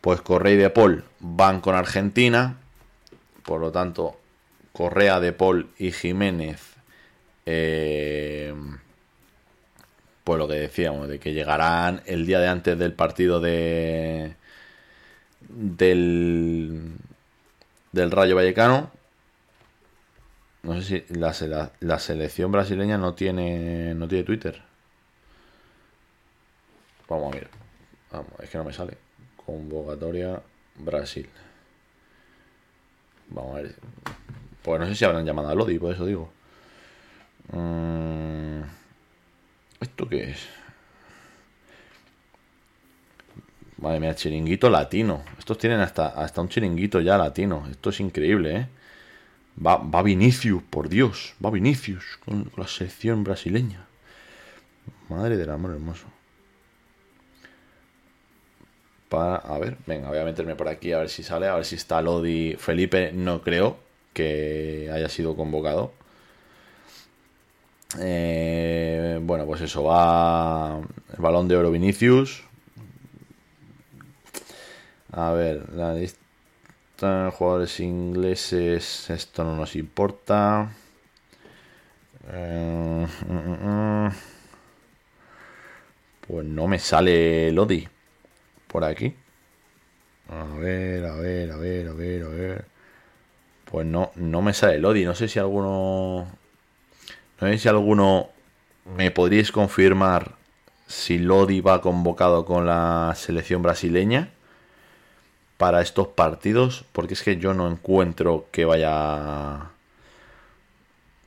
[0.00, 2.56] Pues Correa y De Paul van con Argentina,
[3.44, 4.18] por lo tanto,
[4.72, 6.60] Correa, De Paul y Jiménez,
[7.46, 8.54] eh,
[10.24, 14.36] pues lo que decíamos, de que llegarán el día de antes del partido de
[15.48, 16.92] del
[17.92, 18.90] del Rayo Vallecano.
[20.62, 24.62] No sé si la, la, selección brasileña no tiene no tiene Twitter.
[27.08, 27.48] Vamos a ver.
[28.12, 28.98] Vamos, es que no me sale.
[29.36, 30.40] Convocatoria
[30.76, 31.28] Brasil.
[33.30, 33.74] Vamos a ver.
[34.62, 36.30] Pues no sé si habrán llamado a Lodi, por eso digo.
[37.52, 38.09] Mm,
[40.00, 40.38] ¿Esto qué es?
[43.76, 45.22] Madre mía, chiringuito latino.
[45.38, 47.66] Estos tienen hasta, hasta un chiringuito ya latino.
[47.70, 48.66] Esto es increíble, ¿eh?
[49.62, 51.34] Va, va Vinicius, por Dios.
[51.44, 53.84] Va Vinicius con, la selección brasileña.
[55.10, 56.06] Madre del amor hermoso.
[59.10, 61.66] Para, a ver, venga, voy a meterme por aquí a ver si sale, a ver
[61.66, 62.56] si está Lodi.
[62.58, 63.76] Felipe no creo
[64.14, 65.92] que haya sido convocado.
[67.98, 72.44] Eh, bueno, pues eso, va el balón de oro Vinicius.
[75.12, 76.18] A ver, la lista
[77.00, 80.70] de jugadores ingleses, esto no nos importa.
[82.32, 84.12] Eh, mm, mm, mm.
[86.26, 87.86] Pues no me sale Lodi
[88.68, 89.14] por aquí.
[90.28, 92.64] A ver, a ver, a ver, a ver, a ver.
[93.64, 95.04] Pues no, no me sale Lodi.
[95.04, 96.28] No sé si alguno.
[97.40, 98.28] No sé si alguno
[98.84, 100.36] me podríais confirmar
[100.86, 104.30] si Lodi va convocado con la selección brasileña
[105.56, 109.70] para estos partidos, porque es que yo no encuentro que vaya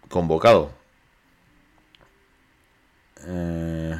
[0.09, 0.71] convocado.
[3.25, 3.97] Eh,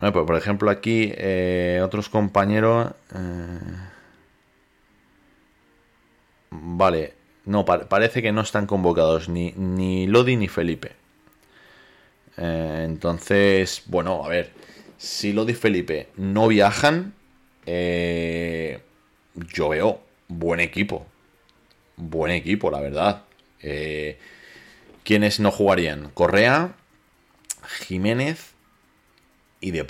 [0.00, 2.92] bueno, pues por ejemplo aquí eh, otros compañeros...
[3.14, 3.58] eh,
[6.50, 10.92] vale, no, pa- parece que no están convocados ni, ni Lodi ni Felipe.
[12.36, 14.50] Eh, entonces, bueno, a ver,
[14.98, 17.14] si Lodi y Felipe no viajan,
[17.66, 18.80] eh,
[19.34, 21.06] yo veo buen equipo.
[21.96, 23.24] Buen equipo, la verdad.
[23.62, 24.18] Eh,
[25.04, 26.10] ¿Quiénes no jugarían?
[26.14, 26.74] Correa,
[27.86, 28.52] Jiménez
[29.60, 29.84] y De.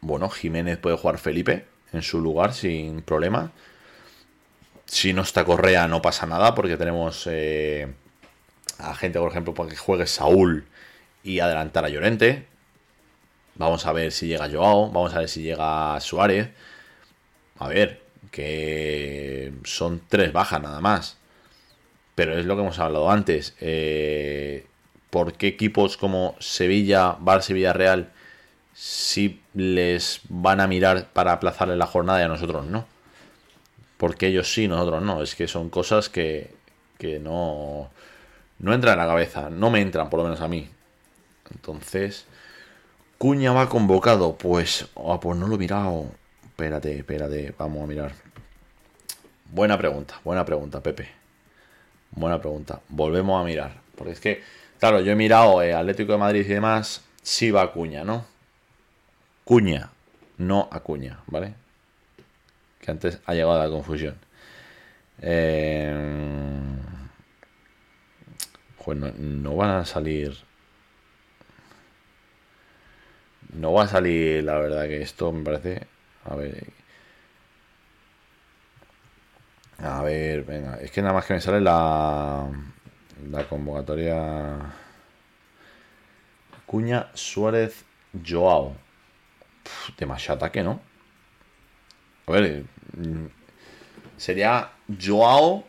[0.00, 3.52] Bueno, Jiménez puede jugar Felipe en su lugar sin problema.
[4.86, 7.92] Si no está Correa no pasa nada porque tenemos eh,
[8.78, 10.66] a gente, por ejemplo, para que juegue Saúl
[11.22, 12.46] y adelantar a Llorente.
[13.56, 16.50] Vamos a ver si llega Joao, vamos a ver si llega Suárez.
[17.58, 21.16] A ver, que son tres bajas nada más.
[22.14, 23.56] Pero es lo que hemos hablado antes.
[23.60, 24.66] Eh,
[25.10, 28.12] ¿Por qué equipos como Sevilla, Barça y Villarreal
[28.74, 32.86] sí les van a mirar para aplazarle la jornada y a nosotros no?
[33.96, 35.22] Porque ellos sí, nosotros no.
[35.22, 36.54] Es que son cosas que,
[36.98, 37.90] que no,
[38.58, 39.50] no entran en la cabeza.
[39.50, 40.68] No me entran, por lo menos a mí.
[41.50, 42.26] Entonces,
[43.18, 44.36] Cuña va convocado.
[44.36, 46.06] Pues, ah, pues no lo he mirado.
[46.44, 48.12] Espérate, espérate, vamos a mirar.
[49.50, 51.08] Buena pregunta, buena pregunta, Pepe.
[52.10, 52.80] Buena pregunta.
[52.88, 53.80] Volvemos a mirar.
[53.94, 54.42] Porque es que,
[54.78, 57.02] claro, yo he mirado eh, Atlético de Madrid y demás.
[57.22, 58.24] Sí va Cuña, ¿no?
[59.44, 59.90] Cuña,
[60.38, 61.54] no Acuña, ¿vale?
[62.90, 64.16] Antes ha llegado a la confusión.
[68.84, 70.36] Pues no, van a salir.
[73.52, 75.86] No va a salir, la verdad, que esto me parece.
[76.24, 76.66] A ver.
[79.78, 80.76] A ver, venga.
[80.80, 82.48] Es que nada más que me sale la.
[83.30, 84.58] La convocatoria.
[86.66, 87.84] Cuña, Suárez,
[88.26, 88.76] Joao.
[89.98, 90.80] Demasiado ataque, ¿no?
[92.26, 92.64] A ver.
[92.92, 93.26] Mm,
[94.16, 95.64] Sería Joao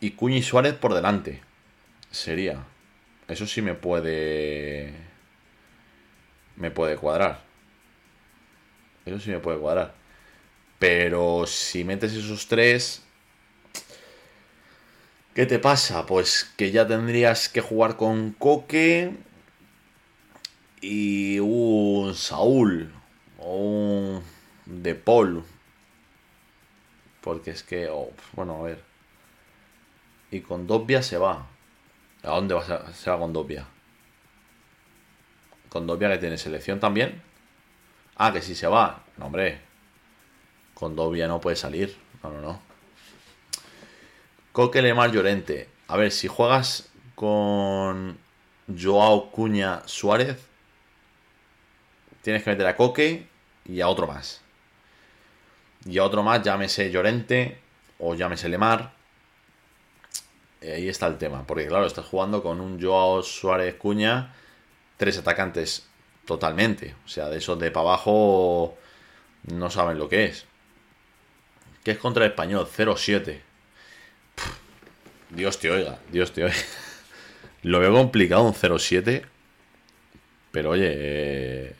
[0.00, 1.40] y Cuña y Suárez por delante.
[2.10, 2.64] Sería.
[3.28, 4.94] Eso sí me puede.
[6.56, 7.42] Me puede cuadrar.
[9.06, 9.94] Eso sí me puede cuadrar.
[10.78, 13.02] Pero si metes esos tres.
[15.34, 16.04] ¿Qué te pasa?
[16.04, 19.16] Pues que ya tendrías que jugar con Coque
[20.82, 22.92] y un Saúl
[23.38, 24.22] o un
[24.66, 25.44] De Paul.
[27.22, 28.82] Porque es que, oh, bueno, a ver.
[30.30, 31.46] Y con Dobbia se va.
[32.22, 33.66] ¿A dónde va se va con Dobbia?
[35.68, 37.22] Con Dobbia que tiene selección también.
[38.16, 39.04] Ah, que si se va.
[39.16, 39.60] No, hombre.
[40.74, 41.96] Con Dobbia no puede salir.
[42.22, 42.60] No, no, no.
[44.52, 45.68] Coque Lemar Llorente.
[45.88, 48.18] A ver, si juegas con
[48.68, 50.46] Joao Cuña Suárez,
[52.22, 53.28] tienes que meter a Coque
[53.64, 54.41] y a otro más.
[55.84, 57.58] Y a otro más, llámese Llorente
[57.98, 58.92] o llámese Lemar.
[60.60, 61.46] Eh, Ahí está el tema.
[61.46, 64.34] Porque claro, estás jugando con un Joao Suárez Cuña,
[64.96, 65.88] tres atacantes
[66.24, 66.94] totalmente.
[67.04, 68.76] O sea, de esos de para abajo
[69.44, 70.46] no saben lo que es.
[71.84, 72.66] ¿Qué es contra el español?
[72.66, 73.40] 0-7.
[74.36, 74.50] Pff,
[75.30, 76.54] Dios te oiga, Dios te oiga.
[77.62, 79.24] Lo veo complicado un 0-7.
[80.52, 81.76] Pero oye, eh,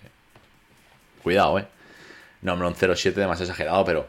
[1.23, 1.69] cuidado, eh.
[2.43, 4.09] No, hombre, un 0-7 demasiado exagerado, pero.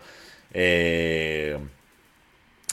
[0.53, 1.57] eh,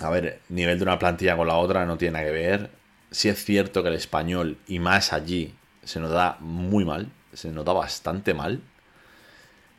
[0.00, 2.70] a ver, nivel de una plantilla con la otra no tiene nada que ver.
[3.10, 5.54] Sí es cierto que el español, y más allí,
[5.84, 7.10] se nos da muy mal.
[7.32, 8.60] Se nos da bastante mal.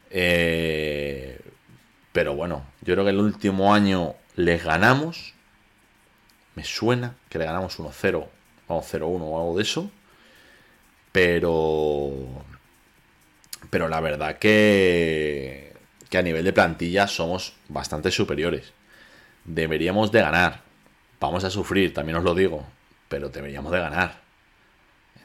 [0.09, 1.39] Eh,
[2.11, 5.33] pero bueno, yo creo que el último año les ganamos.
[6.55, 8.27] Me suena que le ganamos 1-0,
[8.67, 9.89] o 0-1 o algo de eso.
[11.11, 12.11] Pero.
[13.69, 15.70] Pero la verdad que.
[16.11, 18.73] Que a nivel de plantilla somos bastante superiores.
[19.45, 20.61] Deberíamos de ganar.
[21.19, 22.63] Vamos a sufrir, también os lo digo.
[23.09, 24.21] Pero deberíamos de ganar.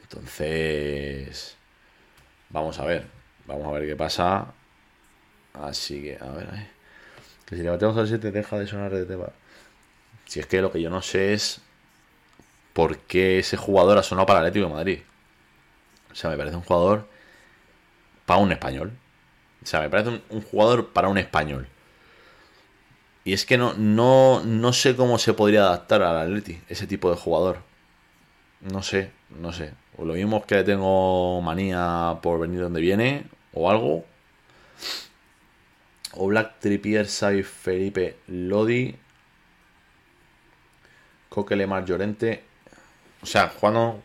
[0.00, 1.56] Entonces.
[2.48, 3.06] Vamos a ver.
[3.46, 4.46] Vamos a ver qué pasa.
[5.52, 6.46] Así que, a ver.
[6.46, 6.76] ver.
[7.44, 9.26] Que si le batemos al 7 deja de sonar de tema.
[10.24, 11.60] Si es que lo que yo no sé es
[12.72, 14.98] por qué ese jugador ha sonado para el Atlético de Madrid.
[16.10, 17.08] O sea, me parece un jugador
[18.26, 18.92] para un español.
[19.62, 21.68] O sea, me parece un, un jugador para un español.
[23.26, 27.10] Y es que no, no, no sé cómo se podría adaptar al Atleti, ese tipo
[27.10, 27.58] de jugador.
[28.60, 29.72] No sé, no sé.
[29.96, 34.04] O lo mismo es que le tengo manía por venir donde viene, o algo.
[36.12, 38.94] O Black Trippier, Sai Felipe Lodi.
[41.28, 42.44] Coquelemar Llorente.
[43.22, 44.02] O sea, jugando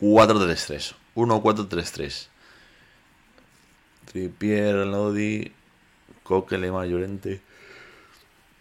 [0.00, 0.94] 4-3-3.
[1.14, 2.28] 1-4-3-3.
[4.16, 5.52] Trippier, Lodi.
[6.22, 7.42] Coquelemar Llorente.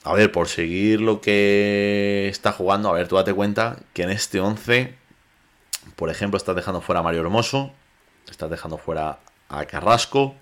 [0.03, 4.10] A ver, por seguir lo que está jugando, a ver, tú date cuenta que en
[4.10, 4.94] este 11,
[5.95, 7.72] por ejemplo, estás dejando fuera a Mario Hermoso,
[8.30, 10.36] estás dejando fuera a Carrasco,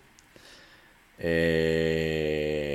[1.20, 2.74] eh,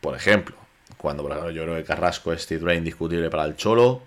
[0.00, 0.56] por ejemplo,
[0.96, 4.02] cuando yo creo que Carrasco es titular indiscutible para el Cholo.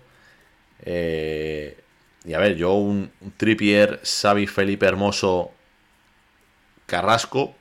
[0.82, 1.80] eh,
[2.26, 5.52] y a ver, yo un, un Trippier, Xavi, Felipe Hermoso,
[6.86, 7.54] Carrasco,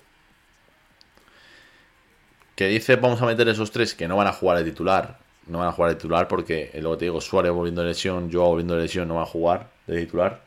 [2.55, 5.19] que dice vamos a meter esos tres que no van a jugar de titular.
[5.47, 8.31] No van a jugar de titular porque, eh, luego te digo, Suárez volviendo de lesión,
[8.31, 10.41] Joao volviendo de lesión, no va a jugar de titular,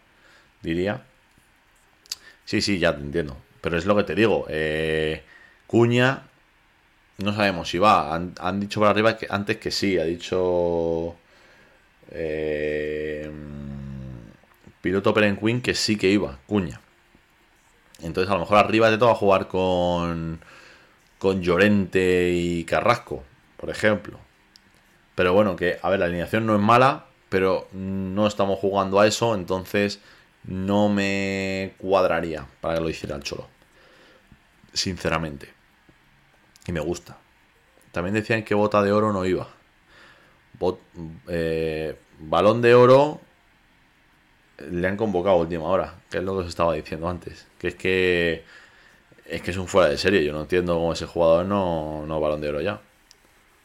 [0.63, 1.03] diría.
[2.45, 3.37] Sí, sí, ya te entiendo.
[3.61, 4.47] Pero es lo que te digo.
[4.49, 5.23] eh,
[5.67, 6.23] Cuña,
[7.19, 8.15] no sabemos si va.
[8.15, 9.99] Han, dicho por arriba que antes que sí.
[9.99, 11.17] Ha dicho
[12.11, 13.31] eh,
[14.81, 16.39] Piloto Perenquín que sí que iba.
[16.47, 16.81] Cuña.
[18.03, 20.41] Entonces a lo mejor arriba de todo va a jugar con
[21.19, 23.25] con Llorente y Carrasco,
[23.57, 24.19] por ejemplo.
[25.15, 29.07] Pero bueno, que, a ver, la alineación no es mala, pero no estamos jugando a
[29.07, 30.01] eso, entonces
[30.45, 33.49] no me cuadraría para que lo hiciera el Cholo.
[34.73, 35.53] Sinceramente.
[36.67, 37.19] Y me gusta.
[37.91, 39.49] También decían que bota de oro no iba.
[41.29, 43.21] Eh, balón de oro
[44.59, 47.47] le han convocado a última hora, que es lo que os estaba diciendo antes.
[47.59, 48.45] Que es que
[49.27, 50.25] es que es un fuera de serie.
[50.25, 52.81] Yo no entiendo cómo ese jugador no, no balón de oro ya.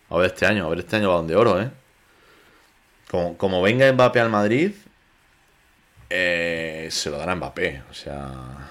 [0.10, 1.72] A ver este año, a ver este año balón de oro, ¿eh?
[3.10, 4.74] Como, como venga Mbappé al Madrid,
[6.10, 7.84] eh, se lo dará Mbappé.
[7.90, 8.70] O sea,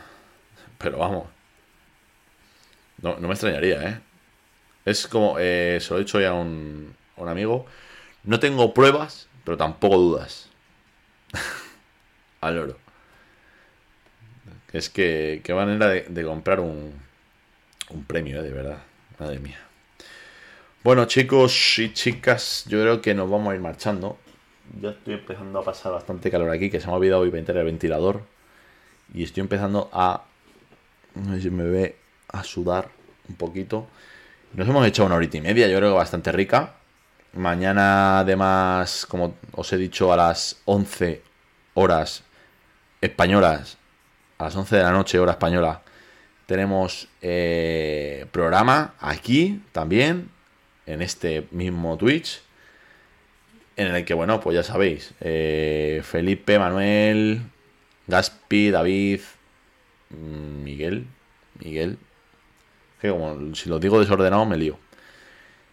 [0.79, 1.29] pero vamos.
[3.01, 4.01] No, no me extrañaría, ¿eh?
[4.85, 7.67] Es como, eh, se lo he dicho ya a un, a un amigo.
[8.25, 10.49] No tengo pruebas, pero tampoco dudas.
[12.43, 12.77] al oro.
[14.73, 16.93] Es que, qué manera de, de comprar un,
[17.91, 18.79] un premio, eh, de verdad.
[19.19, 19.59] Madre mía.
[20.83, 24.19] Bueno, chicos y chicas, yo creo que nos vamos a ir marchando.
[24.81, 27.65] Ya estoy empezando a pasar bastante calor aquí, que se me ha olvidado inventar el
[27.65, 28.23] ventilador.
[29.15, 30.25] Y estoy empezando a.
[31.15, 31.97] No sé si me ve
[32.29, 32.89] a sudar
[33.29, 33.87] un poquito.
[34.55, 36.75] Nos hemos hecho una horita y media, yo creo que bastante rica.
[37.35, 41.23] Mañana, además, como os he dicho, a las 11
[41.75, 42.25] horas
[43.03, 43.77] españolas,
[44.39, 45.83] a las 11 de la noche, hora española,
[46.47, 50.31] tenemos eh, programa aquí también,
[50.87, 52.41] en este mismo Twitch,
[53.77, 57.43] en el que, bueno, pues ya sabéis, eh, Felipe, Manuel,
[58.07, 59.21] Gaspi, David,
[60.11, 61.07] mm, Miguel,
[61.59, 61.99] Miguel,
[63.01, 64.79] que como si lo digo desordenado me lío.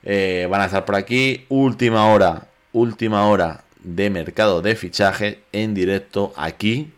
[0.03, 5.73] Eh, van a estar por aquí, última hora, última hora de mercado de fichaje en
[5.73, 6.91] directo aquí,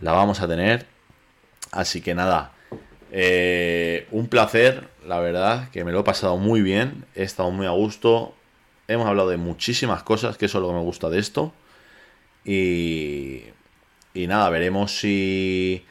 [0.00, 0.86] la vamos a tener.
[1.72, 2.52] Así que nada,
[3.12, 7.66] eh, un placer, la verdad, que me lo he pasado muy bien, he estado muy
[7.66, 8.34] a gusto,
[8.88, 11.52] hemos hablado de muchísimas cosas, que eso es lo que me gusta de esto.
[12.44, 13.42] Y,
[14.14, 15.84] y nada, veremos si...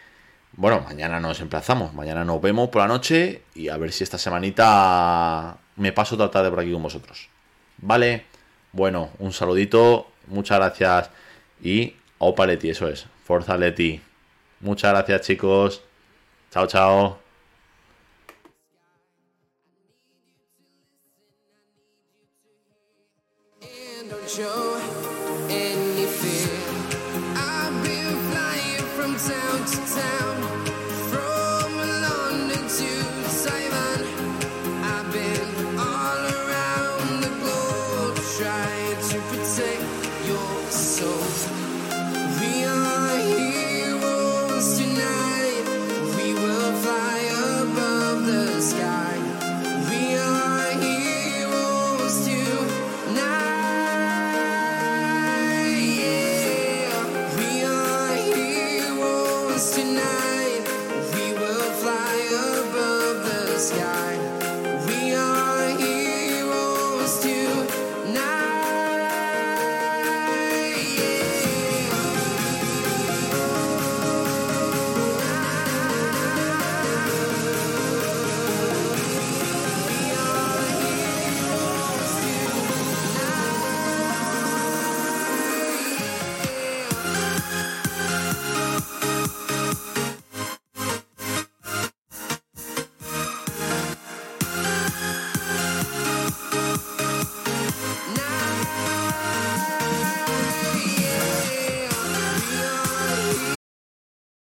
[0.53, 4.17] Bueno, mañana nos emplazamos, mañana nos vemos por la noche y a ver si esta
[4.17, 7.29] semanita me paso otra tarde por aquí con vosotros.
[7.77, 8.25] ¿Vale?
[8.73, 11.11] Bueno, un saludito, muchas gracias
[11.63, 14.01] y Opa Leti, eso es, Forza Leti.
[14.59, 15.83] Muchas gracias chicos.
[16.49, 17.18] Chao, chao.